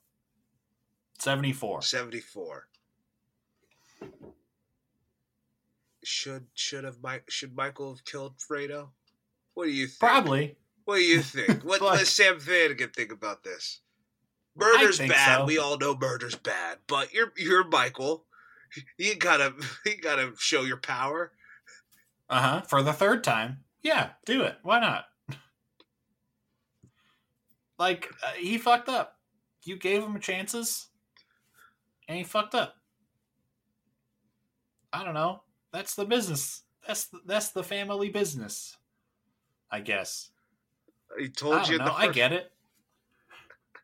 74. 1.19 1.81
74. 1.83 2.67
Should 6.03 6.47
should 6.55 6.83
have 6.83 6.97
Mike 7.03 7.29
should 7.29 7.55
Michael 7.55 7.93
have 7.93 8.03
killed 8.05 8.37
Fredo? 8.39 8.89
What 9.53 9.65
do 9.65 9.71
you 9.71 9.85
think? 9.85 9.99
Probably. 9.99 10.55
What 10.85 10.95
do 10.95 11.01
you 11.01 11.21
think? 11.21 11.63
What 11.63 11.79
But- 11.79 11.99
does 11.99 12.09
Sam 12.09 12.39
Finnegan 12.39 12.89
think 12.89 13.11
about 13.11 13.43
this? 13.43 13.81
Murder's 14.55 14.97
bad. 14.97 15.37
so. 15.37 15.45
We 15.45 15.59
all 15.59 15.77
know 15.77 15.95
murder's 15.95 16.35
bad. 16.35 16.79
But 16.87 17.13
you're 17.13 17.31
you're 17.37 17.63
Michael. 17.63 18.25
You 18.97 19.15
gotta 19.15 19.53
you 19.85 19.97
gotta 19.97 20.31
show 20.39 20.61
your 20.63 20.77
power. 20.77 21.33
Uh 22.29 22.41
huh. 22.41 22.61
For 22.61 22.81
the 22.81 22.93
third 22.93 23.21
time. 23.23 23.65
Yeah, 23.83 24.11
do 24.25 24.43
it. 24.43 24.55
Why 24.63 24.79
not? 24.79 25.05
Like, 27.81 28.11
uh, 28.23 28.33
he 28.37 28.59
fucked 28.59 28.89
up. 28.89 29.17
You 29.63 29.75
gave 29.75 30.03
him 30.03 30.19
chances, 30.19 30.89
and 32.07 32.15
he 32.15 32.23
fucked 32.23 32.53
up. 32.53 32.75
I 34.93 35.03
don't 35.03 35.15
know. 35.15 35.41
That's 35.73 35.95
the 35.95 36.05
business. 36.05 36.61
That's 36.85 37.05
the, 37.05 37.21
that's 37.25 37.49
the 37.49 37.63
family 37.63 38.09
business. 38.09 38.77
I 39.71 39.79
guess. 39.79 40.29
He 41.17 41.25
I 41.25 41.29
told 41.29 41.69
you 41.69 41.79
know. 41.79 41.85
the 41.85 41.93
I 41.93 42.11
get 42.11 42.31
it. 42.31 42.51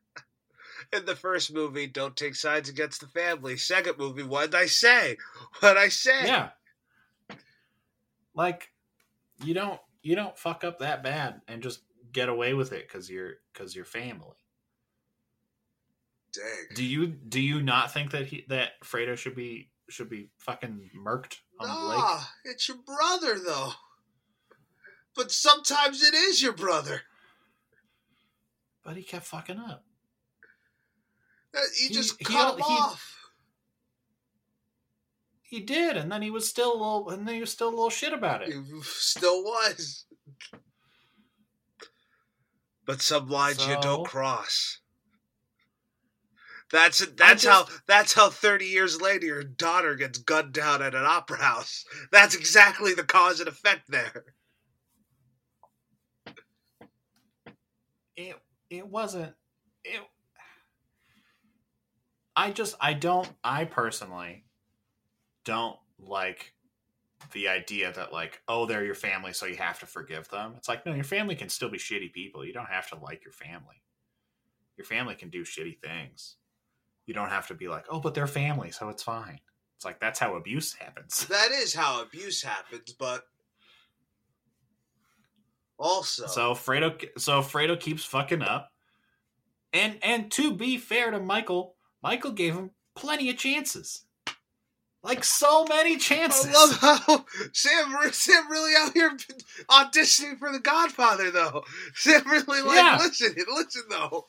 in 0.93 1.05
the 1.05 1.15
first 1.15 1.51
movie, 1.51 1.87
don't 1.87 2.15
take 2.15 2.35
sides 2.35 2.69
against 2.69 3.01
the 3.01 3.07
family. 3.07 3.57
Second 3.57 3.97
movie, 3.97 4.21
what 4.21 4.51
did 4.51 4.59
I 4.59 4.67
say? 4.67 5.17
What 5.59 5.73
did 5.73 5.81
I 5.81 5.89
say? 5.89 6.27
Yeah. 6.27 6.49
Like, 8.35 8.69
you 9.43 9.55
don't 9.55 9.79
you 10.03 10.15
don't 10.15 10.37
fuck 10.37 10.63
up 10.63 10.77
that 10.77 11.01
bad 11.01 11.41
and 11.47 11.63
just 11.63 11.79
get 12.11 12.29
away 12.29 12.53
with 12.53 12.71
it 12.73 12.87
because 12.87 13.09
you're 13.09 13.33
because 13.53 13.75
you're 13.75 13.85
family. 13.85 14.35
Dang. 16.33 16.43
Do 16.75 16.83
you 16.83 17.07
do 17.07 17.39
you 17.39 17.61
not 17.61 17.93
think 17.93 18.11
that 18.11 18.27
he 18.27 18.45
that 18.49 18.79
Fredo 18.83 19.17
should 19.17 19.35
be 19.35 19.69
should 19.89 20.09
be 20.09 20.29
fucking 20.37 20.89
murked 20.97 21.37
on 21.59 21.67
the 21.67 21.95
lake? 21.95 22.21
It's 22.45 22.67
your 22.67 22.77
brother 22.77 23.39
though. 23.39 23.71
But 25.15 25.31
sometimes 25.31 26.03
it 26.03 26.13
is 26.13 26.41
your 26.43 26.53
brother. 26.53 27.01
But 28.83 28.97
he 28.97 29.03
kept 29.03 29.25
fucking 29.25 29.57
up. 29.57 29.83
Uh, 31.55 31.59
You 31.81 31.87
He- 31.87 31.93
just 31.93 32.17
he- 32.19 32.25
cut 32.25 32.53
him 32.53 32.57
he- 32.59 32.63
off. 32.73 33.13
He 35.41 35.61
did, 35.61 35.95
and 35.95 36.11
then 36.11 36.21
he 36.21 36.29
was 36.29 36.47
still 36.47 36.73
a 36.73 36.75
little, 36.77 37.09
and 37.09 37.25
then 37.25 37.35
he 37.35 37.39
was 37.39 37.51
still 37.53 37.69
a 37.69 37.71
little 37.71 37.89
shit 37.89 38.11
about 38.11 38.41
it. 38.43 38.49
He 38.53 38.81
still 38.83 39.43
was. 39.45 40.03
But 42.87 43.01
some 43.01 43.27
lines 43.27 43.67
you 43.67 43.77
don't 43.81 44.07
cross. 44.07 44.79
That's 46.71 47.05
that's 47.05 47.43
just- 47.43 47.69
how 47.69 47.77
that's 47.85 48.13
how 48.13 48.29
thirty 48.29 48.65
years 48.65 48.99
later 49.01 49.25
your 49.27 49.43
daughter 49.43 49.95
gets 49.95 50.17
gunned 50.19 50.53
down 50.53 50.81
at 50.81 50.95
an 50.95 51.03
opera 51.05 51.37
house. 51.37 51.85
That's 52.11 52.33
exactly 52.33 52.93
the 52.93 53.03
cause 53.03 53.39
and 53.39 53.47
effect 53.47 53.89
there. 53.89 54.23
it 58.15 58.35
it 58.69 58.87
wasn't 58.87 59.33
it 59.83 60.01
I 62.35 62.51
just 62.51 62.75
I 62.81 62.93
don't 62.93 63.29
I 63.43 63.65
personally 63.65 64.45
don't 65.45 65.77
like 65.99 66.53
the 67.33 67.47
idea 67.47 67.91
that 67.93 68.13
like 68.13 68.41
oh 68.47 68.65
they're 68.65 68.85
your 68.85 68.95
family 68.95 69.33
so 69.33 69.45
you 69.45 69.57
have 69.57 69.79
to 69.79 69.85
forgive 69.85 70.29
them. 70.29 70.53
It's 70.57 70.67
like 70.67 70.85
no 70.85 70.93
your 70.93 71.03
family 71.03 71.35
can 71.35 71.49
still 71.49 71.69
be 71.69 71.77
shitty 71.77 72.13
people. 72.13 72.45
You 72.45 72.53
don't 72.53 72.69
have 72.69 72.89
to 72.89 72.97
like 72.97 73.23
your 73.23 73.33
family. 73.33 73.81
Your 74.77 74.85
family 74.85 75.15
can 75.15 75.29
do 75.29 75.43
shitty 75.43 75.79
things. 75.79 76.35
You 77.05 77.13
don't 77.13 77.29
have 77.29 77.47
to 77.47 77.53
be 77.53 77.67
like 77.67 77.85
oh 77.89 77.99
but 77.99 78.13
they're 78.13 78.27
family 78.27 78.71
so 78.71 78.89
it's 78.89 79.03
fine. 79.03 79.39
It's 79.75 79.85
like 79.85 79.99
that's 79.99 80.19
how 80.19 80.35
abuse 80.35 80.73
happens. 80.73 81.27
That 81.29 81.51
is 81.51 81.73
how 81.73 82.01
abuse 82.01 82.41
happens, 82.41 82.93
but 82.93 83.23
also 85.77 86.27
So 86.27 86.53
Fredo, 86.53 87.07
so 87.17 87.41
Fredo 87.41 87.79
keeps 87.79 88.03
fucking 88.03 88.41
up, 88.41 88.71
and 89.73 89.97
and 90.01 90.31
to 90.31 90.53
be 90.53 90.77
fair 90.77 91.11
to 91.11 91.19
Michael, 91.19 91.75
Michael 92.01 92.31
gave 92.31 92.55
him 92.55 92.71
plenty 92.95 93.29
of 93.29 93.37
chances, 93.37 94.06
like 95.07 95.23
so 95.23 95.65
many 95.65 95.97
chances. 95.97 96.53
I 96.53 96.53
love 96.53 96.77
how 97.07 97.25
Sam 97.53 97.95
Sam 98.11 98.49
really 98.51 98.73
out 98.77 98.93
here 98.93 99.11
auditioning 99.69 100.37
for 100.37 100.51
the 100.51 100.59
Godfather 100.59 101.31
though. 101.31 101.63
Sam 101.95 102.21
really 102.29 102.61
like 102.61 102.75
Yeah. 102.75 102.97
listen, 103.01 103.35
listen 103.55 103.83
though. 103.89 104.25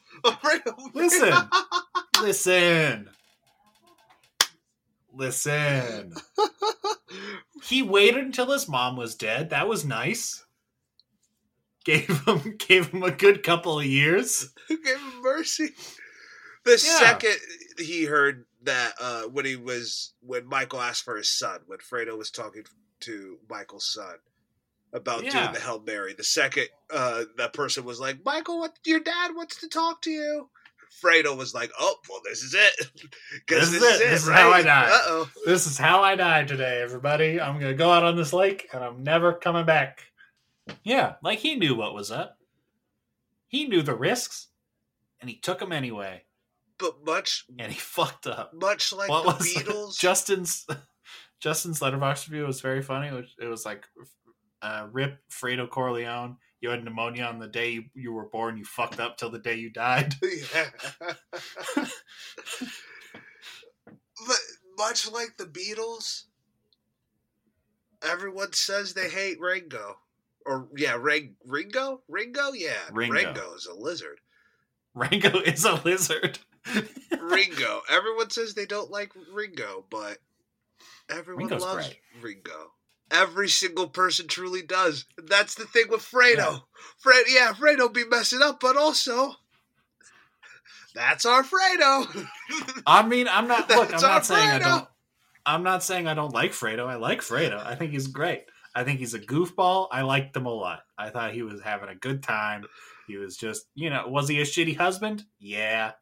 Listen. 0.94 1.34
Listen, 2.20 3.08
listen. 5.12 6.14
He 7.62 7.82
waited 7.82 8.24
until 8.24 8.50
his 8.50 8.68
mom 8.68 8.96
was 8.96 9.14
dead. 9.14 9.50
That 9.50 9.68
was 9.68 9.84
nice. 9.84 10.44
Gave 11.84 12.08
him 12.26 12.56
gave 12.68 12.88
him 12.88 13.04
a 13.04 13.12
good 13.12 13.42
couple 13.44 13.78
of 13.78 13.86
years. 13.86 14.52
Who 14.66 14.82
gave 14.82 14.96
him 14.96 15.22
mercy? 15.22 15.68
The 16.64 16.72
Yeah. 16.72 16.98
second 16.98 17.36
he 17.78 18.04
heard 18.04 18.44
that 18.64 18.94
uh, 19.00 19.22
when 19.24 19.44
he 19.44 19.56
was 19.56 20.14
when 20.20 20.46
Michael 20.46 20.80
asked 20.80 21.04
for 21.04 21.16
his 21.16 21.30
son, 21.30 21.61
when 21.66 21.78
Fredo 21.78 22.16
was 22.18 22.30
talking 22.30 22.64
to 23.00 23.38
Michael's 23.48 23.92
son 23.92 24.16
about 24.92 25.22
Yeah. 25.24 25.30
doing 25.30 25.52
the 25.54 25.61
Hail 25.61 25.80
Mary, 25.86 26.14
the 26.14 26.24
second 26.24 26.68
uh, 26.92 27.24
that 27.36 27.52
person 27.52 27.84
was 27.84 28.00
like, 28.00 28.24
"Michael, 28.24 28.59
what? 28.59 28.78
Your 28.84 29.00
dad 29.00 29.34
wants 29.36 29.61
to 29.61 29.68
talk 29.68 30.02
to 30.02 30.11
you." 30.11 30.48
Fredo 31.04 31.36
was 31.36 31.54
like, 31.54 31.70
"Oh, 31.78 31.96
well, 32.09 32.20
this 32.24 32.42
is 32.42 32.54
it. 32.54 32.74
'Cause 33.46 33.70
This 33.70 33.74
is 33.74 33.82
it. 33.82 33.98
This 34.11 34.22
is 34.24 34.28
how 34.28 34.50
I 34.50 34.62
die. 34.62 34.88
Uh 34.90 35.00
oh. 35.06 35.30
This 35.46 35.66
is 35.66 35.78
how 35.78 36.02
I 36.02 36.16
die 36.16 36.44
today, 36.44 36.80
everybody. 36.82 37.40
I'm 37.40 37.61
gonna 37.61 37.74
go 37.74 37.90
out 37.92 38.02
on 38.04 38.16
this 38.16 38.32
lake 38.32 38.68
and 38.72 38.82
I'm 38.82 39.04
never 39.04 39.32
coming 39.34 39.66
back. 39.66 40.02
Yeah, 40.82 41.14
like 41.22 41.38
he 41.38 41.54
knew 41.56 41.74
what 41.76 41.94
was 41.94 42.11
up. 42.11 42.38
He 43.46 43.66
knew 43.68 43.80
the 43.82 43.94
risks, 43.94 44.48
and 45.20 45.30
he 45.30 45.36
took 45.36 45.59
them 45.61 45.72
anyway. 45.72 46.24
But 46.78 47.04
much, 47.04 47.44
And 47.58 47.72
he 47.72 47.78
fucked 47.78 48.26
up. 48.26 48.54
much 48.54 48.92
like 48.92 49.08
what 49.10 49.38
the 49.38 49.44
Beatles, 49.44 49.98
Justin's 50.00 50.66
Justin's 51.40 51.80
Letterboxd 51.80 52.30
review 52.30 52.46
was 52.46 52.60
very 52.60 52.82
funny. 52.82 53.08
It 53.40 53.46
was, 53.46 53.64
like, 53.64 53.84
uh, 54.62 54.86
"Rip 54.90 55.18
Fredo 55.30 55.68
Corleone. 55.68 56.36
You 56.60 56.70
had 56.70 56.84
pneumonia 56.84 57.24
on 57.24 57.38
the 57.38 57.46
day 57.46 57.70
you, 57.70 57.84
you 57.94 58.12
were 58.12 58.28
born. 58.28 58.56
You 58.56 58.64
fucked 58.64 58.98
up 58.98 59.16
till 59.16 59.30
the 59.30 59.38
day 59.38 59.54
you 59.56 59.70
died." 59.70 60.14
but 60.20 61.90
much 64.76 65.10
like 65.10 65.36
the 65.36 65.46
Beatles, 65.46 66.24
everyone 68.02 68.52
says 68.52 68.94
they 68.94 69.08
hate 69.08 69.40
Ringo. 69.40 69.98
Or 70.46 70.68
yeah, 70.76 70.96
Ring, 70.98 71.36
Ringo, 71.44 72.02
Ringo, 72.08 72.52
yeah, 72.52 72.88
Ringo. 72.90 73.14
Ringo 73.14 73.54
is 73.54 73.66
a 73.66 73.74
lizard. 73.74 74.20
Rango 74.94 75.40
is 75.40 75.64
a 75.64 75.74
lizard. 75.84 76.38
Ringo. 77.20 77.82
Everyone 77.90 78.30
says 78.30 78.54
they 78.54 78.66
don't 78.66 78.90
like 78.90 79.12
Ringo, 79.32 79.84
but 79.90 80.18
everyone 81.11 81.44
Ringo's 81.44 81.62
loves 81.62 81.88
great. 81.88 82.00
Ringo. 82.20 82.72
Every 83.11 83.48
single 83.48 83.88
person 83.88 84.26
truly 84.26 84.62
does. 84.62 85.06
And 85.16 85.28
that's 85.28 85.54
the 85.54 85.64
thing 85.64 85.86
with 85.88 86.02
Fredo. 86.02 86.62
Fred, 86.98 87.24
yeah, 87.28 87.52
Fredo 87.52 87.92
be 87.92 88.04
messing 88.04 88.42
up, 88.42 88.61
but 88.61 88.76
also 88.76 89.34
that's 90.94 91.24
our 91.24 91.42
Fredo. 91.42 92.26
I 92.86 93.06
mean, 93.06 93.28
I'm 93.28 93.48
not. 93.48 93.68
Look, 93.70 93.94
I'm 93.94 94.00
not 94.00 94.26
saying 94.26 94.48
I 94.48 94.59
don't. 94.59 94.88
I'm 95.46 95.62
not 95.62 95.82
saying 95.82 96.06
I 96.06 96.14
don't 96.14 96.34
like 96.34 96.52
Fredo. 96.52 96.86
I 96.86 96.96
like 96.96 97.20
Fredo. 97.20 97.64
I 97.64 97.74
think 97.74 97.92
he's 97.92 98.09
great. 98.09 98.44
I 98.74 98.84
think 98.84 98.98
he's 98.98 99.14
a 99.14 99.18
goofball. 99.18 99.88
I 99.90 100.02
liked 100.02 100.36
him 100.36 100.46
a 100.46 100.52
lot. 100.52 100.80
I 100.98 101.11
thought 101.11 101.32
he 101.32 101.42
was 101.42 101.62
having 101.62 101.88
a 101.88 101.94
good 101.94 102.22
time. 102.22 102.64
He 103.06 103.16
was 103.16 103.36
just, 103.36 103.66
you 103.74 103.88
know, 103.88 104.04
was 104.09 104.28
he 104.28 104.40
a 104.40 104.44
shitty 104.44 104.76
husband? 104.76 105.24
Yeah, 105.40 105.92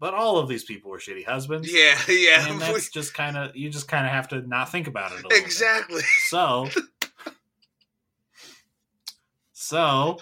but 0.00 0.14
all 0.14 0.38
of 0.38 0.48
these 0.48 0.64
people 0.64 0.90
were 0.90 0.98
shitty 0.98 1.24
husbands. 1.24 1.72
yeah, 1.72 1.96
yeah. 2.08 2.48
and 2.50 2.60
that's 2.60 2.88
just 2.88 3.14
kind 3.14 3.36
of 3.36 3.54
you 3.54 3.70
just 3.70 3.86
kind 3.86 4.06
of 4.06 4.12
have 4.12 4.26
to 4.28 4.40
not 4.48 4.72
think 4.72 4.88
about 4.88 5.12
it. 5.12 5.14
A 5.14 5.16
little 5.16 5.30
bit. 5.30 5.44
exactly. 5.44 6.02
So, 6.28 6.68
so 9.52 10.18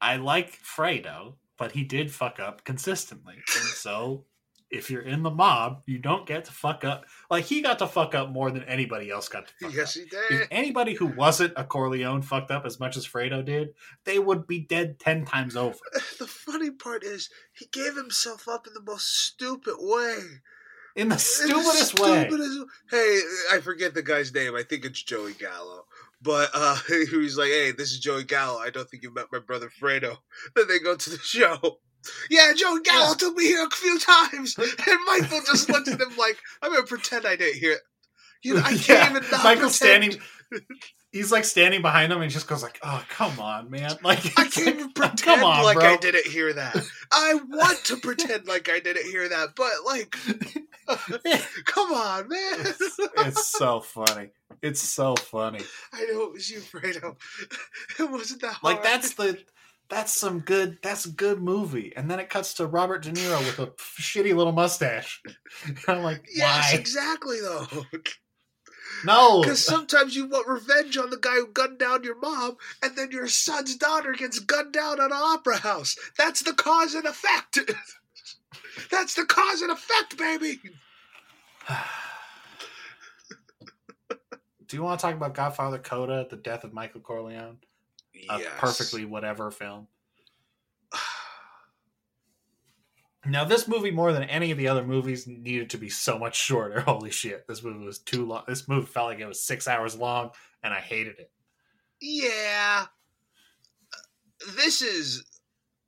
I 0.00 0.16
like 0.16 0.58
Fredo, 0.62 1.34
but 1.56 1.72
he 1.72 1.84
did 1.84 2.10
fuck 2.10 2.38
up 2.40 2.64
consistently. 2.64 3.34
And 3.34 3.64
so, 3.68 4.24
if 4.70 4.90
you're 4.90 5.02
in 5.02 5.22
the 5.22 5.30
mob, 5.30 5.82
you 5.86 5.98
don't 5.98 6.26
get 6.26 6.44
to 6.46 6.52
fuck 6.52 6.84
up. 6.84 7.04
Like 7.30 7.44
he 7.44 7.62
got 7.62 7.78
to 7.78 7.86
fuck 7.86 8.14
up 8.14 8.30
more 8.30 8.50
than 8.50 8.64
anybody 8.64 9.10
else 9.10 9.28
got 9.28 9.46
to 9.46 9.54
fuck 9.60 9.74
Yes, 9.74 9.96
up. 9.96 10.02
he 10.02 10.08
did. 10.08 10.42
If 10.42 10.48
anybody 10.50 10.94
who 10.94 11.06
wasn't 11.06 11.52
a 11.56 11.64
Corleone 11.64 12.22
fucked 12.22 12.50
up 12.50 12.66
as 12.66 12.80
much 12.80 12.96
as 12.96 13.06
Fredo 13.06 13.44
did, 13.44 13.68
they 14.04 14.18
would 14.18 14.46
be 14.46 14.60
dead 14.60 14.98
ten 14.98 15.24
times 15.24 15.56
over. 15.56 15.76
The 16.18 16.26
funny 16.26 16.70
part 16.70 17.04
is 17.04 17.28
he 17.52 17.66
gave 17.72 17.94
himself 17.96 18.48
up 18.48 18.66
in 18.66 18.72
the 18.74 18.82
most 18.82 19.06
stupid 19.26 19.74
way. 19.78 20.18
In 20.96 20.96
the 20.96 21.02
In 21.02 21.08
the 21.10 21.18
stupidest 21.18 22.00
way. 22.00 22.22
stupidest- 22.26 22.64
Hey, 22.90 23.20
I 23.52 23.60
forget 23.60 23.92
the 23.92 24.02
guy's 24.02 24.32
name. 24.32 24.54
I 24.56 24.62
think 24.62 24.84
it's 24.86 25.02
Joey 25.02 25.34
Gallo. 25.34 25.84
But 26.22 26.48
uh, 26.54 26.78
he 27.10 27.16
was 27.18 27.36
like, 27.36 27.50
"Hey, 27.50 27.72
this 27.72 27.92
is 27.92 28.00
Joey 28.00 28.24
Gallo. 28.24 28.58
I 28.58 28.70
don't 28.70 28.88
think 28.88 29.02
you 29.02 29.12
met 29.12 29.26
my 29.30 29.38
brother 29.38 29.68
Fredo." 29.68 30.16
Then 30.56 30.66
they 30.68 30.78
go 30.78 30.96
to 30.96 31.10
the 31.10 31.18
show. 31.18 31.78
Yeah, 32.30 32.52
Joey 32.56 32.80
Gallo 32.82 33.08
Yeah. 33.08 33.14
took 33.14 33.36
me 33.36 33.44
here 33.44 33.64
a 33.66 33.70
few 33.70 33.98
times, 33.98 34.56
and 34.58 34.98
Michael 35.06 35.40
just 35.46 35.68
looks 35.68 35.90
at 35.90 36.00
him 36.00 36.16
like, 36.18 36.38
"I'm 36.62 36.72
gonna 36.72 36.86
pretend 36.86 37.26
I 37.26 37.36
didn't 37.36 37.58
hear 37.60 37.72
it." 37.72 37.80
You 38.42 38.54
know, 38.54 38.60
I 38.64 38.70
can't 38.76 38.88
Yeah, 38.88 39.10
even. 39.10 39.22
Not 39.30 39.44
Michael's 39.44 39.78
pretend. 39.78 40.12
standing. 40.14 40.20
He's 41.12 41.32
like 41.32 41.44
standing 41.44 41.80
behind 41.80 42.12
him 42.12 42.20
and 42.20 42.30
just 42.30 42.46
goes 42.46 42.62
like, 42.62 42.78
"Oh, 42.82 43.02
come 43.08 43.40
on, 43.40 43.70
man!" 43.70 43.96
Like 44.02 44.18
I 44.38 44.44
can't 44.48 44.56
like, 44.56 44.74
even 44.74 44.80
"Oh, 44.88 44.92
pretend 44.94 45.42
on, 45.42 45.64
like 45.64 45.78
bro." 45.78 45.94
I 45.94 45.96
didn't 45.96 46.26
hear 46.26 46.52
that. 46.52 46.76
I 47.10 47.34
want 47.48 47.78
to 47.86 47.96
pretend 47.96 48.46
like 48.46 48.68
I 48.68 48.80
didn't 48.80 49.06
hear 49.06 49.28
that, 49.28 49.50
but 49.56 49.72
like, 49.86 50.14
come 51.64 51.92
on, 51.92 52.28
man. 52.28 52.58
it's 53.26 53.46
so 53.48 53.80
funny. 53.80 54.30
It's 54.62 54.80
so 54.80 55.14
funny. 55.16 55.60
I 55.92 56.04
know 56.06 56.24
it 56.24 56.32
was 56.32 56.50
you, 56.50 56.60
Fredo. 56.60 57.16
It 57.98 58.10
wasn't 58.10 58.42
that 58.42 58.54
hard. 58.54 58.74
Like 58.76 58.82
that's 58.82 59.14
the 59.14 59.38
that's 59.88 60.12
some 60.12 60.40
good 60.40 60.78
that's 60.82 61.06
a 61.06 61.10
good 61.10 61.40
movie. 61.40 61.92
And 61.96 62.10
then 62.10 62.18
it 62.20 62.28
cuts 62.28 62.54
to 62.54 62.66
Robert 62.66 63.02
De 63.02 63.12
Niro 63.12 63.38
with 63.38 63.58
a 63.58 63.66
shitty 64.00 64.34
little 64.34 64.52
mustache. 64.52 65.22
And 65.64 65.78
I'm 65.88 66.02
like, 66.02 66.28
yes, 66.34 66.72
why? 66.72 66.78
exactly 66.78 67.40
though. 67.40 67.66
No. 69.04 69.42
Because 69.42 69.62
sometimes 69.62 70.16
you 70.16 70.26
want 70.26 70.48
revenge 70.48 70.96
on 70.96 71.10
the 71.10 71.18
guy 71.18 71.34
who 71.34 71.48
gunned 71.48 71.78
down 71.78 72.02
your 72.02 72.18
mom, 72.18 72.56
and 72.82 72.96
then 72.96 73.10
your 73.10 73.28
son's 73.28 73.76
daughter 73.76 74.12
gets 74.12 74.38
gunned 74.38 74.72
down 74.72 75.00
at 75.00 75.06
an 75.06 75.12
opera 75.12 75.58
house. 75.58 75.96
That's 76.16 76.42
the 76.42 76.54
cause 76.54 76.94
and 76.94 77.04
effect. 77.04 77.58
That's 78.90 79.14
the 79.14 79.26
cause 79.26 79.60
and 79.60 79.70
effect, 79.70 80.16
baby. 80.16 80.60
Do 84.66 84.76
you 84.76 84.82
want 84.82 84.98
to 84.98 85.06
talk 85.06 85.14
about 85.14 85.34
Godfather 85.34 85.78
Coda, 85.78 86.26
the 86.28 86.36
death 86.36 86.64
of 86.64 86.72
Michael 86.72 87.00
Corleone? 87.00 87.58
A 88.30 88.38
Yes. 88.40 88.52
perfectly 88.58 89.04
whatever 89.04 89.50
film. 89.50 89.88
Now, 93.28 93.42
this 93.42 93.66
movie, 93.66 93.90
more 93.90 94.12
than 94.12 94.22
any 94.22 94.52
of 94.52 94.58
the 94.58 94.68
other 94.68 94.84
movies, 94.84 95.26
needed 95.26 95.70
to 95.70 95.78
be 95.78 95.88
so 95.88 96.16
much 96.16 96.36
shorter. 96.36 96.80
Holy 96.86 97.10
shit. 97.10 97.44
This 97.48 97.60
movie 97.60 97.84
was 97.84 97.98
too 97.98 98.24
long. 98.24 98.44
This 98.46 98.68
movie 98.68 98.86
felt 98.86 99.08
like 99.08 99.18
it 99.18 99.26
was 99.26 99.42
six 99.42 99.66
hours 99.66 99.96
long, 99.96 100.30
and 100.62 100.72
I 100.72 100.78
hated 100.78 101.18
it. 101.18 101.32
Yeah. 102.00 102.86
This 104.54 104.80
is 104.80 105.24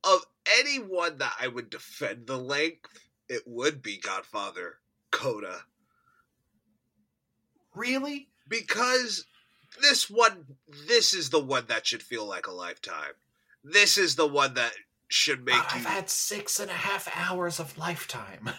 of 0.03 0.19
anyone 0.59 1.17
that 1.19 1.33
I 1.39 1.47
would 1.47 1.69
defend 1.69 2.27
the 2.27 2.37
length, 2.37 2.89
it 3.29 3.43
would 3.45 3.81
be 3.81 3.99
Godfather 3.99 4.79
Coda. 5.11 5.61
Really? 7.73 8.27
Because 8.49 9.25
this 9.81 10.09
one 10.09 10.45
this 10.87 11.13
is 11.13 11.29
the 11.29 11.39
one 11.39 11.65
that 11.67 11.85
should 11.87 12.03
feel 12.03 12.25
like 12.25 12.47
a 12.47 12.51
lifetime. 12.51 13.13
This 13.63 13.97
is 13.97 14.15
the 14.15 14.27
one 14.27 14.53
that 14.55 14.71
should 15.09 15.45
make 15.45 15.55
I've 15.73 15.81
you. 15.81 15.87
had 15.87 16.09
six 16.09 16.59
and 16.59 16.69
a 16.69 16.73
half 16.73 17.07
hours 17.15 17.59
of 17.59 17.77
lifetime. 17.77 18.49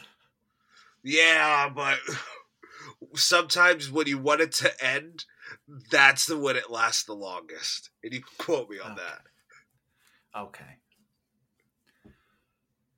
Yeah, 1.03 1.69
but 1.75 1.99
sometimes 3.15 3.91
when 3.91 4.07
you 4.07 4.19
want 4.19 4.41
it 4.43 4.53
to 4.53 4.85
end, 4.85 5.25
that's 5.91 6.27
the 6.27 6.39
when 6.39 6.57
it 6.57 6.71
lasts 6.71 7.05
the 7.05 7.15
longest. 7.15 7.91
And 8.05 8.13
you 8.13 8.21
quote 8.39 8.69
me 8.69 8.79
on 8.79 8.93
Okay. 8.93 9.01
that. 9.01 10.39
Okay. 10.39 10.65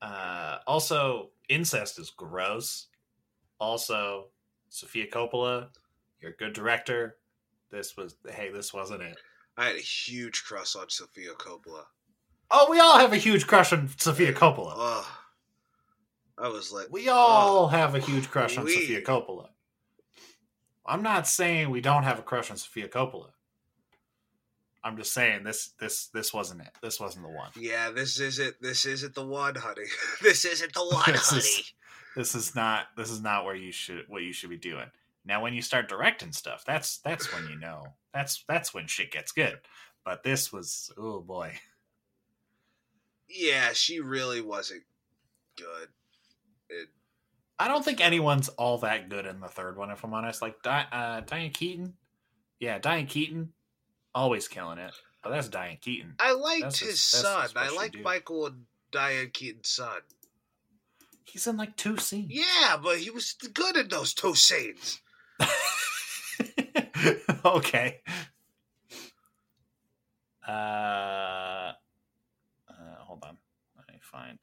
Uh, 0.01 0.59
also, 0.67 1.31
incest 1.49 1.99
is 1.99 2.11
gross. 2.11 2.89
Also, 3.61 4.27
Sofia 4.69 5.07
Coppola, 5.07 5.69
you're 6.21 6.33
a 6.33 6.37
good 6.37 6.53
director. 6.53 7.17
This 7.73 7.97
was 7.97 8.15
hey, 8.31 8.51
this 8.51 8.73
wasn't 8.73 9.03
it. 9.03 9.17
I 9.57 9.67
had 9.67 9.77
a 9.77 9.81
huge 9.81 10.45
crush 10.45 10.77
on 10.77 10.89
Sofia 10.89 11.33
Coppola. 11.35 11.85
Oh, 12.51 12.69
we 12.71 12.79
all 12.79 12.99
have 12.99 13.13
a 13.13 13.17
huge 13.17 13.47
crush 13.47 13.73
on 13.73 13.89
Sofia 13.97 14.33
Coppola. 14.33 14.75
Ugh. 14.77 15.07
I 16.39 16.49
was 16.49 16.71
like, 16.73 16.87
We 16.91 17.09
all 17.09 17.69
have 17.69 17.95
a 17.95 17.99
huge 17.99 18.31
crush 18.31 18.57
on 18.59 18.65
we- 18.65 18.75
Sofia 18.75 19.03
Coppola. 19.03 19.49
I'm 20.85 21.03
not 21.03 21.27
saying 21.27 21.71
we 21.71 21.81
don't 21.81 22.03
have 22.03 22.19
a 22.19 22.23
crush 22.23 22.51
on 22.51 22.57
Sofia 22.57 22.89
Coppola. 22.89 23.31
I'm 24.85 24.97
just 24.97 25.13
saying 25.15 25.45
this 25.45 25.71
this 25.81 26.09
this 26.09 26.35
wasn't 26.35 26.63
it. 26.63 26.71
This 26.83 26.99
wasn't 26.99 27.25
the 27.25 27.31
one. 27.33 27.51
yeah, 27.57 27.91
this 27.91 28.19
isn't 28.19 28.57
this 28.61 28.85
isn't 28.85 29.15
the 29.15 29.25
one, 29.25 29.55
honey. 29.55 29.85
this 30.23 30.45
isn't 30.45 30.75
the 30.75 30.85
one, 30.85 31.05
This 31.13 31.31
honey. 31.31 31.39
is- 31.41 31.73
This 32.17 32.35
is 32.35 32.55
not 32.57 32.87
this 32.97 33.09
is 33.11 33.23
not 33.23 33.45
where 33.45 33.55
you 33.55 33.71
should 33.73 34.05
what 34.09 34.23
you 34.23 34.33
should 34.33 34.51
be 34.51 34.57
doing. 34.59 34.91
Now 35.25 35.43
when 35.43 35.55
you 35.55 35.63
start 35.63 35.89
directing 35.89 36.33
stuff, 36.33 36.65
that's 36.67 36.99
that's 36.99 37.33
when 37.33 37.49
you 37.49 37.59
know. 37.59 37.85
That's 38.13 38.45
that's 38.49 38.75
when 38.75 38.87
shit 38.87 39.11
gets 39.11 39.33
good. 39.33 39.59
But 40.05 40.23
this 40.23 40.53
was 40.53 40.91
oh 40.99 41.21
boy. 41.21 41.53
Yeah, 43.29 43.73
she 43.73 44.01
really 44.01 44.41
wasn't 44.41 44.83
good. 45.57 45.89
It, 46.69 46.89
I 47.59 47.69
don't 47.69 47.85
think 47.85 48.01
anyone's 48.01 48.49
all 48.51 48.79
that 48.79 49.09
good 49.09 49.27
in 49.27 49.41
the 49.41 49.49
third 49.49 49.77
one, 49.77 49.91
if 49.91 50.05
I'm 50.05 50.13
honest. 50.13 50.43
Like 50.43 50.63
Di- 50.63 50.87
uh, 50.91 51.21
Diane 51.21 51.51
Keaton, 51.51 51.95
yeah, 52.59 52.79
Diane 52.79 53.07
Keaton, 53.07 53.53
always 54.15 54.49
killing 54.49 54.79
it. 54.79 54.93
But 55.23 55.31
that's 55.31 55.49
Diane 55.49 55.79
Keaton. 55.81 56.15
I 56.19 56.33
liked 56.33 56.63
That's 56.63 56.81
his 56.81 57.01
son. 57.01 57.49
I 57.55 57.71
liked. 57.71 57.97
Michael 58.03 58.47
and 58.47 58.65
Diane 58.91 59.31
Keaton's 59.33 59.69
son. 59.69 60.01
He's 61.25 61.47
in 61.47 61.57
like 61.57 61.77
two 61.77 61.97
scenes. 61.97 62.33
Yeah, 62.33 62.77
but 62.83 62.99
he 62.99 63.11
was 63.11 63.35
good 63.55 63.77
in 63.77 63.89
those 63.89 64.13
two 64.13 64.35
scenes. 64.35 65.01
okay. 67.45 68.01
Uh, 70.47 70.51
uh, 70.53 71.73
hold 73.01 73.23
on. 73.25 73.37
Let 73.77 73.89
me 73.89 73.99
find. 74.03 74.39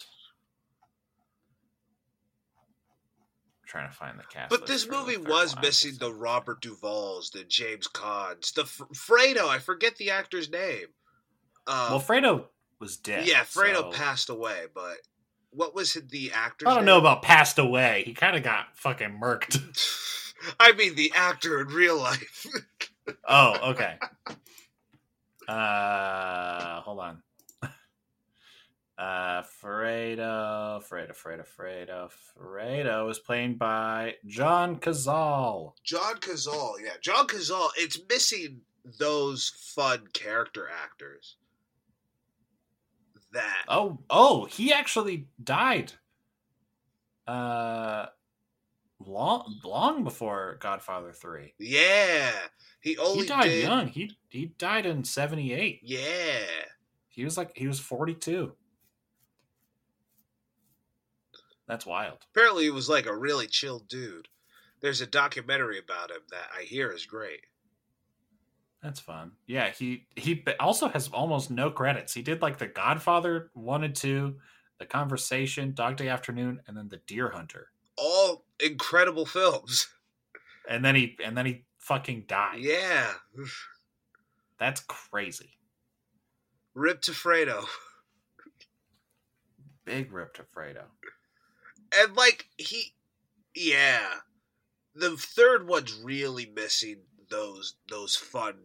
trying 3.68 3.89
to 3.89 3.95
find 3.95 4.18
the 4.18 4.24
cast. 4.24 4.50
But 4.50 4.66
this 4.66 4.88
movie 4.89 5.18
was. 5.18 5.56
Missing 5.62 5.97
the 6.00 6.12
Robert 6.14 6.62
Duvall's, 6.62 7.30
the 7.30 7.43
James 7.43 7.88
Caans, 7.88 8.52
the 8.54 8.64
F- 8.64 8.82
Fredo. 8.95 9.47
I 9.47 9.60
forget 9.60 9.97
the 9.97 10.10
actor's 10.12 10.50
name. 10.50 10.88
Uh, 11.68 11.88
Well, 11.91 12.02
Fredo 12.02 12.45
was 12.80 12.97
dead. 12.97 13.28
yeah, 13.28 13.41
Fredo 13.41 13.76
so- 13.76 13.91
passed 13.91 14.30
away, 14.30 14.66
but 14.74 14.97
what 15.52 15.76
was 15.76 15.93
the 15.93 16.32
actor's 16.34 16.68
I 16.68 16.72
don't 16.72 16.78
name? 16.80 16.86
know 16.86 16.97
about 17.00 17.22
passed 17.22 17.60
away. 17.60 18.04
He 18.08 18.14
kind 18.14 18.36
of 18.36 18.41
got 18.43 18.76
fucking 18.76 19.20
murked. 19.22 19.60
I 20.60 20.74
mean, 20.74 20.96
the 20.96 21.12
actor 21.16 21.62
in 21.62 21.68
real 21.68 21.98
life. 21.98 22.46
Oh, 23.28 23.72
okay. 23.72 23.96
Uh, 25.48 26.82
hold 26.82 27.00
on. 27.00 27.24
Uh, 29.00 29.44
Fredo, 29.64 30.84
Fredo, 30.84 31.16
Fredo, 31.16 31.46
Fredo, 31.48 32.10
Fredo 32.38 33.10
is 33.10 33.18
played 33.18 33.58
by 33.58 34.16
John 34.28 34.76
Cazale. 34.76 35.72
John 35.86 36.18
Cazale, 36.18 36.74
yeah, 36.84 36.98
John 37.02 37.26
Cazale. 37.26 37.70
It's 37.78 37.98
missing 38.10 38.60
those 39.00 39.54
fun 39.74 40.06
character 40.12 40.68
actors. 40.84 41.38
That 43.32 43.64
Oh, 43.70 44.00
oh, 44.10 44.46
he 44.46 44.74
actually 44.74 45.28
died. 45.42 45.94
Uh, 47.26 48.08
long, 49.00 49.60
long 49.64 50.04
before 50.04 50.58
Godfather 50.60 51.12
Three. 51.14 51.54
yeah, 51.60 52.32
he 52.82 52.97
only 52.97 53.22
He 53.24 53.28
died 53.28 53.43
did, 53.43 53.64
young. 53.64 53.88
He 53.88 54.18
he 54.30 54.45
died 54.58 54.86
in 54.86 55.04
seventy 55.04 55.54
eight. 55.54 55.80
Yeah, 55.84 56.45
He 57.08 57.24
was 57.24 57.38
like 57.38 57.52
he 57.56 57.68
was 57.68 57.80
forty 57.80 58.14
two. 58.14 58.56
That's 61.68 61.86
wild. 61.86 62.26
apparently 62.34 62.64
he 62.64 62.72
was 62.72 62.89
like 62.89 63.06
a 63.06 63.16
really 63.16 63.45
chill 63.47 63.80
dude. 63.80 64.28
There's 64.82 65.02
a 65.02 65.08
documentary 65.08 65.78
about 65.78 66.10
him 66.10 66.22
that 66.32 66.47
I 66.58 66.64
hear 66.64 66.91
is 66.91 67.06
great. 67.06 67.41
That's 68.82 69.00
fun. 69.00 69.34
Yeah, 69.45 69.70
he 69.70 70.08
he 70.16 70.43
also 70.60 70.88
has 70.88 71.10
almost 71.10 71.52
no 71.52 71.70
credits. 71.70 72.14
He 72.14 72.22
did 72.22 72.41
like 72.41 72.58
The 72.58 72.68
Godfather 72.68 73.52
one 73.54 73.84
and 73.84 73.93
two, 73.95 74.38
The 74.80 74.86
Conversation, 74.86 75.74
Dog 75.74 75.97
Day 75.97 76.08
Afternoon, 76.08 76.62
and 76.66 76.76
then 76.78 76.88
The 76.88 77.02
Deer 77.06 77.30
Hunter. 77.30 77.68
All 77.97 78.45
incredible 78.60 79.26
films. 79.26 79.88
And 80.70 80.86
then 80.86 80.93
he 80.93 81.18
and 81.26 81.36
then 81.36 81.47
he 81.47 81.64
fucking 81.80 82.26
died. 82.28 82.60
Yeah, 82.60 83.14
That's 84.60 84.82
crazy. 84.82 85.57
Rip 86.76 87.01
to 87.03 87.12
Fredo. 87.12 87.66
Big 89.86 90.12
rip 90.14 90.36
to 90.36 90.43
Fredo. 90.43 90.84
and 91.99 92.16
like 92.16 92.45
he 92.57 92.93
yeah 93.55 94.05
the 94.93 95.18
third 95.18 95.68
one's 95.68 95.93
really 95.93 96.45
missing 96.55 96.97
those 97.32 97.76
those 97.89 98.16
fun 98.16 98.55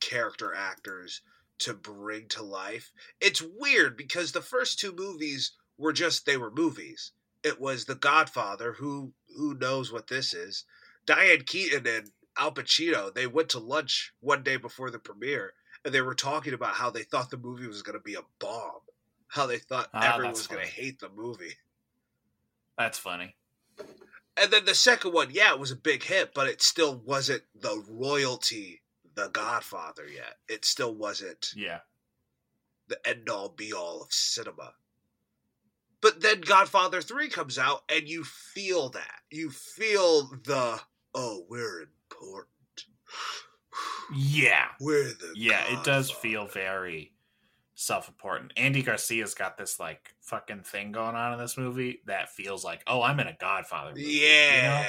character 0.00 0.52
actors 0.54 1.20
to 1.60 1.72
bring 1.72 2.26
to 2.28 2.42
life 2.42 2.90
it's 3.20 3.40
weird 3.42 3.96
because 3.96 4.32
the 4.32 4.42
first 4.42 4.80
two 4.80 4.92
movies 4.92 5.52
were 5.78 5.92
just 5.92 6.26
they 6.26 6.36
were 6.36 6.50
movies 6.50 7.12
it 7.44 7.60
was 7.60 7.84
the 7.84 7.94
godfather 7.94 8.72
who 8.72 9.12
who 9.36 9.54
knows 9.54 9.92
what 9.92 10.06
this 10.08 10.32
is 10.34 10.64
diane 11.06 11.42
keaton 11.46 11.86
and 11.86 12.10
al 12.38 12.52
pacino 12.52 13.12
they 13.14 13.26
went 13.26 13.48
to 13.48 13.58
lunch 13.58 14.12
one 14.20 14.42
day 14.42 14.56
before 14.56 14.90
the 14.90 14.98
premiere 14.98 15.52
and 15.84 15.92
they 15.94 16.00
were 16.00 16.14
talking 16.14 16.54
about 16.54 16.74
how 16.74 16.90
they 16.90 17.02
thought 17.02 17.30
the 17.30 17.36
movie 17.36 17.66
was 17.66 17.82
going 17.82 17.98
to 17.98 18.02
be 18.02 18.14
a 18.14 18.22
bomb 18.40 18.80
how 19.28 19.46
they 19.46 19.58
thought 19.58 19.88
Ah, 19.94 20.14
everyone 20.14 20.32
was 20.32 20.46
going 20.46 20.64
to 20.64 20.70
hate 20.72 20.98
the 21.00 21.08
movie 21.14 21.54
That's 22.78 22.98
funny. 22.98 23.36
and 24.36 24.50
then 24.50 24.64
the 24.64 24.74
second 24.74 25.12
one, 25.12 25.28
yeah, 25.30 25.52
it 25.52 25.60
was 25.60 25.70
a 25.70 25.76
big 25.76 26.02
hit, 26.02 26.32
but 26.34 26.48
it 26.48 26.60
still 26.62 26.96
wasn't 27.04 27.42
the 27.54 27.84
royalty, 27.88 28.82
the 29.14 29.28
Godfather 29.28 30.08
yet. 30.08 30.38
It 30.48 30.64
still 30.64 30.92
wasn't 30.94 31.52
Yeah. 31.56 31.80
the 32.88 32.98
end 33.08 33.28
all 33.28 33.48
be 33.48 33.72
all 33.72 34.02
of 34.02 34.12
cinema. 34.12 34.74
But 36.04 36.20
then 36.20 36.42
Godfather 36.42 37.00
3 37.00 37.30
comes 37.30 37.58
out, 37.58 37.80
and 37.88 38.06
you 38.06 38.24
feel 38.24 38.90
that. 38.90 39.20
You 39.30 39.48
feel 39.48 40.28
the, 40.44 40.78
oh, 41.14 41.46
we're 41.48 41.80
important. 41.80 42.50
Yeah. 44.14 44.66
We're 44.78 45.04
the. 45.04 45.32
Yeah, 45.34 45.64
it 45.72 45.82
does 45.82 46.10
feel 46.10 46.46
very 46.46 47.12
self-important. 47.74 48.52
Andy 48.58 48.82
Garcia's 48.82 49.32
got 49.32 49.56
this 49.56 49.80
like 49.80 50.14
fucking 50.20 50.64
thing 50.64 50.92
going 50.92 51.16
on 51.16 51.32
in 51.32 51.38
this 51.38 51.56
movie 51.56 52.02
that 52.04 52.28
feels 52.28 52.66
like, 52.66 52.82
oh, 52.86 53.00
I'm 53.00 53.18
in 53.18 53.26
a 53.26 53.36
Godfather 53.40 53.92
movie. 53.92 54.02
you 54.02 54.20
know? 54.20 54.26
Yeah. 54.26 54.86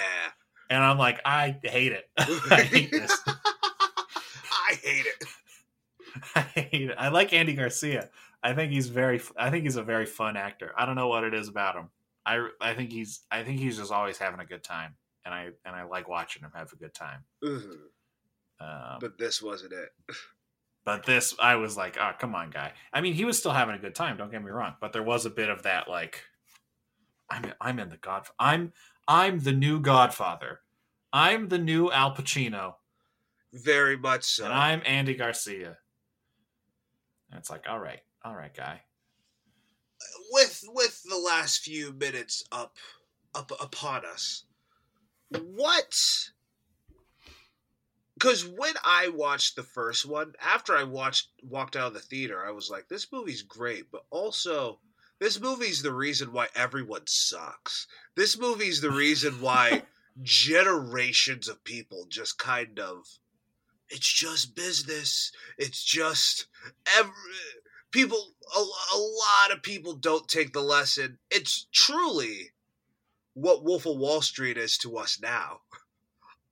And 0.70 0.84
I'm 0.84 0.97
like, 0.97 1.22
I 1.24 1.57
hate 1.63 1.93
it. 1.93 2.09
I 2.18 2.63
hate 2.63 2.91
this. 2.91 3.18
I 3.28 4.74
hate 4.84 5.05
it. 5.05 5.24
I 6.36 6.41
hate 6.41 6.89
it. 6.89 6.95
I 6.99 7.07
like 7.07 7.32
Andy 7.32 7.53
Garcia. 7.53 8.09
I 8.46 8.54
think 8.54 8.72
he's 8.72 8.89
very. 8.89 9.20
I 9.38 9.50
think 9.50 9.64
he's 9.64 9.76
a 9.76 9.84
very 9.84 10.06
fun 10.06 10.38
actor. 10.38 10.72
I 10.78 10.86
don't 10.86 10.96
know 10.96 11.08
what 11.08 11.24
it 11.24 11.34
is 11.34 11.48
about 11.48 11.76
him. 11.76 11.89
I 12.26 12.48
I 12.62 12.74
think 12.76 12.91
he's. 12.91 13.22
I 13.32 13.43
think 13.43 13.60
he's 13.60 13.78
just 13.78 13.91
always 13.91 14.18
having 14.18 14.39
a 14.39 14.46
good 14.46 14.64
time, 14.64 14.96
and 15.26 15.34
I 15.34 15.50
and 15.66 15.76
I 15.76 15.84
like 15.84 16.08
watching 16.08 16.43
him 16.43 16.52
have 16.56 16.72
a 16.72 16.76
good 16.76 16.93
time. 16.93 17.24
Mhm. 17.43 17.72
Um, 18.60 18.98
but, 19.00 19.00
But 19.02 19.18
this 19.18 19.41
wasn't 19.41 19.74
it. 19.74 19.89
But 20.86 21.04
this, 21.06 21.34
I 21.39 21.56
was 21.56 21.76
like, 21.76 21.98
oh 22.00 22.12
come 22.20 22.36
on, 22.36 22.52
guy. 22.52 22.74
I 22.93 23.02
mean, 23.02 23.14
he 23.16 23.26
was 23.26 23.39
still 23.39 23.52
having 23.52 23.74
a 23.76 23.80
good 23.80 23.96
time. 23.96 24.18
Don't 24.18 24.30
get 24.32 24.43
me 24.43 24.52
wrong, 24.52 24.76
but 24.80 24.93
there 24.93 25.02
was 25.04 25.26
a 25.26 25.32
bit 25.32 25.50
of 25.50 25.64
that 25.64 25.89
like, 25.89 26.22
I'm 27.30 27.52
I'm 27.60 27.80
in 27.80 27.89
the 27.89 27.98
God. 27.98 28.28
I'm 28.38 28.72
I'm 29.08 29.39
the 29.39 29.52
new 29.52 29.80
Godfather. 29.80 30.60
I'm 31.12 31.48
the 31.48 31.58
new 31.58 31.89
Al 31.91 32.14
Pacino, 32.14 32.76
Very 33.52 33.98
much 33.98 34.24
so. 34.26 34.46
and 34.46 34.54
I'm 34.54 34.82
Andy 34.86 35.16
Garcia. 35.16 35.78
And 37.32 37.39
it's 37.39 37.50
like, 37.50 37.66
all 37.68 37.80
right, 37.80 38.02
all 38.26 38.36
right, 38.36 38.54
guy. 38.54 38.82
with 40.32 40.64
with 40.68 41.02
the 41.04 41.18
last 41.18 41.60
few 41.62 41.94
minutes 41.94 42.44
up 42.52 42.76
up 43.34 43.52
upon 43.62 44.06
us 44.06 44.44
what 45.54 46.30
because 48.14 48.46
when 48.46 48.74
i 48.86 49.10
watched 49.10 49.56
the 49.56 49.64
first 49.64 50.06
one 50.06 50.34
after 50.42 50.76
i 50.76 50.84
watched 50.84 51.30
walked 51.44 51.76
out 51.76 51.88
of 51.88 51.94
the 51.94 52.00
theater 52.00 52.46
i 52.46 52.52
was 52.52 52.70
like 52.70 52.88
this 52.88 53.12
movie's 53.12 53.42
great 53.42 53.92
but 53.92 54.06
also 54.12 54.80
This 55.20 55.40
movie's 55.40 55.82
the 55.82 55.94
reason 55.94 56.34
why 56.34 56.48
everyone 56.56 57.08
sucks. 57.08 57.88
This 58.16 58.38
movie's 58.38 58.82
the 58.82 58.92
reason 58.92 59.40
why 59.42 59.84
generations 60.24 61.48
of 61.48 61.64
people 61.64 62.06
just 62.10 62.38
kind 62.38 62.80
of 62.80 63.06
it's 63.90 64.12
just 64.12 64.56
business. 64.56 65.32
It's 65.58 65.84
just 65.84 66.48
every 66.98 67.12
people 67.96 68.36
a, 68.56 68.60
a 68.60 68.98
lot 69.00 69.52
of 69.52 69.64
people 69.64 69.93
don't 69.93 70.28
take 70.28 70.52
the 70.54 70.62
lesson. 70.62 71.18
It's 71.32 71.66
truly 71.72 72.52
what 73.34 73.64
Wolf 73.64 73.86
of 73.86 73.98
Wall 73.98 74.22
Street 74.22 74.58
is 74.58 74.78
to 74.80 74.98
us 74.98 75.20
now 75.22 75.62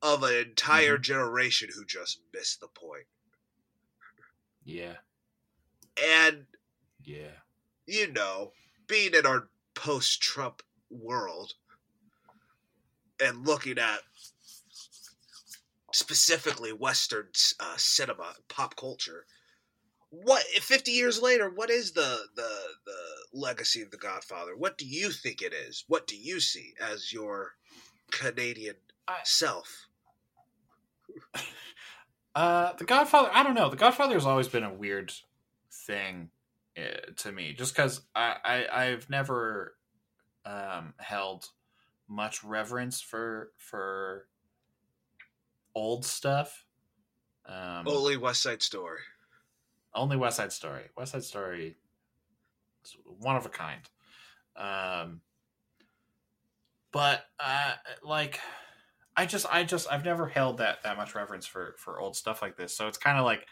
of 0.02 0.24
an 0.24 0.34
entire 0.36 0.98
Mhm. 0.98 1.02
generation 1.02 1.70
who 1.76 1.86
just 1.86 2.20
missed 2.34 2.62
the 2.62 2.68
point. 2.68 3.08
Yeah. 4.64 4.98
And 6.02 6.48
Yeah. 7.04 7.42
you 7.86 8.08
know, 8.08 8.54
being 8.88 9.14
in 9.14 9.26
our 9.26 9.50
post 9.74 10.22
Trump 10.22 10.64
world 10.90 11.56
and 13.20 13.46
looking 13.46 13.78
at 13.78 14.00
specifically 15.92 16.72
Western 16.72 17.32
uh, 17.60 17.78
cinema, 17.78 18.36
pop 18.48 18.76
culture, 18.78 19.28
what 20.22 20.44
50 20.44 20.92
years 20.92 21.22
later, 21.22 21.50
what 21.50 21.72
is 21.72 21.94
the, 21.94 22.20
the, 22.36 22.50
the 22.86 22.98
legacy 23.34 23.82
of 23.82 23.90
The 23.90 23.98
Godfather? 23.98 24.56
What 24.56 24.78
do 24.78 24.86
you 24.86 25.10
think 25.10 25.42
it 25.42 25.54
is? 25.54 25.86
What 25.88 26.06
do 26.06 26.16
you 26.16 26.40
see 26.40 26.74
as 26.80 27.12
your 27.12 27.56
Canadian 28.12 28.76
I- 29.08 29.18
self? 29.24 29.88
Uh, 32.36 32.74
The 32.74 32.86
Godfather. 32.86 33.30
I 33.32 33.44
don't 33.44 33.54
know. 33.54 33.70
The 33.70 33.76
Godfather 33.76 34.16
has 34.16 34.26
always 34.26 34.48
been 34.48 34.64
a 34.64 34.74
weird 34.74 35.14
thing 35.72 36.30
uh, 36.76 37.12
to 37.18 37.32
me, 37.32 37.54
just 37.54 37.76
because 37.76 38.02
I, 38.16 38.38
I 38.44 38.86
I've 38.86 39.08
never 39.08 39.76
um, 40.44 40.96
held 40.98 41.50
much 42.08 42.44
reverence 42.44 43.02
for 43.02 43.52
for 43.60 44.26
old 45.76 46.06
stuff. 46.06 46.66
Um, 47.46 47.88
Only 47.88 48.18
West 48.18 48.42
Side 48.42 48.64
Story. 48.64 49.02
Only 49.96 50.18
West 50.18 50.38
Side 50.38 50.52
Story. 50.52 50.84
West 50.98 51.12
Side 51.14 51.24
Story 51.24 51.78
is 52.84 52.96
one 53.06 53.36
of 53.36 53.46
a 53.46 53.50
kind. 53.50 53.82
Um, 54.56 55.22
but 56.92 57.26
uh, 57.40 57.74
like, 58.04 58.40
I 59.16 59.26
just, 59.26 59.46
I 59.52 59.64
just, 59.64 59.92
I've 59.92 60.06
never 60.06 60.28
held 60.28 60.58
that 60.60 60.84
that 60.84 60.98
much 60.98 61.16
reverence 61.16 61.46
for 61.46 61.76
for 61.78 62.00
old 62.00 62.16
stuff 62.16 62.42
like 62.42 62.58
this. 62.58 62.76
So 62.76 62.88
it's 62.88 62.98
kind 62.98 63.18
of 63.18 63.26
like, 63.26 63.48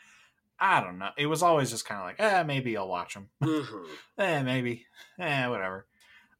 I 0.60 0.82
don't 0.82 1.00
know. 1.00 1.10
It 1.18 1.26
was 1.28 1.42
always 1.44 1.72
just 1.72 1.86
kind 1.86 2.00
of 2.02 2.08
like, 2.08 2.20
eh, 2.20 2.44
maybe 2.44 2.78
I'll 2.78 2.88
watch 2.88 3.14
them. 3.16 3.30
Mhm. 3.42 3.86
eh, 4.18 4.44
maybe, 4.44 4.86
eh, 5.20 5.48
whatever. 5.48 5.88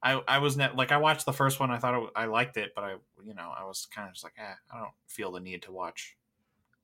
I 0.04 0.22
I 0.28 0.38
was 0.40 0.58
net 0.58 0.76
like 0.76 0.92
I 0.92 0.98
watched 0.98 1.26
the 1.26 1.34
first 1.34 1.60
one. 1.60 1.70
I 1.72 1.78
thought 1.78 2.04
it, 2.04 2.10
I 2.16 2.26
liked 2.26 2.58
it, 2.58 2.72
but 2.76 2.84
I 2.84 2.96
you 3.24 3.34
know 3.36 3.54
I 3.56 3.66
was 3.66 3.88
kind 3.94 4.08
of 4.08 4.14
just 4.14 4.24
like, 4.24 4.34
eh, 4.38 4.54
I 4.72 4.78
don't 4.80 4.94
feel 5.08 5.32
the 5.32 5.40
need 5.40 5.62
to 5.64 5.72
watch 5.72 6.18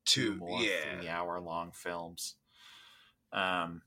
two 0.06 0.34
Two, 0.34 0.36
more 0.38 0.62
yeah. 0.62 1.00
three 1.00 1.08
hour 1.10 1.40
long 1.40 1.72
films 1.72 2.36
um 3.34 3.82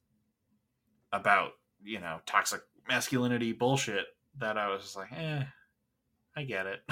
about 1.12 1.52
you 1.82 2.00
know 2.00 2.20
toxic 2.26 2.60
masculinity 2.88 3.52
bullshit 3.52 4.06
that 4.38 4.58
i 4.58 4.68
was 4.68 4.96
like 4.96 5.12
eh 5.12 5.42
i 6.36 6.42
get 6.44 6.66
it. 6.66 6.80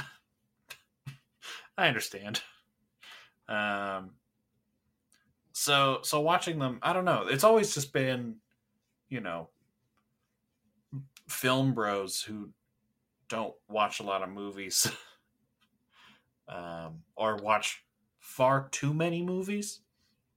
I 1.79 1.87
understand. 1.89 2.41
Um 3.49 4.11
so 5.53 6.01
so 6.03 6.21
watching 6.21 6.59
them 6.59 6.79
i 6.83 6.93
don't 6.93 7.05
know. 7.05 7.27
It's 7.29 7.45
always 7.45 7.73
just 7.75 7.93
been 7.93 8.37
you 9.09 9.21
know 9.21 9.49
film 11.29 11.75
bros 11.75 12.23
who 12.23 12.51
don't 13.29 13.55
watch 13.69 14.01
a 14.01 14.03
lot 14.03 14.23
of 14.23 14.31
movies 14.31 14.91
um 16.49 17.03
or 17.17 17.37
watch 17.37 17.85
far 18.19 18.69
too 18.71 18.93
many 18.93 19.23
movies. 19.23 19.81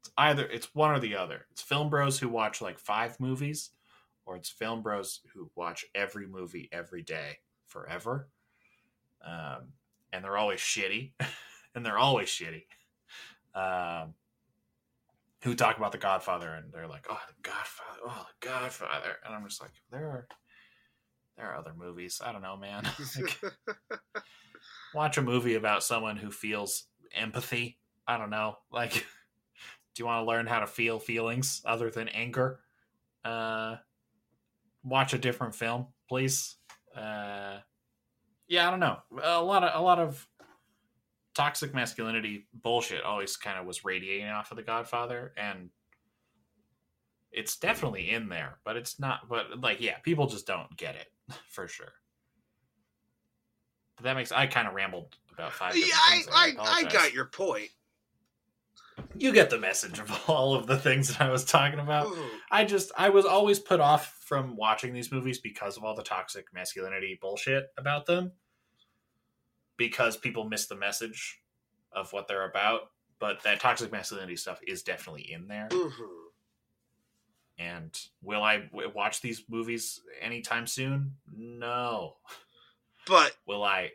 It's 0.01 0.11
either 0.17 0.45
it's 0.45 0.73
one 0.73 0.91
or 0.91 0.99
the 0.99 1.15
other. 1.15 1.45
It's 1.51 1.61
film 1.61 1.89
bros 1.89 2.19
who 2.19 2.27
watch 2.27 2.61
like 2.61 2.79
five 2.79 3.19
movies, 3.19 3.69
or 4.25 4.35
it's 4.35 4.49
film 4.49 4.81
bros 4.81 5.21
who 5.33 5.49
watch 5.55 5.85
every 5.93 6.27
movie 6.27 6.69
every 6.71 7.03
day 7.03 7.37
forever. 7.67 8.29
Um, 9.23 9.73
and 10.11 10.23
they're 10.23 10.37
always 10.37 10.59
shitty, 10.59 11.13
and 11.75 11.85
they're 11.85 11.99
always 11.99 12.29
shitty. 12.29 12.63
Um, 13.53 14.15
who 15.43 15.55
talk 15.55 15.77
about 15.77 15.91
the 15.91 15.97
Godfather 15.97 16.49
and 16.49 16.71
they're 16.71 16.87
like, 16.87 17.07
"Oh, 17.09 17.19
the 17.27 17.49
Godfather! 17.49 17.99
Oh, 18.05 18.27
the 18.41 18.47
Godfather!" 18.47 19.15
And 19.25 19.35
I'm 19.35 19.47
just 19.47 19.61
like, 19.61 19.71
there 19.91 20.07
are 20.07 20.27
there 21.37 21.51
are 21.51 21.57
other 21.57 21.73
movies. 21.75 22.21
I 22.23 22.31
don't 22.31 22.41
know, 22.41 22.57
man. 22.57 22.83
Like, 23.15 23.41
watch 24.93 25.17
a 25.17 25.21
movie 25.21 25.55
about 25.55 25.83
someone 25.83 26.17
who 26.17 26.31
feels 26.31 26.85
empathy. 27.13 27.79
I 28.07 28.17
don't 28.17 28.29
know. 28.29 28.57
Like, 28.71 29.05
do 29.93 30.01
you 30.01 30.05
want 30.05 30.23
to 30.23 30.27
learn 30.27 30.47
how 30.47 30.59
to 30.59 30.67
feel 30.67 30.99
feelings 30.99 31.61
other 31.65 31.89
than 31.89 32.07
anger? 32.09 32.59
Uh, 33.25 33.75
watch 34.83 35.13
a 35.13 35.17
different 35.17 35.55
film, 35.55 35.87
please. 36.07 36.55
Uh, 36.95 37.57
yeah, 38.47 38.67
I 38.67 38.71
don't 38.71 38.79
know. 38.79 38.97
A 39.23 39.41
lot 39.41 39.63
of 39.63 39.79
a 39.79 39.83
lot 39.83 39.99
of 39.99 40.27
toxic 41.33 41.73
masculinity 41.73 42.47
bullshit 42.53 43.03
always 43.03 43.37
kind 43.37 43.59
of 43.59 43.65
was 43.65 43.85
radiating 43.85 44.27
off 44.27 44.51
of 44.51 44.57
The 44.57 44.63
Godfather, 44.63 45.33
and 45.37 45.69
it's 47.31 47.57
definitely 47.57 48.11
in 48.11 48.29
there, 48.29 48.59
but 48.63 48.75
it's 48.75 48.99
not. 48.99 49.29
But 49.29 49.61
like, 49.61 49.81
yeah, 49.81 49.97
people 49.99 50.27
just 50.27 50.47
don't 50.47 50.75
get 50.75 50.95
it 50.95 51.07
for 51.49 51.67
sure. 51.67 51.93
But 53.95 54.03
that 54.05 54.15
makes 54.15 54.31
I 54.31 54.47
kind 54.47 54.67
of 54.67 54.73
rambled 54.73 55.15
about 55.33 55.53
five. 55.53 55.75
yeah, 55.75 55.85
different 56.13 56.35
I. 56.35 56.55
I, 56.59 56.73
I 56.79 56.83
got 56.83 57.13
your 57.13 57.25
point. 57.25 57.69
You 59.21 59.31
get 59.31 59.49
the 59.51 59.59
message 59.59 59.99
of 59.99 60.11
all 60.29 60.55
of 60.55 60.65
the 60.67 60.77
things 60.77 61.09
that 61.09 61.21
I 61.21 61.29
was 61.29 61.45
talking 61.45 61.79
about. 61.79 62.07
I 62.49 62.65
just 62.65 62.91
I 62.97 63.09
was 63.09 63.25
always 63.25 63.59
put 63.59 63.79
off 63.79 64.17
from 64.25 64.55
watching 64.55 64.93
these 64.93 65.11
movies 65.11 65.37
because 65.37 65.77
of 65.77 65.83
all 65.83 65.95
the 65.95 66.01
toxic 66.03 66.51
masculinity 66.53 67.19
bullshit 67.21 67.67
about 67.77 68.05
them. 68.07 68.31
Because 69.77 70.17
people 70.17 70.43
miss 70.45 70.65
the 70.67 70.75
message 70.75 71.39
of 71.91 72.11
what 72.13 72.27
they're 72.27 72.49
about, 72.49 72.91
but 73.19 73.43
that 73.43 73.59
toxic 73.59 73.91
masculinity 73.91 74.35
stuff 74.35 74.59
is 74.65 74.83
definitely 74.83 75.31
in 75.31 75.47
there. 75.47 75.67
Mhm. 75.69 76.07
And 77.57 77.99
will 78.23 78.41
I 78.41 78.61
w- 78.61 78.91
watch 78.93 79.21
these 79.21 79.43
movies 79.49 80.01
anytime 80.19 80.65
soon? 80.65 81.17
No. 81.31 82.17
But 83.05 83.35
Will 83.45 83.63
I 83.63 83.91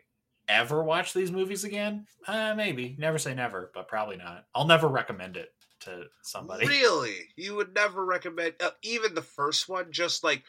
ever 0.47 0.83
watch 0.83 1.13
these 1.13 1.31
movies 1.31 1.63
again? 1.63 2.07
Uh, 2.27 2.53
maybe. 2.55 2.95
Never 2.99 3.17
say 3.17 3.33
never, 3.33 3.71
but 3.73 3.87
probably 3.87 4.17
not. 4.17 4.45
I'll 4.55 4.67
never 4.67 4.87
recommend 4.87 5.37
it 5.37 5.53
to 5.81 6.05
somebody. 6.23 6.67
really, 6.67 7.29
you 7.35 7.55
would 7.55 7.73
never 7.75 8.03
recommend 8.05 8.55
uh, 8.59 8.71
even 8.81 9.13
the 9.13 9.21
first 9.21 9.69
one. 9.69 9.91
Just 9.91 10.23
like 10.23 10.43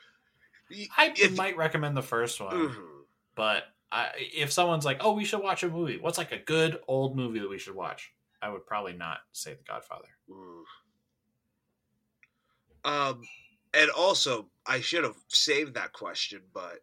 y- 0.70 0.86
I 0.96 1.12
if- 1.16 1.36
might 1.36 1.56
recommend 1.56 1.96
the 1.96 2.02
first 2.02 2.40
one. 2.40 2.56
Mhm. 2.70 3.02
but 3.34 3.64
I, 3.90 4.10
if 4.34 4.52
someone's 4.52 4.84
like, 4.84 4.98
"Oh, 5.00 5.12
we 5.12 5.24
should 5.24 5.42
watch 5.42 5.62
a 5.62 5.68
movie," 5.68 5.98
what's 5.98 6.18
like 6.18 6.32
a 6.32 6.38
good 6.38 6.80
old 6.88 7.16
movie 7.16 7.38
that 7.40 7.48
we 7.48 7.58
should 7.58 7.74
watch? 7.74 8.12
I 8.42 8.50
would 8.50 8.66
probably 8.66 8.92
not 8.92 9.18
say 9.32 9.54
The 9.54 9.62
Godfather. 9.64 10.08
Mm. 10.30 10.62
Um, 12.84 13.22
and 13.74 13.90
also, 13.90 14.48
I 14.66 14.80
should 14.80 15.04
have 15.04 15.16
saved 15.28 15.74
that 15.74 15.92
question, 15.92 16.42
but 16.52 16.80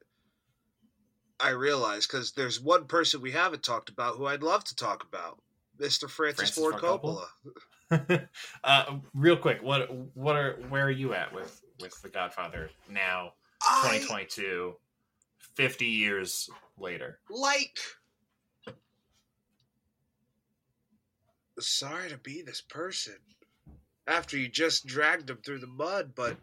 I 1.39 1.49
realize 1.49 2.07
because 2.07 2.31
there's 2.31 2.61
one 2.61 2.85
person 2.85 3.21
we 3.21 3.31
haven't 3.31 3.63
talked 3.63 3.89
about 3.89 4.15
who 4.15 4.25
I'd 4.25 4.43
love 4.43 4.63
to 4.65 4.75
talk 4.75 5.03
about, 5.03 5.39
Mr. 5.79 6.09
Francis, 6.09 6.51
Francis 6.51 6.55
Ford 6.55 6.79
Ford 6.79 7.01
Coppola. 7.91 8.27
uh, 8.63 8.97
real 9.13 9.37
quick, 9.37 9.61
what 9.61 9.93
what 10.15 10.35
are 10.35 10.53
where 10.69 10.85
are 10.85 10.91
you 10.91 11.13
at 11.13 11.33
with 11.33 11.61
with 11.81 12.01
The 12.01 12.09
Godfather 12.09 12.69
now, 12.89 13.33
I 13.61 13.97
2022, 13.99 14.75
50 15.55 15.85
years 15.85 16.49
later? 16.77 17.19
like. 17.29 17.77
Sorry 21.57 22.09
to 22.09 22.17
be 22.17 22.41
this 22.41 22.59
person 22.59 23.15
after 24.07 24.37
you 24.37 24.47
just 24.47 24.85
dragged 24.85 25.27
them 25.27 25.37
through 25.37 25.59
the 25.59 25.67
mud, 25.67 26.13
but 26.15 26.35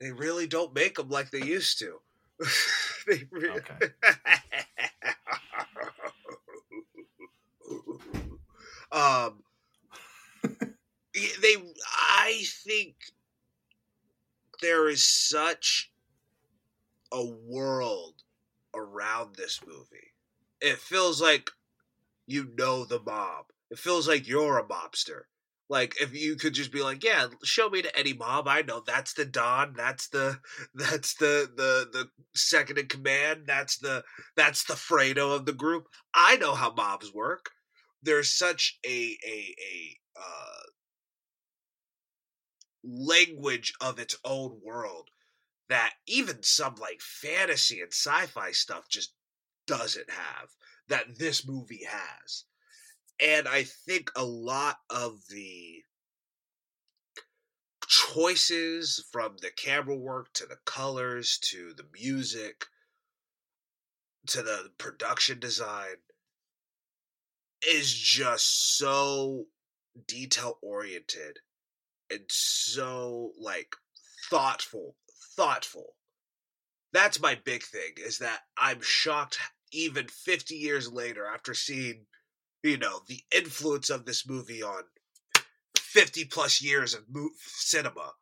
they 0.00 0.12
really 0.12 0.46
don't 0.46 0.74
make 0.74 0.96
them 0.96 1.08
like 1.08 1.30
they 1.30 1.44
used 1.44 1.78
to. 1.80 2.00
They 3.06 3.26
re- 3.30 3.50
Okay. 3.50 3.90
um, 8.92 9.42
they, 11.14 11.56
I 11.92 12.42
think 12.64 12.96
there 14.60 14.88
is 14.88 15.06
such 15.06 15.90
a 17.12 17.24
world 17.24 18.22
around 18.74 19.36
this 19.36 19.60
movie. 19.66 20.12
It 20.60 20.78
feels 20.78 21.20
like 21.20 21.50
you 22.26 22.50
know 22.56 22.84
the 22.84 23.00
mob. 23.00 23.46
It 23.70 23.78
feels 23.78 24.08
like 24.08 24.26
you're 24.26 24.58
a 24.58 24.64
mobster. 24.64 25.22
Like 25.70 25.94
if 26.00 26.14
you 26.14 26.36
could 26.36 26.52
just 26.52 26.72
be 26.72 26.82
like, 26.82 27.02
yeah, 27.02 27.28
show 27.42 27.70
me 27.70 27.80
to 27.82 27.98
Eddie 27.98 28.12
Mob. 28.12 28.46
I 28.46 28.62
know 28.62 28.82
that's 28.86 29.14
the 29.14 29.24
Don. 29.24 29.74
That's 29.76 30.08
the 30.08 30.38
that's 30.74 31.14
the 31.14 31.50
the 31.56 31.88
the 31.92 32.08
second 32.34 32.78
in 32.78 32.86
command. 32.86 33.44
That's 33.46 33.78
the 33.78 34.04
that's 34.36 34.64
the 34.64 34.74
Fredo 34.74 35.34
of 35.34 35.46
the 35.46 35.52
group. 35.52 35.86
I 36.14 36.36
know 36.36 36.54
how 36.54 36.72
mobs 36.74 37.12
work. 37.14 37.50
There's 38.02 38.30
such 38.30 38.78
a 38.84 39.16
a 39.26 39.54
a 39.58 39.96
uh, 40.20 40.62
language 42.84 43.72
of 43.80 43.98
its 43.98 44.16
own 44.24 44.60
world 44.62 45.08
that 45.68 45.94
even 46.06 46.42
some 46.42 46.74
like 46.74 47.00
fantasy 47.00 47.80
and 47.80 47.90
sci-fi 47.90 48.52
stuff 48.52 48.86
just 48.88 49.14
doesn't 49.66 50.10
have 50.10 50.50
that 50.88 51.18
this 51.18 51.48
movie 51.48 51.86
has 51.88 52.44
and 53.20 53.48
I 53.48 53.64
think 53.64 54.10
a 54.16 54.24
lot 54.24 54.76
of 54.90 55.20
the 55.30 55.82
choices 57.86 59.04
from 59.12 59.36
the 59.40 59.50
camera 59.50 59.96
work 59.96 60.32
to 60.34 60.46
the 60.46 60.58
colors 60.64 61.38
to 61.38 61.74
the 61.76 61.86
music 61.92 62.66
to 64.26 64.42
the 64.42 64.70
production 64.78 65.38
design 65.38 65.96
is 67.68 67.92
just 67.92 68.76
so 68.78 69.44
detail 70.06 70.58
oriented 70.62 71.38
and 72.10 72.24
so 72.28 73.32
like 73.38 73.76
thoughtful 74.30 74.96
thoughtful. 75.36 75.94
That's 76.92 77.20
my 77.20 77.34
big 77.44 77.64
thing 77.64 77.94
is 77.96 78.18
that 78.18 78.40
i'm 78.56 78.80
shocked 78.80 79.38
even 79.72 80.06
50 80.08 80.54
years 80.54 80.90
later 80.90 81.26
after 81.26 81.52
seeing 81.54 82.06
you 82.64 82.78
know 82.78 83.00
the 83.06 83.22
influence 83.30 83.90
of 83.90 84.04
this 84.04 84.28
movie 84.28 84.62
on 84.62 84.82
50 85.76 86.24
plus 86.24 86.62
years 86.62 86.94
of 86.94 87.04
cinema 87.36 88.12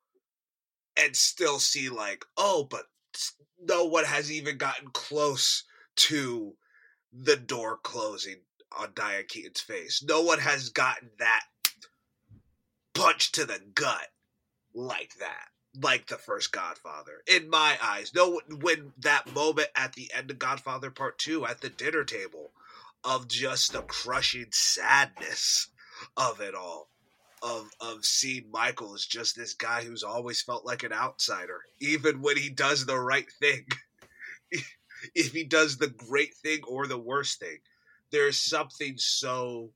and 0.97 1.16
still 1.16 1.59
see 1.59 1.88
like 1.88 2.24
oh 2.36 2.66
but 2.68 2.84
no 3.64 3.84
one 3.84 4.05
has 4.05 4.30
even 4.30 4.59
gotten 4.59 4.88
close 4.93 5.64
to 5.95 6.55
the 7.12 7.36
door 7.36 7.78
closing 7.82 8.36
on 8.78 8.88
Diane 8.95 9.24
Keaton's 9.28 9.61
face. 9.61 10.03
No 10.03 10.22
one 10.22 10.38
has 10.38 10.70
gotten 10.70 11.11
that 11.18 11.45
punch 12.95 13.32
to 13.32 13.45
the 13.45 13.61
gut 13.74 14.09
like 14.74 15.14
that, 15.20 15.49
like 15.80 16.07
the 16.07 16.16
first 16.16 16.53
Godfather. 16.53 17.22
In 17.26 17.51
my 17.51 17.76
eyes, 17.82 18.12
no 18.14 18.40
when 18.61 18.93
that 18.99 19.32
moment 19.34 19.68
at 19.76 19.93
the 19.93 20.11
end 20.14 20.30
of 20.30 20.38
Godfather 20.38 20.90
Part 20.90 21.18
Two 21.18 21.47
at 21.47 21.61
the 21.61 21.68
dinner 21.68 22.05
table 22.05 22.53
of 23.05 23.28
just 23.28 23.72
the 23.72 23.82
crushing 23.82 24.48
sadness 24.50 25.68
of 26.16 26.40
it 26.40 26.55
all. 26.55 26.88
Of 27.44 27.70
of 27.80 28.05
seeing 28.05 28.53
Michael 28.53 28.94
as 28.94 29.05
just 29.05 29.34
this 29.34 29.55
guy 29.55 29.82
who's 29.82 30.05
always 30.05 30.40
felt 30.40 30.64
like 30.64 30.84
an 30.84 30.92
outsider, 30.92 31.62
even 31.80 32.22
when 32.22 32.36
he 32.36 32.48
does 32.48 32.86
the 32.86 32.98
right 32.98 33.26
thing. 33.40 33.66
if 35.16 35.32
he 35.32 35.42
does 35.42 35.76
the 35.76 35.88
great 35.88 36.34
thing 36.36 36.61
or 36.68 36.86
the 36.86 37.00
worst 37.00 37.40
thing, 37.40 37.59
there's 38.12 38.38
something 38.38 38.94
so 38.96 39.72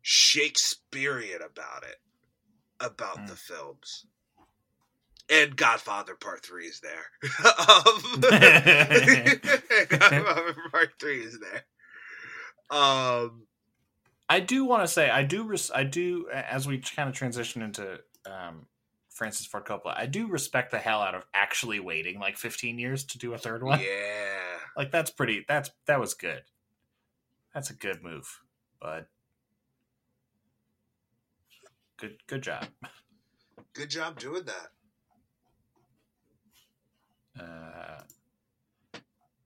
Shakespearean 0.00 1.42
about 1.42 1.82
it, 1.82 1.96
about 2.80 3.18
mm. 3.18 3.26
the 3.26 3.36
films 3.36 4.06
and 5.30 5.56
Godfather 5.56 6.14
Part 6.14 6.44
Three 6.44 6.66
is 6.66 6.80
there. 6.80 7.06
um, 7.46 8.20
Godfather 9.88 10.54
Part 10.70 10.92
Three 11.00 11.20
is 11.20 11.38
there. 11.40 11.64
Um, 12.70 13.46
I 14.28 14.40
do 14.40 14.64
want 14.64 14.82
to 14.82 14.88
say 14.88 15.10
I 15.10 15.22
do 15.22 15.44
res- 15.44 15.70
I 15.74 15.84
do 15.84 16.28
as 16.30 16.66
we 16.66 16.78
kind 16.78 17.08
of 17.08 17.14
transition 17.14 17.62
into 17.62 18.00
um, 18.26 18.66
Francis 19.10 19.46
Ford 19.46 19.64
Coppola. 19.64 19.96
I 19.96 20.06
do 20.06 20.28
respect 20.28 20.70
the 20.70 20.78
hell 20.78 21.00
out 21.00 21.14
of 21.14 21.24
actually 21.32 21.80
waiting 21.80 22.18
like 22.18 22.36
15 22.36 22.78
years 22.78 23.04
to 23.04 23.18
do 23.18 23.34
a 23.34 23.38
third 23.38 23.62
one. 23.62 23.80
Yeah, 23.80 24.36
like 24.76 24.90
that's 24.90 25.10
pretty. 25.10 25.44
That's 25.48 25.70
that 25.86 26.00
was 26.00 26.14
good. 26.14 26.42
That's 27.54 27.70
a 27.70 27.74
good 27.74 28.02
move, 28.02 28.40
but 28.80 29.08
good 31.96 32.16
good 32.26 32.42
job. 32.42 32.66
Good 33.72 33.90
job 33.90 34.18
doing 34.18 34.44
that. 34.44 34.70
Uh, 37.38 38.00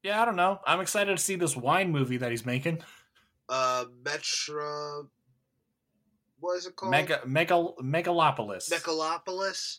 yeah, 0.02 0.22
I 0.22 0.24
don't 0.24 0.36
know. 0.36 0.60
I'm 0.66 0.80
excited 0.80 1.16
to 1.16 1.22
see 1.22 1.36
this 1.36 1.56
wine 1.56 1.90
movie 1.90 2.16
that 2.18 2.30
he's 2.30 2.46
making. 2.46 2.78
Uh, 3.48 3.84
Metra. 4.02 5.06
What 6.38 6.56
is 6.56 6.66
it 6.66 6.76
called? 6.76 6.92
Mega, 6.92 7.20
mega, 7.26 7.54
Megalopolis. 7.82 8.70
Megalopolis. 8.70 9.78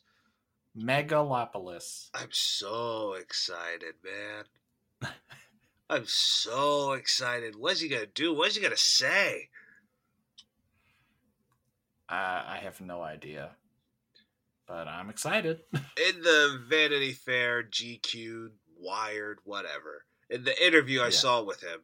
Megalopolis. 0.77 2.09
I'm 2.13 2.29
so 2.31 3.15
excited, 3.19 3.95
man. 4.03 5.11
I'm 5.89 6.05
so 6.05 6.93
excited. 6.93 7.55
What's 7.57 7.81
he 7.81 7.89
gonna 7.89 8.05
do? 8.05 8.33
What's 8.33 8.55
he 8.55 8.61
gonna 8.61 8.77
say? 8.77 9.49
Uh, 12.07 12.43
I 12.45 12.59
have 12.61 12.79
no 12.81 13.01
idea 13.01 13.51
but 14.71 14.87
I'm 14.87 15.09
excited. 15.09 15.59
in 15.73 16.21
the 16.21 16.61
Vanity 16.69 17.11
Fair, 17.11 17.61
GQ, 17.61 18.51
Wired, 18.79 19.39
whatever, 19.43 20.05
in 20.29 20.45
the 20.45 20.65
interview 20.65 21.01
I 21.01 21.05
yeah. 21.05 21.09
saw 21.09 21.43
with 21.43 21.61
him, 21.61 21.81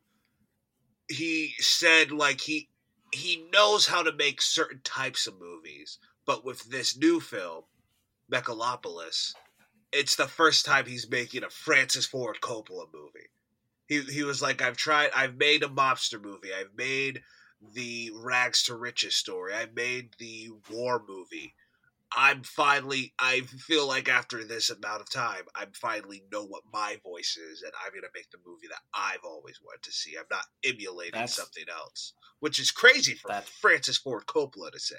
he 1.09 1.53
said 1.59 2.11
like 2.11 2.41
he 2.41 2.69
he 3.13 3.45
knows 3.53 3.87
how 3.87 4.03
to 4.03 4.13
make 4.13 4.41
certain 4.41 4.79
types 4.83 5.27
of 5.27 5.39
movies, 5.39 5.99
but 6.25 6.45
with 6.45 6.63
this 6.69 6.97
new 6.97 7.19
film, 7.19 7.63
Megalopolis, 8.31 9.33
it's 9.91 10.15
the 10.15 10.27
first 10.27 10.65
time 10.65 10.85
he's 10.85 11.09
making 11.09 11.43
a 11.43 11.49
Francis 11.49 12.05
Ford 12.05 12.37
Coppola 12.41 12.85
movie. 12.93 13.29
He 13.87 14.01
he 14.01 14.23
was 14.23 14.41
like, 14.41 14.61
I've 14.61 14.77
tried, 14.77 15.09
I've 15.13 15.35
made 15.35 15.61
a 15.61 15.67
mobster 15.67 16.21
movie, 16.21 16.53
I've 16.57 16.75
made 16.77 17.21
the 17.73 18.11
rags 18.15 18.63
to 18.63 18.75
riches 18.75 19.15
story, 19.15 19.53
I 19.53 19.67
made 19.75 20.11
the 20.19 20.51
war 20.71 21.03
movie. 21.05 21.53
I'm 22.15 22.43
finally 22.43 23.13
I 23.19 23.41
feel 23.41 23.87
like 23.87 24.09
after 24.09 24.43
this 24.43 24.69
amount 24.69 25.01
of 25.01 25.09
time, 25.09 25.43
I'm 25.55 25.71
finally 25.73 26.23
know 26.31 26.45
what 26.45 26.63
my 26.71 26.97
voice 27.03 27.37
is 27.37 27.61
and 27.61 27.71
I'm 27.83 27.93
gonna 27.93 28.11
make 28.15 28.29
the 28.31 28.37
movie 28.45 28.67
that 28.69 28.81
I've 28.93 29.23
always 29.23 29.59
wanted 29.63 29.83
to 29.83 29.91
see. 29.91 30.15
I'm 30.17 30.25
not 30.31 30.45
emulating 30.63 31.19
that's, 31.19 31.35
something 31.35 31.65
else. 31.69 32.13
Which 32.39 32.59
is 32.59 32.71
crazy 32.71 33.15
for 33.15 33.29
that, 33.29 33.47
Francis 33.47 33.97
Ford 33.97 34.25
Coppola 34.25 34.71
to 34.71 34.79
say. 34.79 34.95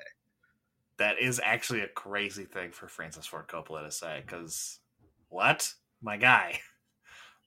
That 0.99 1.21
is 1.21 1.41
actually 1.45 1.81
a 1.81 1.89
crazy 1.89 2.45
thing 2.45 2.73
for 2.73 2.89
Francis 2.89 3.27
Ford 3.27 3.47
Coppola 3.47 3.85
to 3.85 3.93
say, 3.93 4.23
because 4.25 4.81
what? 5.29 5.73
My 6.03 6.17
guy. 6.17 6.61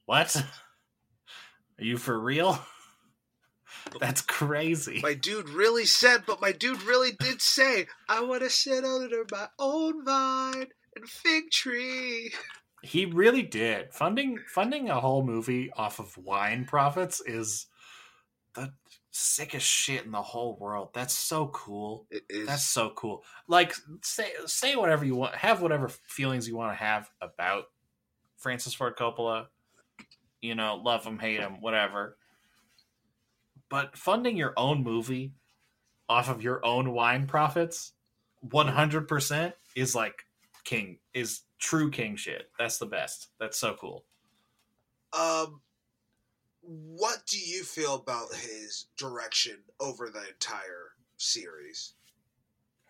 What? 0.08 0.36
Are 1.80 1.84
you 1.84 1.98
for 1.98 2.20
real? 2.20 2.60
That's 4.00 4.22
crazy. 4.22 5.00
My 5.02 5.14
dude 5.14 5.50
really 5.50 5.86
said, 5.86 6.24
but 6.26 6.42
my 6.42 6.52
dude 6.52 6.84
really 6.84 7.12
did 7.20 7.42
say, 7.42 7.88
I 8.08 8.24
want 8.24 8.44
to 8.44 8.50
sit 8.50 8.84
under 8.84 9.26
my 9.32 9.48
own 9.60 10.06
vine 10.06 10.68
and 10.96 11.10
fig 11.10 11.52
tree. 11.52 12.34
He 12.84 13.06
really 13.06 13.44
did. 13.44 13.94
Funding 13.94 14.40
funding 14.48 14.90
a 14.90 15.00
whole 15.00 15.24
movie 15.24 15.72
off 15.76 16.00
of 16.00 16.18
wine 16.18 16.66
profits 16.66 17.22
is 17.22 17.68
the 18.56 18.74
sickest 19.12 19.68
shit 19.68 20.06
in 20.06 20.12
the 20.12 20.22
whole 20.22 20.58
world. 20.60 20.90
That's 20.94 21.14
so 21.14 21.48
cool. 21.48 22.08
It 22.10 22.24
is. 22.30 22.48
That's 22.48 22.66
so 22.66 22.92
cool. 22.96 23.24
Like 23.48 23.76
say 24.02 24.32
say 24.48 24.76
whatever 24.76 25.06
you 25.06 25.16
want, 25.16 25.36
have 25.36 25.62
whatever 25.62 25.90
feelings 25.90 26.48
you 26.48 26.56
want 26.56 26.72
to 26.72 26.84
have 26.84 27.10
about 27.22 27.66
Francis 28.38 28.74
Ford 28.74 28.98
Coppola. 28.98 29.48
You 30.42 30.56
know, 30.56 30.82
love 30.84 31.06
him, 31.06 31.20
hate 31.20 31.40
him, 31.40 31.62
whatever. 31.62 32.18
But 33.72 33.98
funding 33.98 34.36
your 34.36 34.54
own 34.58 34.84
movie 34.84 35.32
off 36.10 36.30
of 36.30 36.44
your 36.44 36.64
own 36.64 36.92
wine 36.92 37.26
profits, 37.26 37.94
one 38.42 38.68
hundred 38.68 39.08
percent 39.08 39.56
is 39.76 39.96
like 39.96 40.26
king 40.66 41.00
is 41.14 41.44
true 41.58 41.90
king 41.90 42.18
shit. 42.18 42.52
That's 42.60 42.78
the 42.78 42.86
best. 42.86 43.30
That's 43.40 43.58
so 43.58 43.76
cool. 43.80 44.04
Um, 45.14 45.62
what 46.62 47.24
do 47.26 47.40
you 47.40 47.64
feel 47.64 47.96
about 47.96 48.34
his 48.36 48.88
direction 48.98 49.58
over 49.80 50.10
the 50.10 50.28
entire 50.28 50.92
series? 51.16 51.94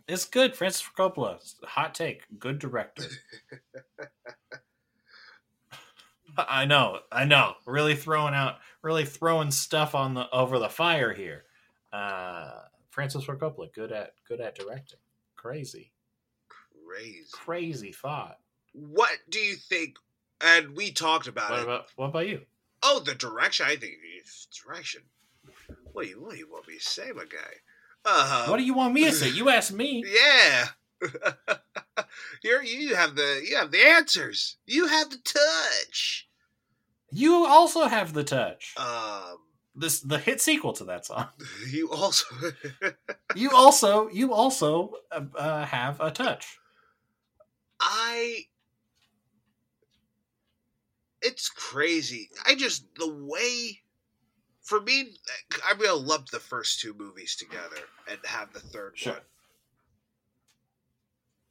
It's 0.08 0.26
good. 0.26 0.56
Francis 0.56 0.84
Coppola, 0.98 1.38
hot 1.64 1.94
take. 1.94 2.24
Good 2.40 2.58
director. 2.58 3.06
I 6.38 6.66
know, 6.66 7.00
I 7.12 7.26
know. 7.26 7.54
Really 7.66 7.96
throwing 7.96 8.34
out, 8.34 8.56
really 8.82 9.06
throwing 9.06 9.52
stuff 9.52 9.96
on 9.96 10.14
the 10.14 10.30
over 10.32 10.60
the 10.60 10.70
fire 10.70 11.14
here. 11.14 11.44
Uh, 11.94 12.52
Francis 12.90 13.24
Ford 13.24 13.40
Coppola, 13.40 13.74
good 13.74 13.92
at 13.92 14.14
good 14.28 14.42
at 14.42 14.56
directing. 14.56 15.00
Crazy, 15.36 15.92
crazy, 16.88 17.26
crazy 17.32 17.92
thought. 17.92 18.38
What 18.74 19.12
do 19.30 19.40
you 19.40 19.56
think? 19.56 19.96
And 20.40 20.76
we 20.76 20.92
talked 20.92 21.28
about 21.28 21.52
what 21.52 21.60
it. 21.60 21.64
About, 21.64 21.86
what 21.96 22.08
about 22.08 22.28
you? 22.28 22.42
Oh, 22.84 23.02
the 23.04 23.14
direction. 23.14 23.66
I 23.70 23.76
think 23.76 23.94
direction. 24.66 25.02
What 25.94 26.04
do 26.04 26.10
you 26.10 26.22
what 26.22 26.32
do 26.32 26.38
you 26.38 26.50
want 26.50 26.68
me 26.68 26.78
to 26.78 26.84
say, 26.84 27.12
my 27.12 27.24
guy? 27.26 27.54
Uh, 28.06 28.48
What 28.48 28.58
do 28.58 28.64
you 28.64 28.74
want 28.74 28.94
me 28.94 29.06
to 29.06 29.12
say? 29.12 29.30
You 29.30 29.50
asked 29.50 29.74
me. 29.74 30.04
Yeah. 30.14 30.68
You're, 32.44 32.64
you 32.64 32.96
have 32.96 33.16
the 33.16 33.44
you 33.48 33.56
have 33.58 33.72
the 33.72 33.84
answers. 33.84 34.58
You 34.68 34.86
have 34.88 35.10
the 35.10 35.18
touch. 35.18 36.28
You 37.12 37.46
also 37.46 37.88
have 37.88 38.14
the 38.14 38.24
touch. 38.24 38.74
Um, 38.78 39.38
This 39.76 40.00
the 40.02 40.18
hit 40.18 40.42
sequel 40.42 40.74
to 40.74 40.86
that 40.86 41.06
song. 41.06 41.28
you 41.70 41.92
also 41.92 42.26
You 43.36 43.52
also 43.52 44.10
you 44.10 44.34
also 44.34 44.94
uh, 45.12 45.22
uh, 45.36 45.66
have 45.66 46.00
a 46.02 46.12
touch. 46.12 46.58
I 47.80 48.46
it's 51.22 51.50
crazy. 51.50 52.30
I 52.46 52.56
just 52.56 52.86
the 52.96 53.08
way 53.14 53.82
for 54.62 54.82
me 54.82 55.16
I'm 55.66 55.78
gonna 55.78 55.94
lump 55.96 56.28
the 56.30 56.40
first 56.40 56.80
two 56.80 56.94
movies 56.94 57.36
together 57.36 57.78
and 58.10 58.20
have 58.26 58.54
the 58.54 58.60
third 58.60 58.98
Sure. 58.98 59.14
one. 59.14 59.22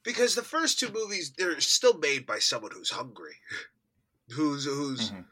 Because 0.02 0.34
the 0.34 0.42
first 0.42 0.78
two 0.78 0.90
movies 0.90 1.32
they're 1.36 1.60
still 1.60 1.98
made 1.98 2.26
by 2.26 2.38
someone 2.38 2.72
who's 2.72 2.90
hungry. 2.90 3.36
who's 4.30 4.64
who's 4.64 5.10
Mhm. 5.10 5.24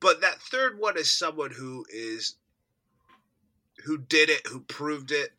But 0.00 0.20
that 0.22 0.40
third 0.40 0.78
one 0.78 0.96
is 0.96 1.10
someone 1.10 1.50
who 1.52 1.84
is 1.90 2.36
who 3.84 3.98
did 3.98 4.28
it, 4.30 4.46
who 4.46 4.60
proved 4.60 5.10
it. 5.10 5.30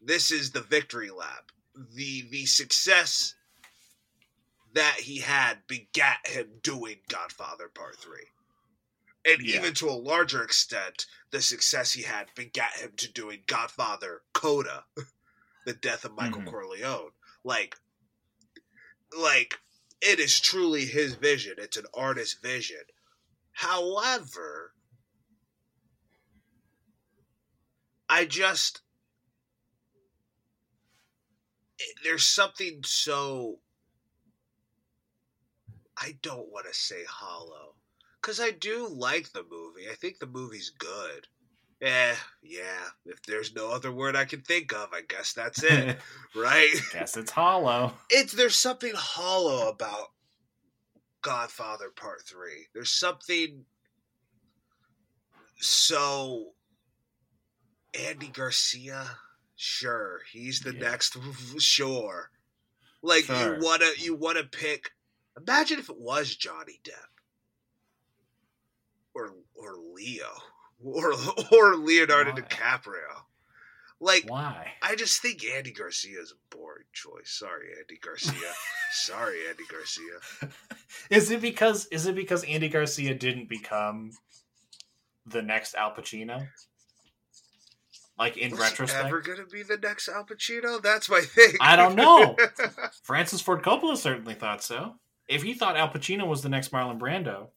This 0.00 0.30
is 0.30 0.52
the 0.52 0.62
victory 0.62 1.10
lap. 1.10 1.50
The 1.94 2.22
the 2.30 2.46
success 2.46 3.34
that 4.72 4.94
he 5.00 5.18
had 5.18 5.66
begat 5.66 6.26
him 6.26 6.60
doing 6.62 6.96
Godfather 7.08 7.68
Part 7.68 7.96
3. 7.96 8.20
And 9.24 9.42
Yeah. 9.42 9.56
even 9.56 9.74
to 9.74 9.88
a 9.88 9.92
larger 9.92 10.42
extent, 10.42 11.06
the 11.30 11.42
success 11.42 11.92
he 11.92 12.02
had 12.02 12.28
begat 12.34 12.76
him 12.76 12.92
to 12.96 13.10
doing 13.10 13.42
Godfather 13.46 14.22
Coda, 14.32 14.86
the 15.66 15.74
death 15.74 16.04
of 16.04 16.12
Michael 16.12 16.40
Mhm. 16.42 16.50
Corleone. 16.50 17.12
Like 17.44 17.76
like 19.16 19.60
it 20.00 20.18
is 20.20 20.40
truly 20.40 20.86
his 20.86 21.14
vision. 21.14 21.56
It's 21.58 21.76
an 21.76 21.86
artist's 21.92 22.34
vision. 22.40 22.82
However, 23.60 24.72
I 28.08 28.24
just 28.24 28.80
there's 32.02 32.24
something 32.24 32.80
so 32.86 33.58
I 35.94 36.16
don't 36.22 36.50
want 36.50 36.68
to 36.68 36.72
say 36.72 37.04
hollow 37.06 37.74
because 38.22 38.40
I 38.40 38.50
do 38.50 38.88
like 38.88 39.30
the 39.32 39.44
movie. 39.50 39.90
I 39.90 39.94
think 39.94 40.20
the 40.20 40.26
movie's 40.26 40.70
good. 40.70 41.26
Eh, 41.82 42.14
yeah. 42.42 42.84
If 43.04 43.20
there's 43.26 43.54
no 43.54 43.70
other 43.70 43.92
word 43.92 44.16
I 44.16 44.24
can 44.24 44.40
think 44.40 44.72
of, 44.72 44.88
I 44.94 45.02
guess 45.06 45.34
that's 45.34 45.62
it, 45.62 45.98
right? 46.34 46.74
Guess 46.94 47.18
it's 47.18 47.30
hollow. 47.30 47.92
it's 48.08 48.32
there's 48.32 48.56
something 48.56 48.92
hollow 48.94 49.68
about 49.68 50.12
Godfather 51.22 51.90
Part 51.90 52.22
3. 52.26 52.68
There's 52.74 52.92
something 52.92 53.64
so 55.58 56.54
Andy 57.98 58.28
Garcia, 58.28 59.18
sure, 59.56 60.20
he's 60.32 60.60
the 60.60 60.72
Yeah. 60.72 60.80
next 60.80 61.16
sure. 61.58 62.30
Like 63.02 63.24
Sure. 63.24 63.56
you 63.58 63.64
want 63.64 63.82
to 63.82 63.94
you 64.02 64.14
want 64.14 64.38
to 64.38 64.44
pick 64.44 64.90
Imagine 65.36 65.78
if 65.78 65.88
it 65.88 65.98
was 65.98 66.34
Johnny 66.36 66.80
Depp 66.84 67.22
or 69.14 69.34
or 69.54 69.76
Leo 69.94 70.28
or 70.84 71.14
or 71.52 71.76
Leonardo? 71.76 72.32
DiCaprio. 72.32 73.24
Like 74.00 74.24
Why? 74.26 74.68
I 74.82 74.96
just 74.96 75.20
think 75.20 75.44
Andy 75.44 75.72
Garcia 75.72 76.18
is 76.20 76.32
a 76.32 76.56
boring 76.56 76.86
choice. 76.92 77.26
Sorry, 77.26 77.68
Andy 77.78 77.98
Garcia. 78.00 78.32
Sorry, 78.92 79.36
Andy 79.48 79.64
Garcia. 79.70 80.50
Is 81.10 81.30
it 81.30 81.42
because 81.42 81.86
is 81.86 82.06
it 82.06 82.14
because 82.14 82.42
Andy 82.44 82.70
Garcia 82.70 83.14
didn't 83.14 83.50
become 83.50 84.12
the 85.26 85.42
next 85.42 85.74
Al 85.74 85.92
Pacino? 85.94 86.48
Like 88.18 88.38
in 88.38 88.52
Was 88.52 88.60
retrospect, 88.60 89.06
ever 89.06 89.20
gonna 89.20 89.46
be 89.46 89.62
the 89.62 89.76
next 89.76 90.08
Al 90.08 90.24
Pacino? 90.24 90.82
That's 90.82 91.10
my 91.10 91.20
thing. 91.20 91.54
I 91.60 91.76
don't 91.76 91.94
know. 91.94 92.36
Francis 93.02 93.42
Ford 93.42 93.62
Coppola 93.62 93.98
certainly 93.98 94.34
thought 94.34 94.62
so. 94.62 94.94
If 95.28 95.42
he 95.42 95.52
thought 95.52 95.76
Al 95.76 95.90
Pacino 95.90 96.26
was 96.26 96.42
the 96.42 96.48
next 96.48 96.72
Marlon 96.72 96.98
Brando, 96.98 97.48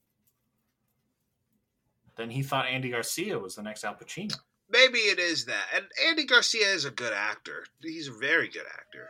then 2.18 2.30
he 2.30 2.44
thought 2.44 2.68
Andy 2.68 2.90
Garcia 2.90 3.40
was 3.40 3.56
the 3.56 3.64
next 3.64 3.84
Al 3.86 3.96
Pacino. 3.96 4.36
Maybe 4.74 4.98
it 4.98 5.20
is 5.20 5.46
that. 5.46 5.66
And 5.76 5.86
Andy 6.08 6.26
Garcia 6.26 6.66
is 6.68 6.84
a 6.84 6.90
good 6.92 7.14
actor. 7.14 7.66
He's 7.82 8.08
a 8.08 8.12
very 8.12 8.48
good 8.50 8.66
actor. 8.66 9.08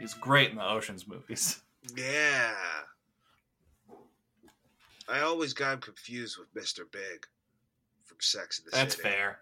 He's 0.00 0.14
great 0.14 0.50
in 0.50 0.56
the 0.56 0.66
Ocean's 0.68 1.06
movies. 1.06 1.60
Yeah. 1.96 2.54
I 5.08 5.20
always 5.20 5.52
got 5.52 5.74
him 5.74 5.80
confused 5.80 6.38
with 6.38 6.52
Mr. 6.54 6.80
Big 6.90 7.26
from 8.04 8.16
Sex 8.20 8.58
and 8.58 8.66
the 8.66 8.70
City. 8.70 8.82
That's 8.84 8.96
City. 8.96 9.08
fair. 9.08 9.38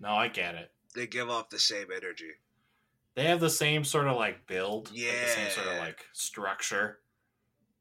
No, 0.00 0.10
I 0.10 0.28
get 0.28 0.54
it. 0.54 0.70
They 0.94 1.06
give 1.06 1.28
off 1.30 1.48
the 1.50 1.58
same 1.58 1.86
energy. 1.94 2.32
They 3.14 3.24
have 3.24 3.40
the 3.40 3.50
same 3.50 3.84
sort 3.84 4.06
of 4.08 4.16
like 4.16 4.46
build, 4.46 4.90
like 4.90 4.98
the 5.00 5.28
same 5.28 5.50
sort 5.50 5.66
of 5.66 5.74
Yeah. 5.74 5.80
like 5.80 6.06
structure. 6.12 7.00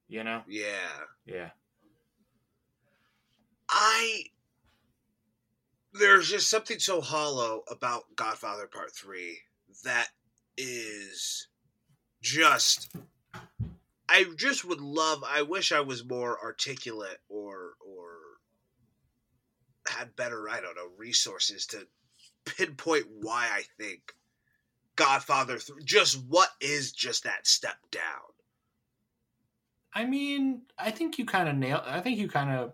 You 0.07 0.23
know? 0.23 0.43
Yeah. 0.47 0.89
Yeah. 1.25 1.49
I 3.69 4.25
there's 5.93 6.29
just 6.29 6.49
something 6.49 6.79
so 6.79 7.01
hollow 7.01 7.63
about 7.69 8.03
Godfather 8.15 8.67
Part 8.67 8.93
3 8.95 9.39
that 9.83 10.07
is 10.57 11.47
just 12.21 12.95
I 14.09 14.25
just 14.37 14.65
would 14.65 14.81
love 14.81 15.23
I 15.27 15.41
wish 15.41 15.71
I 15.71 15.81
was 15.81 16.05
more 16.05 16.41
articulate 16.43 17.19
or 17.29 17.73
or 17.85 18.17
had 19.87 20.15
better 20.15 20.49
I 20.49 20.61
don't 20.61 20.75
know 20.75 20.89
resources 20.97 21.65
to 21.67 21.87
pinpoint 22.45 23.05
why 23.21 23.49
I 23.51 23.63
think 23.81 24.13
Godfather 24.95 25.57
3 25.57 25.83
just 25.83 26.23
what 26.27 26.49
is 26.61 26.91
just 26.91 27.23
that 27.23 27.45
step 27.47 27.77
down. 27.91 28.01
I 29.95 30.05
mean, 30.05 30.63
I 30.77 30.89
think 30.91 31.19
you 31.19 31.25
kind 31.25 31.47
of 31.47 31.55
nailed. 31.55 31.83
I 31.85 31.99
think 31.99 32.17
you 32.17 32.27
kind 32.27 32.49
of 32.49 32.73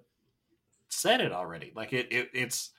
said 0.88 1.20
it 1.20 1.34
already. 1.34 1.74
Like 1.76 1.92
it, 1.92 2.08
it, 2.12 2.30
it's, 2.34 2.72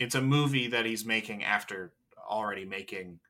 it's 0.00 0.16
a 0.16 0.20
movie 0.20 0.66
that 0.68 0.84
he's 0.86 1.04
making 1.04 1.44
after 1.44 1.92
already 2.28 2.64
making. 2.64 3.20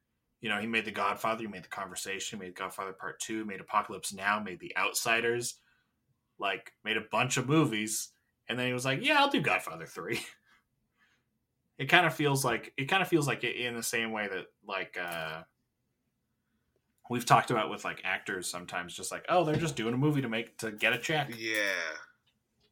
You 0.40 0.48
know, 0.48 0.58
he 0.58 0.66
made 0.66 0.86
The 0.86 0.90
Godfather. 0.90 1.42
He 1.42 1.48
made 1.48 1.64
The 1.64 1.68
Conversation. 1.68 2.38
Made 2.38 2.54
Godfather 2.54 2.92
Part 2.94 3.20
Two. 3.20 3.44
Made 3.44 3.60
Apocalypse 3.60 4.14
Now. 4.14 4.40
Made 4.40 4.60
The 4.60 4.74
Outsiders. 4.76 5.56
Like 6.38 6.72
made 6.82 6.96
a 6.96 7.02
bunch 7.12 7.36
of 7.36 7.46
movies, 7.46 8.12
and 8.48 8.58
then 8.58 8.66
he 8.66 8.72
was 8.72 8.86
like, 8.86 9.00
"Yeah, 9.04 9.18
I'll 9.20 9.28
do 9.28 9.42
Godfather 9.42 9.84
3. 9.84 10.18
It 11.78 11.88
kind 11.88 12.04
of 12.04 12.14
feels 12.14 12.44
like 12.44 12.74
it 12.76 12.86
kind 12.90 13.00
of 13.02 13.08
feels 13.08 13.26
like 13.26 13.42
it 13.42 13.56
in 13.56 13.74
the 13.74 13.82
same 13.82 14.12
way 14.12 14.28
that 14.28 14.44
like 14.68 14.98
uh 15.02 15.40
we've 17.08 17.24
talked 17.24 17.50
about 17.50 17.70
with 17.70 17.84
like 17.86 18.02
actors 18.04 18.46
sometimes 18.50 18.94
just 18.94 19.10
like 19.10 19.24
oh 19.30 19.44
they're 19.44 19.56
just 19.56 19.76
doing 19.76 19.94
a 19.94 19.96
movie 19.96 20.20
to 20.20 20.28
make 20.28 20.58
to 20.58 20.72
get 20.72 20.92
a 20.92 20.98
check 20.98 21.30
Yeah. 21.38 21.96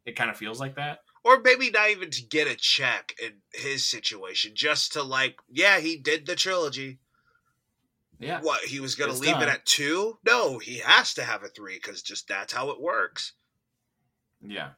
it 0.04 0.12
kind 0.14 0.28
of 0.30 0.36
feels 0.36 0.60
like 0.60 0.76
that 0.76 0.98
or 1.24 1.40
maybe 1.40 1.70
not 1.70 1.90
even 1.90 2.10
to 2.10 2.22
get 2.22 2.48
a 2.48 2.56
check 2.56 3.14
in 3.22 3.42
his 3.52 3.86
situation, 3.86 4.52
just 4.54 4.92
to 4.92 5.02
like, 5.02 5.38
yeah, 5.50 5.80
he 5.80 5.96
did 5.96 6.26
the 6.26 6.36
trilogy. 6.36 6.98
yeah 8.18 8.40
What 8.40 8.62
he 8.64 8.80
was 8.80 8.94
gonna 8.94 9.12
It's 9.12 9.20
leave 9.20 9.40
it 9.40 9.48
at 9.48 9.64
two? 9.66 10.18
No, 10.24 10.58
he 10.58 10.78
has 10.78 11.14
to 11.14 11.24
have 11.24 11.42
a 11.42 11.48
three 11.48 11.76
because 11.76 12.02
just 12.02 12.28
that's 12.28 12.52
how 12.52 12.70
it 12.70 12.80
works. 12.80 13.32
yeah 14.40 14.70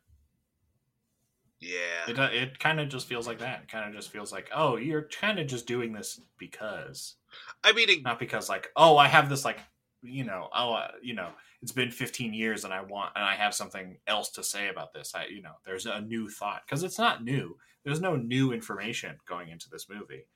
Yeah, 1.60 2.08
it, 2.08 2.18
uh, 2.18 2.28
it 2.32 2.58
kind 2.58 2.80
of 2.80 2.88
just 2.88 3.06
feels 3.06 3.26
like 3.26 3.38
that 3.40 3.62
it 3.64 3.68
kind 3.68 3.86
of 3.86 3.94
just 3.94 4.10
feels 4.10 4.32
like 4.32 4.48
oh 4.54 4.76
you're 4.76 5.08
kind 5.08 5.38
of 5.38 5.46
just 5.46 5.66
doing 5.66 5.92
this 5.92 6.18
because 6.38 7.16
I 7.62 7.72
mean, 7.72 7.90
it, 7.90 8.02
not 8.02 8.18
because 8.18 8.48
like 8.48 8.70
oh 8.76 8.96
i 8.96 9.08
have 9.08 9.28
this 9.28 9.44
like 9.44 9.58
you 10.02 10.24
know 10.24 10.48
oh 10.54 10.72
uh, 10.72 10.90
you 11.02 11.14
know 11.14 11.30
it's 11.62 11.72
been 11.72 11.90
15 11.90 12.32
years 12.32 12.64
and 12.64 12.72
i 12.72 12.80
want 12.80 13.12
and 13.16 13.24
i 13.24 13.34
have 13.34 13.54
something 13.54 13.98
else 14.06 14.30
to 14.30 14.42
say 14.42 14.68
about 14.68 14.92
this 14.92 15.14
i 15.14 15.26
you 15.26 15.42
know 15.42 15.54
there's 15.64 15.86
a 15.86 16.00
new 16.00 16.28
thought 16.28 16.62
because 16.66 16.82
it's 16.82 16.98
not 16.98 17.22
new 17.22 17.56
there's 17.84 18.00
no 18.00 18.16
new 18.16 18.52
information 18.52 19.16
going 19.26 19.48
into 19.50 19.68
this 19.68 19.88
movie 19.88 20.26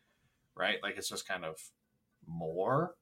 right 0.54 0.82
like 0.82 0.96
it's 0.96 1.08
just 1.08 1.26
kind 1.26 1.44
of 1.44 1.56
more 2.26 2.94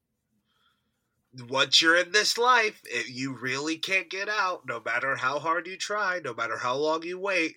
once 1.49 1.81
you're 1.81 1.97
in 1.97 2.13
this 2.13 2.37
life, 2.37 2.83
it, 2.85 3.09
you 3.09 3.35
really 3.35 3.79
can't 3.79 4.11
get 4.11 4.29
out. 4.29 4.67
No 4.67 4.83
matter 4.85 5.17
how 5.17 5.39
hard 5.39 5.67
you 5.67 5.77
try, 5.77 6.21
no 6.23 6.35
matter 6.35 6.59
how 6.59 6.77
long 6.77 7.03
you 7.05 7.19
wait, 7.19 7.57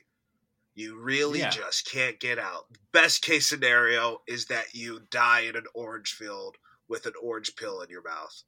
you 0.76 0.97
really 0.97 1.39
Yeah. 1.39 1.49
just 1.49 1.86
can't 1.89 2.20
get 2.20 2.39
out. 2.39 2.68
Best 2.91 3.22
case 3.22 3.47
scenario 3.47 4.22
is 4.28 4.45
that 4.45 4.74
you 4.74 5.01
die 5.10 5.41
in 5.41 5.56
an 5.56 5.66
orange 5.74 6.14
field 6.14 6.58
with 6.88 7.06
an 7.06 7.14
orange 7.22 7.56
pill 7.56 7.82
in 7.82 7.89
your 7.89 8.03
mouth. 8.03 8.43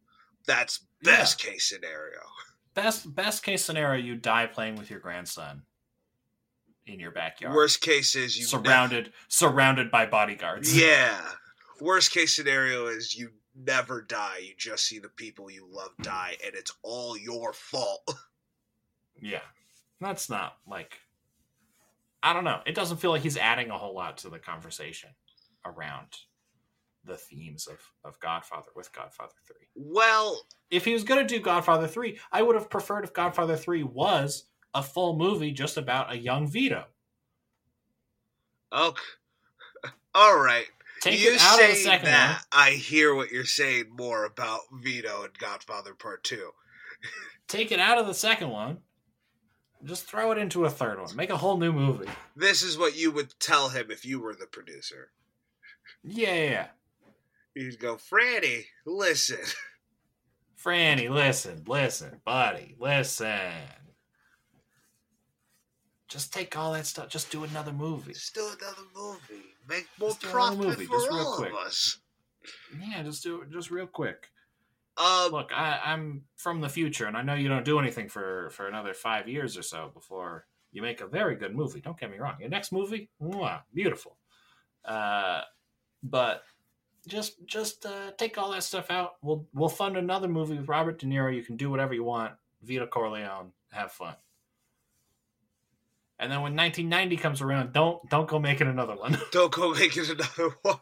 That's 0.47 0.85
best 1.03 1.39
case 1.39 1.69
scenario. 1.69 2.19
best 2.73 3.13
best 3.15 3.43
case 3.43 3.63
scenario 3.63 4.01
you 4.03 4.15
die 4.15 4.47
playing 4.47 4.75
with 4.75 4.89
your 4.89 4.99
grandson 4.99 5.61
in 6.85 6.99
your 6.99 7.11
backyard 7.11 7.53
Worst 7.55 7.81
case 7.81 8.15
is 8.15 8.37
you 8.37 8.45
surrounded 8.45 9.11
surrounded 9.27 9.91
by 9.91 10.05
bodyguards 10.05 10.75
Yeah. 10.81 11.19
Worst 11.81 12.11
case 12.11 12.35
scenario 12.35 12.87
is 12.87 13.15
you 13.15 13.29
never 13.55 14.01
die. 14.01 14.37
You 14.43 14.53
just 14.57 14.85
see 14.85 14.99
the 14.99 15.09
people 15.09 15.49
you 15.51 15.67
love 15.69 15.91
die, 16.01 16.37
and 16.45 16.55
it's 16.55 16.71
all 16.83 17.17
your 17.17 17.53
fault. 17.53 18.01
Yeah. 19.19 19.41
That's 19.99 20.29
not 20.29 20.57
like 20.67 20.99
I 22.21 22.33
don't 22.33 22.43
know. 22.43 22.61
It 22.67 22.75
doesn't 22.75 22.97
feel 22.97 23.09
like 23.11 23.23
he's 23.23 23.37
adding 23.37 23.69
a 23.71 23.77
whole 23.77 23.95
lot 23.95 24.17
to 24.19 24.29
the 24.29 24.37
conversation 24.39 25.09
around 25.65 26.07
the 27.07 27.17
themes 27.17 27.67
of, 27.67 27.79
of 28.03 28.19
Godfather 28.19 28.69
with 28.75 28.91
Godfather 28.93 29.33
3. 29.47 29.55
Well, 29.75 30.41
If 30.69 30.85
he 30.85 30.93
was 30.93 31.03
going 31.03 31.25
to 31.25 31.35
do 31.35 31.41
Godfather 31.41 31.87
3, 31.87 32.19
I 32.31 32.41
would 32.41 32.55
have 32.55 32.69
preferred 32.69 33.03
if 33.03 33.13
Godfather 33.13 33.55
3 33.55 33.83
was 33.83 34.45
a 34.73 34.83
full 34.83 35.15
movie 35.17 35.51
just 35.51 35.77
about 35.77 36.11
a 36.11 36.17
young 36.17 36.47
Vito. 36.47 36.85
okay. 38.71 39.01
All 40.13 40.37
right. 40.37 40.65
Take 41.01 41.19
you 41.19 41.33
it 41.33 41.41
out 41.41 41.61
of 41.61 41.69
the 41.69 41.75
second 41.75 42.07
that, 42.07 42.43
I 42.51 42.71
hear 42.71 43.13
what 43.13 43.31
you're 43.31 43.45
saying 43.45 43.85
more 43.91 44.25
about 44.25 44.61
Vito 44.73 45.23
and 45.23 45.37
Godfather 45.37 45.93
Part 45.93 46.23
2. 46.23 46.49
Take 47.47 47.71
it 47.71 47.79
out 47.79 47.97
of 47.99 48.07
the 48.07 48.13
second 48.15 48.49
one. 48.49 48.79
Just 49.83 50.05
throw 50.05 50.31
it 50.31 50.39
into 50.39 50.65
a 50.65 50.71
third 50.71 50.99
one. 50.99 51.15
Make 51.15 51.29
a 51.29 51.37
whole 51.37 51.57
new 51.57 51.71
movie. 51.71 52.09
This 52.35 52.63
is 52.63 52.79
what 52.79 52.97
you 52.97 53.11
would 53.11 53.39
tell 53.39 53.69
him 53.69 53.91
if 53.91 54.03
you 54.05 54.19
were 54.19 54.33
the 54.33 54.47
producer. 54.47 55.11
Yeah, 56.03 56.33
yeah, 56.33 56.49
yeah. 56.49 56.67
You'd 57.57 57.79
go, 57.79 57.95
Franny, 57.95 58.65
listen. 58.85 59.39
Franny, 60.63 61.09
listen, 61.09 61.63
listen, 61.67 62.21
buddy, 62.23 62.75
listen. 62.79 63.41
Just 66.07 66.31
take 66.31 66.55
all 66.55 66.73
that 66.73 66.85
stuff. 66.85 67.09
Just 67.09 67.31
do 67.31 67.43
another 67.43 67.71
movie. 67.73 68.13
Just 68.13 68.33
do 68.35 68.41
another 68.45 68.83
movie. 68.95 69.43
Make 69.67 69.87
more 69.99 70.09
Just 70.09 70.21
profit 70.21 70.59
movie, 70.59 70.85
for 70.85 70.97
just 70.97 71.09
real 71.09 71.19
all 71.19 71.35
quick. 71.37 71.51
of 71.51 71.57
us. 71.57 71.99
Yeah, 72.79 73.03
just 73.03 73.23
do 73.23 73.41
it 73.41 73.49
just 73.51 73.71
real 73.71 73.87
quick. 73.87 74.29
Um, 74.97 75.31
Look, 75.31 75.51
I, 75.53 75.79
I'm 75.83 76.23
from 76.37 76.61
the 76.61 76.69
future, 76.69 77.05
and 77.07 77.17
I 77.17 77.21
know 77.21 77.33
you 77.33 77.49
don't 77.49 77.65
do 77.65 77.79
anything 77.79 78.07
for 78.07 78.49
for 78.51 78.67
another 78.67 78.93
five 78.93 79.27
years 79.27 79.57
or 79.57 79.63
so 79.63 79.91
before 79.93 80.45
you 80.71 80.81
make 80.81 81.01
a 81.01 81.07
very 81.07 81.35
good 81.35 81.55
movie. 81.55 81.81
Don't 81.81 81.99
get 81.99 82.09
me 82.11 82.19
wrong. 82.19 82.35
Your 82.39 82.49
next 82.49 82.71
movie, 82.71 83.09
mwah, 83.21 83.61
beautiful. 83.73 84.17
Uh, 84.85 85.41
but 86.03 86.43
just 87.07 87.45
just 87.45 87.85
uh, 87.85 88.11
take 88.17 88.37
all 88.37 88.51
that 88.51 88.63
stuff 88.63 88.91
out. 88.91 89.15
We'll 89.21 89.47
we'll 89.53 89.69
fund 89.69 89.97
another 89.97 90.27
movie 90.27 90.55
with 90.57 90.67
Robert 90.67 90.99
De 90.99 91.05
Niro. 91.05 91.33
You 91.35 91.43
can 91.43 91.57
do 91.57 91.69
whatever 91.69 91.93
you 91.93 92.03
want. 92.03 92.33
Vito 92.61 92.85
Corleone, 92.87 93.51
have 93.71 93.91
fun. 93.91 94.15
And 96.19 96.31
then 96.31 96.41
when 96.41 96.55
1990 96.55 97.17
comes 97.17 97.41
around, 97.41 97.73
don't 97.73 98.07
don't 98.09 98.27
go 98.27 98.39
making 98.39 98.67
another 98.67 98.95
one. 98.95 99.17
don't 99.31 99.51
go 99.51 99.73
making 99.73 100.05
another 100.09 100.55
one. 100.61 100.79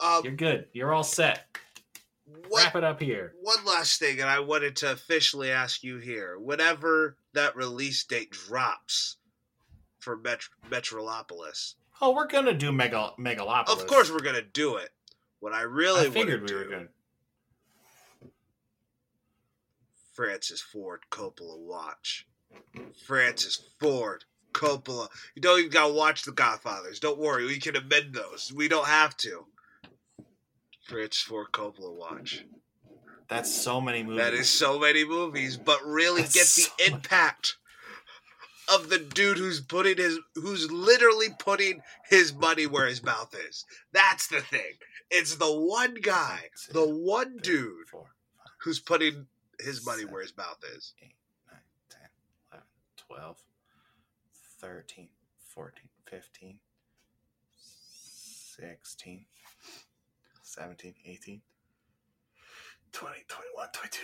Um, 0.00 0.22
You're 0.24 0.32
good. 0.34 0.66
You're 0.72 0.94
all 0.94 1.04
set. 1.04 1.44
what, 2.48 2.64
Wrap 2.64 2.76
it 2.76 2.84
up 2.84 3.00
here. 3.02 3.34
one 3.42 3.62
last 3.66 3.98
thing, 4.00 4.20
and 4.20 4.30
I 4.30 4.40
wanted 4.40 4.76
to 4.76 4.92
officially 4.92 5.50
ask 5.50 5.82
you 5.84 5.98
here. 5.98 6.38
Whenever 6.38 7.18
that 7.34 7.54
release 7.54 8.02
date 8.04 8.30
drops 8.30 9.16
for 9.98 10.16
Met- 10.16 10.48
Metrolopolis, 10.70 11.74
Oh, 12.00 12.12
we're 12.14 12.26
gonna 12.26 12.54
do 12.54 12.70
Megal- 12.72 13.16
Megalopolis. 13.18 13.68
of 13.68 13.86
course 13.86 14.10
we're 14.10 14.20
gonna 14.20 14.42
do 14.42 14.76
it. 14.76 14.90
What 15.40 15.52
I 15.52 15.62
really 15.62 16.06
I 16.06 16.10
figured 16.10 16.42
we 16.42 16.48
to 16.48 16.54
were 16.54 16.64
do, 16.64 16.70
going. 16.70 16.88
Francis 20.12 20.60
Ford 20.60 21.00
Coppola 21.10 21.58
watch. 21.58 22.26
Francis 23.06 23.60
Ford 23.78 24.24
Coppola. 24.52 25.08
You 25.34 25.42
don't 25.42 25.58
even 25.60 25.70
gotta 25.70 25.92
watch 25.92 26.22
The 26.22 26.32
Godfathers. 26.32 27.00
Don't 27.00 27.18
worry, 27.18 27.46
we 27.46 27.58
can 27.58 27.76
amend 27.76 28.14
those. 28.14 28.52
We 28.54 28.68
don't 28.68 28.86
have 28.86 29.16
to. 29.18 29.46
Francis 30.86 31.22
Ford 31.22 31.48
Coppola 31.52 31.94
watch. 31.94 32.44
That's 33.28 33.50
so 33.54 33.80
many 33.80 34.02
movies. 34.02 34.18
That 34.24 34.34
is 34.34 34.50
so 34.50 34.78
many 34.78 35.04
movies, 35.04 35.56
but 35.56 35.84
really 35.86 36.22
That's 36.22 36.34
get 36.34 36.46
so 36.46 36.70
the 36.78 36.90
much. 36.90 36.92
impact 36.92 37.56
of 38.72 38.88
the 38.88 38.98
dude 38.98 39.38
who's 39.38 39.60
putting 39.60 39.96
his 39.96 40.18
who's 40.34 40.70
literally 40.70 41.28
putting 41.38 41.82
his 42.08 42.32
money 42.34 42.66
where 42.66 42.86
his 42.86 43.02
mouth 43.02 43.34
is. 43.48 43.64
That's 43.92 44.28
the 44.28 44.40
thing. 44.40 44.78
It's 45.10 45.36
the 45.36 45.52
one 45.52 45.94
guy, 46.00 46.50
the 46.72 46.86
one 46.86 47.38
dude 47.42 47.88
who's 48.58 48.78
putting 48.78 49.26
his 49.58 49.84
money 49.84 50.04
where 50.04 50.22
his 50.22 50.36
mouth 50.36 50.62
is. 50.76 50.94
8, 51.02 51.14
9, 51.50 51.60
10, 51.90 52.00
11, 52.52 52.66
12, 52.96 53.36
13, 54.60 55.08
14, 55.48 55.74
15, 56.06 56.58
16, 57.56 59.24
17, 60.42 60.94
18, 61.06 61.40
20, 62.92 63.16
21, 63.28 63.68
22. 63.72 63.98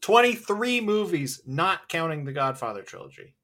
23 0.00 0.80
movies, 0.82 1.40
not 1.46 1.88
counting 1.88 2.24
the 2.24 2.32
Godfather 2.32 2.82
trilogy. 2.82 3.34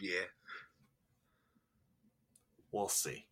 Yeah. 0.00 0.24
We'll 2.72 2.88
see. 2.88 3.26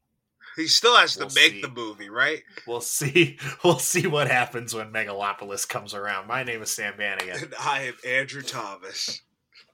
He 0.57 0.67
still 0.69 0.97
has 0.97 1.14
to 1.14 1.21
We'll 1.27 1.35
make 1.35 1.53
see. 1.53 1.61
the 1.61 1.69
movie, 1.69 2.09
right? 2.09 2.43
We'll 2.67 2.81
see. 2.81 3.39
We'll 3.64 3.79
see 3.79 4.07
what 4.07 4.29
happens 4.30 4.75
when 4.75 4.93
Megalopolis 4.93 5.68
comes 5.68 5.93
around. 5.93 6.26
My 6.29 6.43
name 6.45 6.63
is 6.63 6.71
Sam 6.71 6.95
Bannigan. 6.97 7.37
And 7.43 7.55
I 7.61 7.83
am 7.83 7.95
Andrew 8.07 8.43
Thomas 8.43 9.21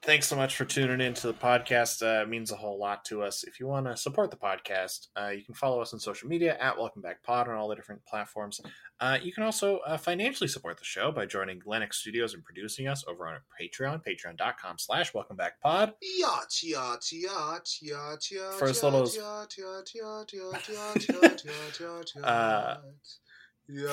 thanks 0.03 0.27
so 0.27 0.35
much 0.35 0.55
for 0.55 0.65
tuning 0.65 0.99
in 1.01 1.13
to 1.13 1.27
the 1.27 1.33
podcast. 1.33 2.01
Uh, 2.01 2.21
it 2.23 2.29
means 2.29 2.51
a 2.51 2.55
whole 2.55 2.77
lot 2.77 3.05
to 3.05 3.23
us. 3.23 3.43
If 3.43 3.59
you 3.59 3.67
want 3.67 3.85
to 3.85 3.95
support 3.95 4.31
the 4.31 4.37
podcast, 4.37 5.07
uh, 5.15 5.29
you 5.29 5.43
can 5.43 5.55
follow 5.55 5.81
us 5.81 5.93
on 5.93 5.99
social 5.99 6.27
media 6.27 6.57
at 6.59 6.77
Welcome 6.77 7.01
Back 7.01 7.23
Pod 7.23 7.47
on 7.47 7.55
all 7.55 7.67
the 7.69 7.75
different 7.75 8.05
platforms. 8.05 8.59
Uh, 8.99 9.17
you 9.21 9.31
can 9.31 9.43
also 9.43 9.79
financially 9.99 10.47
support 10.47 10.77
the 10.77 10.83
show 10.85 11.11
by 11.11 11.25
joining 11.25 11.61
Lennox 11.65 11.97
Studios 11.99 12.33
and 12.33 12.43
producing 12.43 12.87
us 12.87 13.03
over 13.07 13.27
on 13.27 13.35
Patreon, 13.59 14.01
patreon.com 14.05 14.77
slash 14.77 15.13
Welcome 15.13 15.37
Back 15.37 15.59
Pod. 15.61 15.93
Yacht, 16.01 16.61
yacht, 16.63 17.11
yacht, 17.11 17.69
yacht, 17.81 18.31
yacht. 18.31 18.53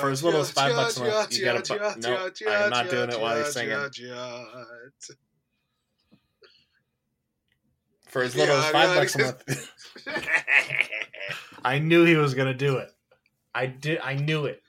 For 0.01 0.09
as 0.09 0.21
little 0.23 0.41
as 0.41 0.51
five 0.51 0.75
bucks 0.75 0.97
a 0.97 1.03
month, 1.05 1.37
you 1.37 1.45
gotta. 1.45 1.61
Bu- 1.95 2.01
no, 2.01 2.29
I'm 2.49 2.69
not 2.69 2.89
doing 2.89 3.09
it 3.09 3.19
while 3.21 3.37
he's 3.37 3.53
singing 3.53 3.71
yacht, 8.13 8.17
yacht. 8.17 8.17
For 8.17 8.21
as 8.23 8.35
little 8.35 8.55
as 8.57 8.65
Yeah, 8.65 8.71
five 8.71 8.89
yeah, 8.89 8.95
bucks 8.95 9.15
a 9.15 9.19
month. 9.19 9.71
I 11.63 11.79
knew 11.79 12.05
he 12.05 12.15
was 12.15 12.33
gonna 12.33 12.53
do 12.53 12.77
it. 12.77 12.89
I 13.53 13.67
did. 13.67 13.99
I 14.03 14.15
knew 14.15 14.45
it. 14.45 14.61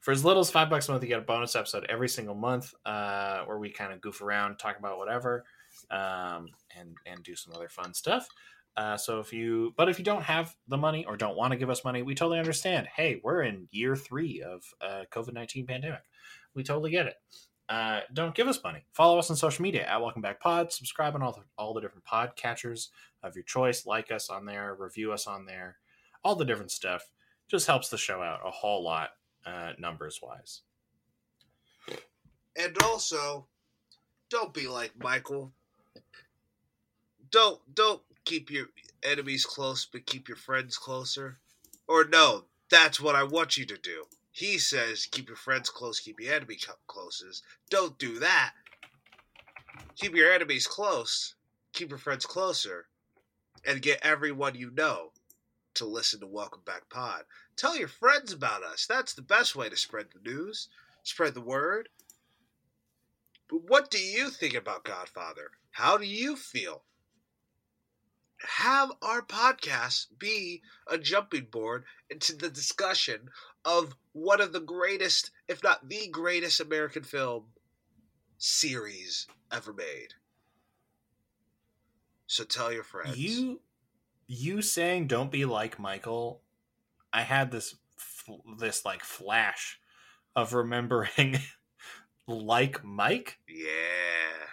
For 0.00 0.10
as 0.10 0.24
little 0.24 0.40
as 0.40 0.50
five 0.50 0.68
bucks 0.68 0.88
a 0.88 0.92
month, 0.92 1.02
you 1.02 1.08
get 1.08 1.20
a 1.20 1.22
bonus 1.22 1.54
episode 1.54 1.86
every 1.88 2.08
single 2.08 2.34
month, 2.34 2.74
uh, 2.84 3.44
where 3.44 3.58
we 3.58 3.70
kind 3.70 3.92
of 3.92 4.00
goof 4.00 4.20
around, 4.20 4.58
talk 4.58 4.78
about 4.78 4.98
whatever, 4.98 5.44
um, 5.90 6.48
and 6.76 6.96
and 7.06 7.22
do 7.22 7.36
some 7.36 7.54
other 7.54 7.68
fun 7.68 7.94
stuff. 7.94 8.28
Uh, 8.76 8.96
so 8.96 9.20
if 9.20 9.32
you, 9.32 9.74
but 9.76 9.88
if 9.88 9.98
you 9.98 10.04
don't 10.04 10.22
have 10.22 10.54
the 10.66 10.78
money 10.78 11.04
or 11.04 11.16
don't 11.16 11.36
want 11.36 11.52
to 11.52 11.58
give 11.58 11.70
us 11.70 11.84
money, 11.84 12.02
we 12.02 12.14
totally 12.14 12.38
understand. 12.38 12.88
Hey, 12.94 13.20
we're 13.22 13.42
in 13.42 13.68
year 13.70 13.94
three 13.94 14.42
of 14.42 14.64
uh, 14.80 15.04
COVID 15.12 15.34
nineteen 15.34 15.66
pandemic. 15.66 16.02
We 16.54 16.62
totally 16.62 16.90
get 16.90 17.06
it. 17.06 17.14
Uh, 17.72 18.02
don't 18.12 18.34
give 18.34 18.48
us 18.48 18.62
money. 18.62 18.84
Follow 18.92 19.18
us 19.18 19.30
on 19.30 19.36
social 19.36 19.62
media 19.62 19.86
at 19.86 19.98
Welcome 19.98 20.20
Back 20.20 20.40
Pod. 20.40 20.70
Subscribe 20.70 21.14
on 21.14 21.22
all 21.22 21.32
the, 21.32 21.40
all 21.56 21.72
the 21.72 21.80
different 21.80 22.04
pod 22.04 22.36
catchers 22.36 22.90
of 23.22 23.34
your 23.34 23.44
choice. 23.44 23.86
Like 23.86 24.12
us 24.12 24.28
on 24.28 24.44
there. 24.44 24.76
Review 24.78 25.10
us 25.10 25.26
on 25.26 25.46
there. 25.46 25.78
All 26.22 26.36
the 26.36 26.44
different 26.44 26.70
stuff 26.70 27.08
just 27.50 27.66
helps 27.66 27.88
the 27.88 27.96
show 27.96 28.20
out 28.20 28.40
a 28.44 28.50
whole 28.50 28.84
lot, 28.84 29.12
uh, 29.46 29.72
numbers 29.78 30.20
wise. 30.22 30.60
and 32.58 32.76
also, 32.82 33.46
don't 34.28 34.52
be 34.52 34.68
like 34.68 34.92
Michael. 35.02 35.50
Don't 37.30 37.58
don't 37.74 38.02
keep 38.26 38.50
your 38.50 38.66
enemies 39.02 39.46
close, 39.46 39.86
but 39.90 40.04
keep 40.04 40.28
your 40.28 40.36
friends 40.36 40.76
closer. 40.76 41.38
Or 41.88 42.04
no, 42.04 42.44
that's 42.70 43.00
what 43.00 43.14
I 43.14 43.22
want 43.22 43.56
you 43.56 43.64
to 43.64 43.78
do. 43.78 44.04
He 44.32 44.58
says 44.58 45.06
keep 45.06 45.28
your 45.28 45.36
friends 45.36 45.68
close, 45.68 46.00
keep 46.00 46.18
your 46.18 46.34
enemies 46.34 46.66
closest. 46.86 47.44
Don't 47.68 47.98
do 47.98 48.18
that. 48.18 48.54
Keep 49.96 50.16
your 50.16 50.32
enemies 50.32 50.66
close, 50.66 51.34
keep 51.72 51.90
your 51.90 51.98
friends 51.98 52.24
closer, 52.24 52.86
and 53.66 53.82
get 53.82 54.00
everyone 54.02 54.54
you 54.54 54.70
know 54.70 55.12
to 55.74 55.84
listen 55.84 56.20
to 56.20 56.26
Welcome 56.26 56.62
Back 56.64 56.88
Pod. 56.88 57.24
Tell 57.56 57.76
your 57.76 57.88
friends 57.88 58.32
about 58.32 58.62
us. 58.62 58.86
That's 58.86 59.14
the 59.14 59.22
best 59.22 59.54
way 59.54 59.68
to 59.68 59.76
spread 59.76 60.06
the 60.12 60.30
news, 60.30 60.68
spread 61.02 61.34
the 61.34 61.40
word. 61.40 61.90
But 63.48 63.68
what 63.68 63.90
do 63.90 63.98
you 63.98 64.30
think 64.30 64.54
about 64.54 64.84
Godfather? 64.84 65.50
How 65.72 65.98
do 65.98 66.06
you 66.06 66.36
feel? 66.36 66.84
Have 68.46 68.90
our 69.02 69.22
podcast 69.22 70.06
be 70.18 70.62
a 70.86 70.98
jumping 70.98 71.46
board 71.50 71.84
into 72.10 72.34
the 72.34 72.50
discussion 72.50 73.28
of 73.64 73.96
one 74.12 74.40
of 74.40 74.52
the 74.52 74.60
greatest, 74.60 75.30
if 75.48 75.62
not 75.62 75.88
the 75.88 76.08
greatest, 76.08 76.60
American 76.60 77.02
film 77.02 77.44
series 78.38 79.26
ever 79.52 79.72
made. 79.72 80.14
So 82.26 82.44
tell 82.44 82.72
your 82.72 82.84
friends. 82.84 83.16
You 83.16 83.60
you 84.26 84.62
saying 84.62 85.06
"Don't 85.06 85.30
be 85.30 85.44
like 85.44 85.78
Michael," 85.78 86.40
I 87.12 87.22
had 87.22 87.50
this 87.50 87.76
this 88.58 88.84
like 88.84 89.04
flash 89.04 89.78
of 90.34 90.54
remembering 90.54 91.38
like 92.26 92.82
Mike. 92.82 93.38
Yeah. 93.48 94.46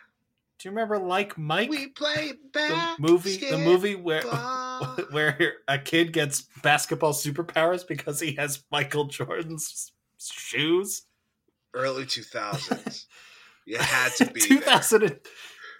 Do 0.60 0.68
you 0.68 0.72
remember 0.72 0.98
like 1.00 1.38
Mike? 1.38 1.70
We 1.70 1.88
play 1.88 2.34
the 2.52 2.96
movie, 3.00 3.38
the 3.38 3.58
movie 3.58 3.96
where 3.96 4.24
where 5.12 5.54
a 5.70 5.80
kid 5.80 6.12
gets 6.12 6.48
basketball 6.62 7.14
superpowers 7.14 7.88
because 7.88 8.20
he 8.20 8.34
has 8.34 8.64
Michael 8.70 9.06
Jordan's 9.06 9.94
shoes. 10.20 11.04
Early 11.74 12.06
two 12.06 12.24
thousands. 12.24 13.08
You 13.66 13.78
had 13.78 14.16
to 14.16 14.26
be 14.26 14.40
2000 14.42 15.04
and, 15.04 15.20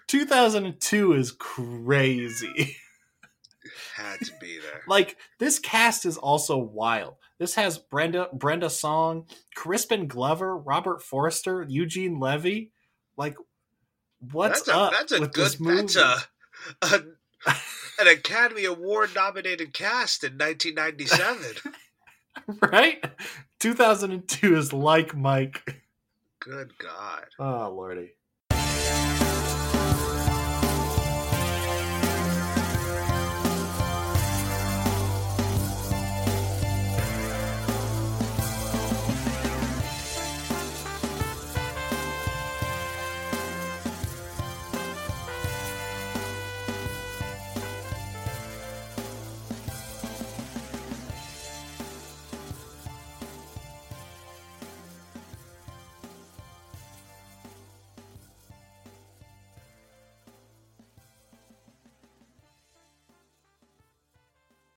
2002 0.06 1.12
is 1.14 1.32
crazy. 1.32 2.76
had 3.96 4.20
to 4.20 4.32
be 4.40 4.60
there. 4.60 4.82
Like 4.86 5.16
this 5.40 5.58
cast 5.58 6.06
is 6.06 6.16
also 6.16 6.56
wild. 6.56 7.16
This 7.40 7.56
has 7.56 7.78
Brenda 7.78 8.28
Brenda 8.32 8.70
Song, 8.70 9.26
Crispin 9.56 10.06
Glover, 10.06 10.56
Robert 10.56 11.02
Forster, 11.02 11.66
Eugene 11.68 12.20
Levy. 12.20 12.70
Like, 13.16 13.36
what's 14.32 14.62
that's 14.62 14.68
a, 14.68 14.76
up 14.76 14.92
That's 14.92 15.12
a 15.12 15.26
good. 15.26 15.56
That's 15.60 15.96
a, 15.96 16.16
a 16.82 17.02
an 17.98 18.08
Academy 18.08 18.64
Award 18.64 19.10
nominated 19.14 19.72
cast 19.72 20.24
in 20.24 20.38
1997. 20.38 21.74
right? 22.72 23.04
2002 23.58 24.56
is 24.56 24.72
like 24.72 25.14
Mike. 25.14 25.82
Good 26.40 26.76
God. 26.78 27.26
Oh 27.38 27.72
lordy. 27.74 28.12